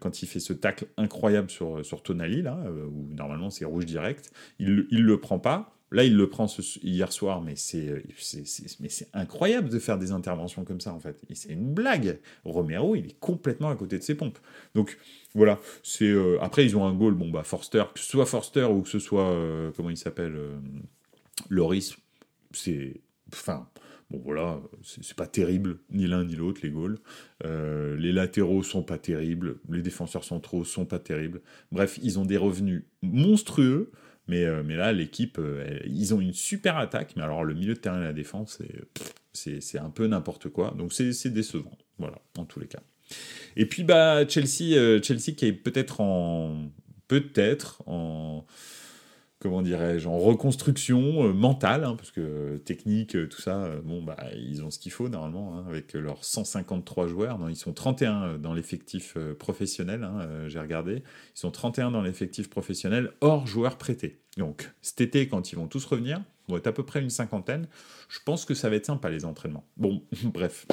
quand 0.00 0.22
il 0.22 0.26
fait 0.26 0.40
ce 0.40 0.52
tacle 0.52 0.86
incroyable 0.98 1.48
sur, 1.48 1.84
sur 1.84 2.02
Tonali, 2.02 2.42
là, 2.42 2.58
où 2.92 3.08
normalement 3.14 3.48
c'est 3.48 3.64
rouge 3.64 3.86
direct. 3.86 4.30
Il 4.58 4.86
ne 4.90 5.00
le 5.00 5.18
prend 5.18 5.38
pas. 5.38 5.73
Là, 5.94 6.02
il 6.02 6.16
le 6.16 6.28
prend 6.28 6.46
hier 6.82 7.12
soir, 7.12 7.40
mais 7.40 7.54
c'est 7.54 8.02
incroyable 9.12 9.68
de 9.68 9.78
faire 9.78 9.96
des 9.96 10.10
interventions 10.10 10.64
comme 10.64 10.80
ça, 10.80 10.92
en 10.92 10.98
fait. 10.98 11.22
C'est 11.34 11.50
une 11.52 11.72
blague. 11.72 12.18
Romero, 12.44 12.96
il 12.96 13.06
est 13.06 13.20
complètement 13.20 13.70
à 13.70 13.76
côté 13.76 13.96
de 13.98 14.02
ses 14.02 14.16
pompes. 14.16 14.38
Donc, 14.74 14.98
voilà. 15.36 15.60
euh, 16.02 16.36
Après, 16.40 16.64
ils 16.66 16.76
ont 16.76 16.84
un 16.84 16.92
goal, 16.92 17.14
bon, 17.14 17.30
bah, 17.30 17.44
Forster, 17.44 17.84
que 17.94 18.00
ce 18.00 18.06
soit 18.10 18.26
Forster 18.26 18.64
ou 18.64 18.82
que 18.82 18.88
ce 18.88 18.98
soit, 18.98 19.30
euh, 19.30 19.70
comment 19.76 19.88
il 19.88 19.96
s'appelle, 19.96 20.34
euh, 20.34 20.58
Loris, 21.48 21.96
c'est... 22.50 23.00
Enfin... 23.32 23.68
Bon 24.10 24.20
voilà, 24.22 24.60
c'est 24.82 25.16
pas 25.16 25.26
terrible, 25.26 25.78
ni 25.90 26.06
l'un 26.06 26.24
ni 26.24 26.36
l'autre, 26.36 26.60
les 26.62 26.70
goals. 26.70 26.98
les 27.42 28.12
latéraux 28.12 28.62
sont 28.62 28.82
pas 28.82 28.98
terribles, 28.98 29.56
les 29.70 29.80
défenseurs 29.80 30.24
centraux 30.24 30.62
sont 30.62 30.84
pas 30.84 30.98
terribles. 30.98 31.40
Bref, 31.72 31.98
ils 32.02 32.18
ont 32.18 32.26
des 32.26 32.36
revenus 32.36 32.84
monstrueux. 33.00 33.90
Mais, 34.26 34.44
euh, 34.44 34.62
mais 34.64 34.76
là, 34.76 34.92
l'équipe, 34.92 35.38
euh, 35.38 35.78
ils 35.84 36.14
ont 36.14 36.20
une 36.20 36.32
super 36.32 36.78
attaque, 36.78 37.14
mais 37.16 37.22
alors 37.22 37.44
le 37.44 37.54
milieu 37.54 37.74
de 37.74 37.78
terrain 37.78 38.00
et 38.00 38.04
la 38.04 38.12
défense, 38.12 38.62
c'est 39.32 39.78
un 39.78 39.90
peu 39.90 40.06
n'importe 40.06 40.48
quoi. 40.48 40.74
Donc 40.76 40.92
c'est 40.92 41.32
décevant, 41.32 41.76
voilà, 41.98 42.18
en 42.38 42.44
tous 42.44 42.60
les 42.60 42.66
cas. 42.66 42.82
Et 43.56 43.66
puis 43.66 43.84
bah 43.84 44.26
Chelsea, 44.26 44.76
euh, 44.76 45.00
Chelsea 45.02 45.34
qui 45.36 45.46
est 45.46 45.52
peut-être 45.52 46.00
en 46.00 46.70
peut-être 47.06 47.82
en 47.86 48.46
comment 49.44 49.60
dirais-je, 49.60 50.08
en 50.08 50.16
reconstruction 50.16 51.28
euh, 51.28 51.34
mentale, 51.34 51.84
hein, 51.84 51.96
parce 51.96 52.10
que 52.10 52.56
technique, 52.64 53.14
euh, 53.14 53.28
tout 53.28 53.42
ça, 53.42 53.64
euh, 53.64 53.82
bon, 53.82 54.02
bah, 54.02 54.16
ils 54.34 54.64
ont 54.64 54.70
ce 54.70 54.78
qu'il 54.78 54.90
faut 54.90 55.10
normalement, 55.10 55.58
hein, 55.58 55.66
avec 55.68 55.92
leurs 55.92 56.24
153 56.24 57.08
joueurs. 57.08 57.38
Non, 57.38 57.50
ils 57.50 57.56
sont 57.56 57.74
31 57.74 58.38
dans 58.38 58.54
l'effectif 58.54 59.18
professionnel, 59.38 60.02
hein, 60.02 60.48
j'ai 60.48 60.58
regardé. 60.58 61.02
Ils 61.36 61.38
sont 61.38 61.50
31 61.50 61.90
dans 61.90 62.00
l'effectif 62.00 62.48
professionnel, 62.48 63.10
hors 63.20 63.46
joueurs 63.46 63.76
prêtés. 63.76 64.22
Donc, 64.38 64.70
cet 64.80 65.02
été, 65.02 65.28
quand 65.28 65.52
ils 65.52 65.56
vont 65.56 65.68
tous 65.68 65.84
revenir, 65.84 66.22
vont 66.48 66.56
être 66.56 66.66
à 66.66 66.72
peu 66.72 66.86
près 66.86 67.02
une 67.02 67.10
cinquantaine. 67.10 67.68
Je 68.08 68.20
pense 68.24 68.46
que 68.46 68.54
ça 68.54 68.70
va 68.70 68.76
être 68.76 68.86
sympa, 68.86 69.10
les 69.10 69.26
entraînements. 69.26 69.66
Bon, 69.76 70.02
bref. 70.24 70.66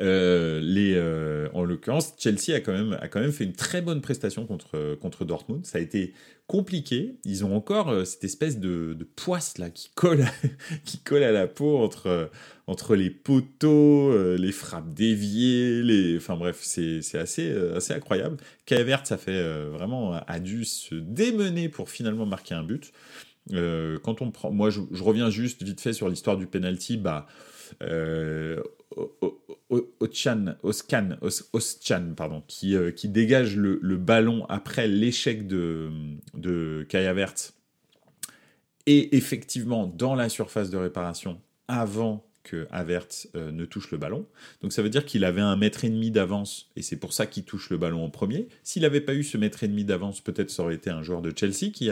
Euh, 0.00 0.60
les, 0.62 0.94
euh, 0.94 1.48
en 1.52 1.64
l'occurrence, 1.64 2.14
Chelsea 2.18 2.54
a 2.54 2.60
quand, 2.60 2.72
même, 2.72 2.96
a 3.00 3.08
quand 3.08 3.20
même 3.20 3.32
fait 3.32 3.44
une 3.44 3.52
très 3.52 3.82
bonne 3.82 4.00
prestation 4.00 4.46
contre, 4.46 4.96
contre 4.96 5.24
Dortmund. 5.24 5.66
Ça 5.66 5.78
a 5.78 5.80
été 5.80 6.14
compliqué. 6.46 7.16
Ils 7.24 7.44
ont 7.44 7.54
encore 7.54 7.90
euh, 7.90 8.04
cette 8.04 8.24
espèce 8.24 8.58
de, 8.58 8.94
de, 8.94 9.04
poisse 9.04 9.58
là 9.58 9.70
qui 9.70 9.90
colle, 9.94 10.24
qui 10.84 10.98
colle 10.98 11.22
à 11.22 11.32
la 11.32 11.46
peau 11.46 11.78
entre, 11.78 12.30
entre 12.66 12.96
les 12.96 13.10
poteaux, 13.10 14.16
les 14.36 14.52
frappes 14.52 14.94
déviées, 14.94 15.82
les... 15.82 16.16
enfin 16.16 16.36
bref, 16.36 16.60
c'est 16.62 17.00
assez, 17.14 17.52
assez 17.74 17.92
incroyable. 17.92 18.38
Kavert, 18.64 19.06
ça 19.06 19.18
fait 19.18 19.42
vraiment, 19.68 20.14
a 20.14 20.40
dû 20.40 20.64
se 20.64 20.94
démener 20.94 21.68
pour 21.68 21.90
finalement 21.90 22.24
marquer 22.24 22.54
un 22.54 22.62
but. 22.62 22.92
quand 23.50 24.22
on 24.22 24.30
prend, 24.30 24.50
moi 24.50 24.70
je, 24.70 24.80
je, 24.90 25.02
reviens 25.02 25.28
juste 25.28 25.62
vite 25.62 25.80
fait 25.80 25.92
sur 25.92 26.08
l'histoire 26.08 26.36
du 26.36 26.46
penalty, 26.46 26.96
bah 26.96 27.26
euh, 27.26 27.32
Ochan, 30.00 30.56
Oscan, 30.62 32.14
pardon, 32.16 32.42
qui, 32.46 32.76
euh, 32.76 32.92
dégage 33.04 33.56
le, 33.56 33.96
ballon 33.96 34.44
après 34.48 34.86
l'échec 34.88 35.46
de, 35.46 35.90
de 36.34 36.86
Kaya 36.88 37.14
et 38.86 39.16
effectivement 39.16 39.86
dans 39.86 40.14
la 40.14 40.28
surface 40.28 40.70
de 40.70 40.76
réparation 40.76 41.40
avant 41.68 42.24
que 42.42 42.66
Havertz 42.70 43.28
euh, 43.36 43.50
ne 43.50 43.64
touche 43.64 43.90
le 43.90 43.98
ballon. 43.98 44.26
Donc 44.62 44.72
ça 44.72 44.82
veut 44.82 44.88
dire 44.88 45.04
qu'il 45.04 45.24
avait 45.24 45.40
un 45.40 45.56
mètre 45.56 45.84
et 45.84 45.90
demi 45.90 46.10
d'avance 46.10 46.70
et 46.76 46.82
c'est 46.82 46.96
pour 46.96 47.12
ça 47.12 47.26
qu'il 47.26 47.44
touche 47.44 47.70
le 47.70 47.78
ballon 47.78 48.04
en 48.04 48.10
premier. 48.10 48.48
S'il 48.62 48.82
n'avait 48.82 49.00
pas 49.00 49.14
eu 49.14 49.22
ce 49.22 49.36
mètre 49.38 49.62
et 49.62 49.68
demi 49.68 49.84
d'avance, 49.84 50.20
peut-être 50.20 50.50
ça 50.50 50.62
aurait 50.62 50.74
été 50.74 50.90
un 50.90 51.02
joueur 51.02 51.22
de 51.22 51.32
Chelsea 51.36 51.70
qui, 51.72 51.88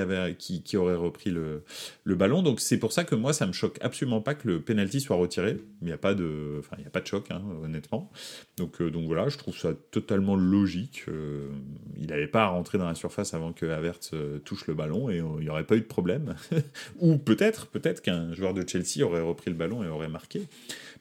aurait 0.77 0.95
repris 0.95 1.31
le, 1.31 1.63
ballon. 2.07 2.43
Donc 2.43 2.61
c'est 2.61 2.79
pour 2.79 2.93
ça 2.93 3.05
que 3.05 3.15
moi 3.15 3.33
ça 3.33 3.47
me 3.47 3.53
choque 3.53 3.79
absolument 3.81 4.21
pas 4.21 4.35
que 4.35 4.49
le 4.49 4.61
penalty 4.61 5.01
soit 5.01 5.17
retiré. 5.17 5.59
Il 5.81 5.87
n'y 5.87 5.93
a 5.93 5.99
pas 5.99 6.15
de, 6.15 6.57
enfin 6.59 6.77
choc 7.05 7.31
hein, 7.31 7.43
honnêtement. 7.63 8.11
Donc 8.57 8.81
euh, 8.81 8.91
donc 8.91 9.07
voilà, 9.07 9.29
je 9.29 9.39
trouve 9.39 9.57
ça 9.57 9.73
totalement 9.91 10.37
logique. 10.37 11.05
Euh, 11.09 11.49
il 11.97 12.09
n'avait 12.09 12.27
pas 12.27 12.45
à 12.45 12.49
rentrer 12.49 12.79
dans 12.79 12.87
la 12.87 12.95
surface 12.95 13.35
avant 13.35 13.53
que 13.53 13.67
Havertz 13.67 14.13
touche 14.45 14.67
le 14.67 14.75
ballon 14.75 15.11
et 15.11 15.19
il 15.19 15.45
n'y 15.45 15.49
aurait 15.49 15.65
pas 15.65 15.77
eu 15.77 15.81
de 15.81 15.87
problème. 15.87 16.35
Ou 17.01 17.17
peut-être 17.19 17.69
peut-être 17.69 18.03
qu'un 18.03 18.35
joueur 18.35 18.55
de 18.55 18.67
Chelsea 18.67 19.05
aurait 19.05 19.21
repris 19.21 19.51
le 19.51 19.57
ballon 19.57 19.83
et 19.83 19.89
aurait 19.89 20.09
marqué. 20.09 20.40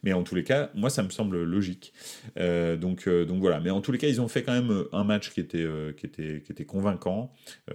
Mais 0.04 0.14
en 0.14 0.24
tous 0.24 0.36
les 0.36 0.44
cas, 0.44 0.70
moi, 0.76 0.90
ça 0.90 1.04
me 1.04 1.10
semble 1.10 1.44
logique. 1.44 1.94
Euh, 2.38 2.78
donc, 2.78 3.08
euh, 3.08 3.26
donc 3.26 3.40
voilà. 3.40 3.60
Mais 3.60 3.70
en 3.70 3.82
tous 3.82 3.92
les 3.92 3.98
cas, 3.98 4.08
ils 4.08 4.22
ont 4.22 4.28
fait 4.28 4.44
quand 4.44 4.54
même 4.54 4.72
euh, 4.72 4.90
un 4.94 5.04
match 5.04 5.32
qui 5.32 5.40
était, 5.40 5.68
qui 5.98 6.06
était, 6.06 6.42
qui 6.46 6.52
était 6.52 6.66
convaincant. 6.66 7.34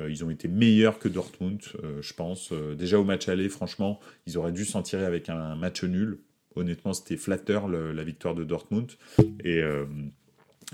ils 0.08 0.24
ont 0.24 0.30
été 0.30 0.48
meilleurs 0.48 0.98
que 0.98 1.08
Dortmund, 1.08 1.60
je 2.00 2.12
pense. 2.14 2.52
déjà 2.76 2.98
au 2.98 3.04
match 3.04 3.28
aller, 3.28 3.48
franchement, 3.48 4.00
ils 4.26 4.38
auraient 4.38 4.52
dû 4.52 4.64
s'en 4.64 4.82
tirer 4.82 5.04
avec 5.04 5.28
un 5.28 5.56
match 5.56 5.84
nul. 5.84 6.18
Honnêtement, 6.56 6.92
c'était 6.92 7.16
flatteur 7.16 7.68
la 7.68 8.04
victoire 8.04 8.34
de 8.34 8.44
Dortmund. 8.44 8.92
Et. 9.44 9.62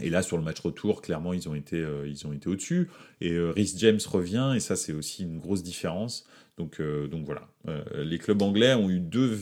Et 0.01 0.09
là, 0.09 0.23
sur 0.23 0.39
le 0.39 0.45
match 0.45 0.61
retour, 0.61 1.03
clairement, 1.03 1.33
ils 1.35 1.49
ont 1.49 1.55
été, 1.55 1.85
ils 2.07 2.27
ont 2.27 2.33
été 2.33 2.49
au-dessus. 2.49 2.89
Et 3.21 3.37
Rhys 3.39 3.75
James 3.79 3.99
revient, 4.07 4.53
et 4.55 4.61
ça, 4.61 4.77
c'est 4.77 4.93
aussi 4.93 5.25
une 5.25 5.41
grosse 5.41 5.65
différence. 5.65 6.27
Donc, 6.59 6.81
donc 7.11 7.27
voilà. 7.27 7.49
les 7.97 8.19
clubs 8.19 8.41
anglais 8.41 8.73
ont 8.75 8.89
eu 8.89 9.01
deux, 9.01 9.35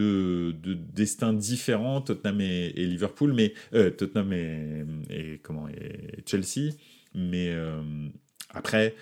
de, 0.00 0.74
destins 0.74 1.32
différents, 1.32 2.00
Tottenham 2.00 2.40
et, 2.40 2.72
Liverpool, 2.86 3.32
mais 3.32 3.54
euh, 3.74 3.90
Tottenham 3.90 4.32
et, 4.32 5.40
comment 5.42 5.68
et 5.68 6.22
Chelsea, 6.26 6.72
mais 7.14 7.48
euh, 7.50 7.82
après 8.50 8.94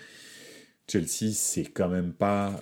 Chelsea, 0.87 1.31
c'est 1.33 1.65
quand 1.65 1.89
même 1.89 2.13
pas 2.13 2.61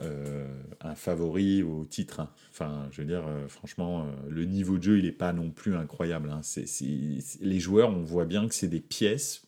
un 0.82 0.96
favori 0.96 1.64
au 1.64 1.86
titre. 1.86 2.20
Hein. 2.20 2.30
Enfin, 2.52 2.90
je 2.92 3.02
veux 3.02 3.08
dire, 3.08 3.24
franchement, 3.48 4.06
le 4.28 4.44
niveau 4.44 4.78
de 4.78 4.84
jeu, 4.84 4.98
il 5.00 5.06
n'est 5.06 5.14
pas 5.14 5.32
non 5.32 5.50
plus 5.50 5.76
incroyable. 5.76 6.30
Hein. 6.30 6.42
les 7.42 7.60
joueurs, 7.60 7.90
on 7.90 8.04
voit 8.04 8.26
bien 8.26 8.48
que 8.50 8.54
c'est 8.54 8.68
des 8.68 8.82
pièces 8.82 9.47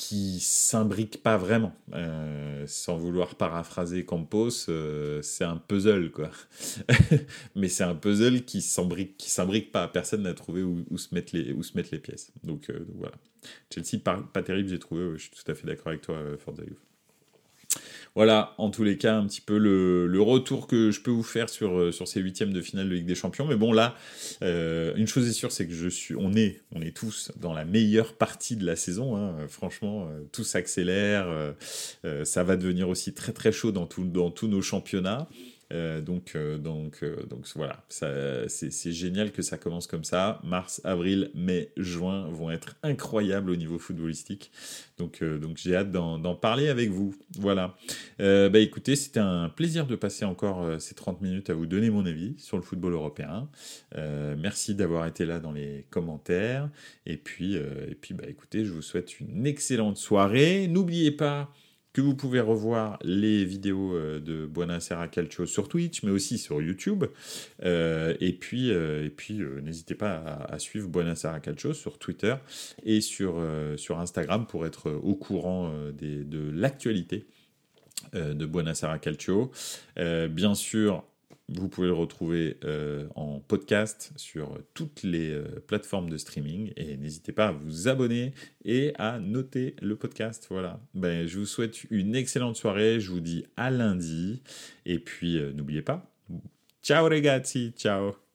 qui 0.00 0.40
s'imbrique 0.40 1.22
pas 1.22 1.36
vraiment. 1.36 1.74
Euh, 1.92 2.64
sans 2.66 2.96
vouloir 2.96 3.34
paraphraser 3.34 4.06
Campos, 4.06 4.48
euh, 4.70 5.20
c'est 5.20 5.44
un 5.44 5.58
puzzle, 5.58 6.10
quoi. 6.10 6.30
Mais 7.54 7.68
c'est 7.68 7.84
un 7.84 7.94
puzzle 7.94 8.46
qui 8.46 8.62
s'imbrique, 8.62 9.18
qui 9.18 9.28
s'imbrique 9.28 9.70
pas. 9.70 9.86
Personne 9.88 10.22
n'a 10.22 10.32
trouvé 10.32 10.62
où, 10.62 10.96
se 10.96 11.14
mettre 11.14 11.36
les, 11.36 11.98
pièces. 11.98 12.32
Donc, 12.44 12.70
euh, 12.70 12.86
voilà. 12.94 13.14
Chelsea, 13.70 14.00
pas, 14.02 14.26
pas 14.32 14.42
terrible, 14.42 14.70
j'ai 14.70 14.78
trouvé. 14.78 15.18
je 15.18 15.24
suis 15.24 15.32
tout 15.32 15.52
à 15.52 15.54
fait 15.54 15.66
d'accord 15.66 15.88
avec 15.88 16.00
toi, 16.00 16.16
Forza 16.38 16.62
voilà, 18.14 18.54
en 18.58 18.70
tous 18.70 18.82
les 18.82 18.98
cas, 18.98 19.16
un 19.16 19.26
petit 19.26 19.40
peu 19.40 19.56
le, 19.56 20.20
retour 20.20 20.66
que 20.66 20.90
je 20.90 21.00
peux 21.00 21.10
vous 21.10 21.22
faire 21.22 21.48
sur, 21.48 21.78
euh, 21.78 21.92
sur 21.92 22.06
ces 22.06 22.20
huitièmes 22.20 22.52
de 22.52 22.60
finale 22.60 22.88
de 22.88 22.94
Ligue 22.94 23.06
des 23.06 23.14
Champions. 23.14 23.46
Mais 23.46 23.56
bon, 23.56 23.72
là, 23.72 23.94
euh, 24.42 24.92
une 24.96 25.06
chose 25.06 25.28
est 25.28 25.32
sûre, 25.32 25.52
c'est 25.52 25.66
que 25.66 25.72
je 25.72 25.88
suis, 25.88 26.14
on 26.16 26.34
est, 26.34 26.60
on 26.74 26.82
est 26.82 26.94
tous 26.94 27.32
dans 27.36 27.52
la 27.52 27.64
meilleure 27.64 28.14
partie 28.14 28.56
de 28.56 28.66
la 28.66 28.76
saison. 28.76 29.16
Hein. 29.16 29.36
Franchement, 29.48 30.08
euh, 30.10 30.22
tout 30.32 30.44
s'accélère. 30.44 31.54
ça 32.24 32.44
va 32.44 32.56
devenir 32.56 32.88
aussi 32.88 33.14
très 33.14 33.32
très 33.32 33.52
chaud 33.52 33.72
dans, 33.72 33.88
dans 33.98 34.30
tous 34.30 34.48
nos 34.48 34.62
championnats. 34.62 35.28
Euh, 35.72 36.00
donc, 36.00 36.32
euh, 36.34 36.58
donc, 36.58 36.98
euh, 37.02 37.24
donc 37.26 37.46
voilà, 37.54 37.84
c'est 37.88 38.92
génial 38.92 39.32
que 39.32 39.42
ça 39.42 39.56
commence 39.56 39.86
comme 39.86 40.04
ça. 40.04 40.40
Mars, 40.42 40.80
avril, 40.84 41.30
mai, 41.34 41.70
juin 41.76 42.28
vont 42.30 42.50
être 42.50 42.76
incroyables 42.82 43.50
au 43.50 43.56
niveau 43.56 43.78
footballistique. 43.78 44.50
Donc, 44.98 45.22
donc 45.22 45.56
j'ai 45.56 45.76
hâte 45.76 45.90
d'en 45.90 46.34
parler 46.34 46.68
avec 46.68 46.90
vous. 46.90 47.14
Voilà. 47.38 47.76
bah 48.18 48.58
écoutez, 48.58 48.96
c'était 48.96 49.20
un 49.20 49.48
plaisir 49.48 49.86
de 49.86 49.96
passer 49.96 50.24
encore 50.24 50.80
ces 50.80 50.94
30 50.94 51.22
minutes 51.22 51.50
à 51.50 51.54
vous 51.54 51.66
donner 51.66 51.90
mon 51.90 52.04
avis 52.04 52.34
sur 52.38 52.56
le 52.56 52.62
football 52.62 52.92
européen. 52.92 53.48
merci 53.96 54.74
d'avoir 54.74 55.06
été 55.06 55.24
là 55.24 55.40
dans 55.40 55.52
les 55.52 55.86
commentaires. 55.90 56.68
Et 57.06 57.16
puis, 57.16 57.54
et 57.54 57.94
puis 57.98 58.12
bah 58.12 58.24
écoutez, 58.28 58.64
je 58.64 58.72
vous 58.72 58.82
souhaite 58.82 59.20
une 59.20 59.46
excellente 59.46 59.96
soirée. 59.96 60.68
N'oubliez 60.68 61.12
pas 61.12 61.50
que 61.92 62.00
vous 62.00 62.14
pouvez 62.14 62.40
revoir 62.40 62.98
les 63.02 63.44
vidéos 63.44 63.94
euh, 63.94 64.20
de 64.20 64.46
Buonasera 64.46 65.08
Calcio 65.08 65.46
sur 65.46 65.68
Twitch, 65.68 66.02
mais 66.02 66.10
aussi 66.10 66.38
sur 66.38 66.62
YouTube. 66.62 67.04
Euh, 67.64 68.14
et 68.20 68.32
puis, 68.32 68.70
euh, 68.70 69.08
puis 69.14 69.40
n'hésitez 69.62 69.94
pas 69.94 70.46
à, 70.48 70.58
suivre 70.58 70.88
Buonasera 70.88 71.40
Calcio 71.40 71.72
sur 71.72 71.98
Twitter 71.98 72.36
et 72.84 73.00
sur, 73.00 73.44
sur 73.76 73.98
Instagram 73.98 74.46
pour 74.46 74.66
être 74.66 74.90
au 74.90 75.14
courant 75.14 75.72
des, 75.92 76.24
de 76.24 76.50
l'actualité 76.50 77.26
de 78.12 78.46
Buonasera 78.46 78.98
Calcio. 78.98 79.50
bien 79.96 80.54
sûr, 80.54 81.04
vous 81.58 81.68
pouvez 81.68 81.88
le 81.88 81.94
retrouver 81.94 82.58
euh, 82.64 83.06
en 83.14 83.40
podcast 83.40 84.12
sur 84.16 84.58
toutes 84.74 85.02
les 85.02 85.30
euh, 85.30 85.62
plateformes 85.66 86.08
de 86.08 86.16
streaming 86.16 86.72
et 86.76 86.96
n'hésitez 86.96 87.32
pas 87.32 87.48
à 87.48 87.52
vous 87.52 87.88
abonner 87.88 88.32
et 88.64 88.92
à 88.98 89.18
noter 89.18 89.74
le 89.82 89.96
podcast. 89.96 90.46
Voilà. 90.50 90.80
Ben, 90.94 91.26
je 91.26 91.38
vous 91.38 91.46
souhaite 91.46 91.84
une 91.90 92.14
excellente 92.14 92.56
soirée. 92.56 93.00
Je 93.00 93.10
vous 93.10 93.20
dis 93.20 93.44
à 93.56 93.70
lundi 93.70 94.42
et 94.86 94.98
puis 94.98 95.38
euh, 95.38 95.52
n'oubliez 95.52 95.82
pas. 95.82 96.10
Ciao 96.82 97.08
ragazzi, 97.08 97.72
ciao. 97.76 98.29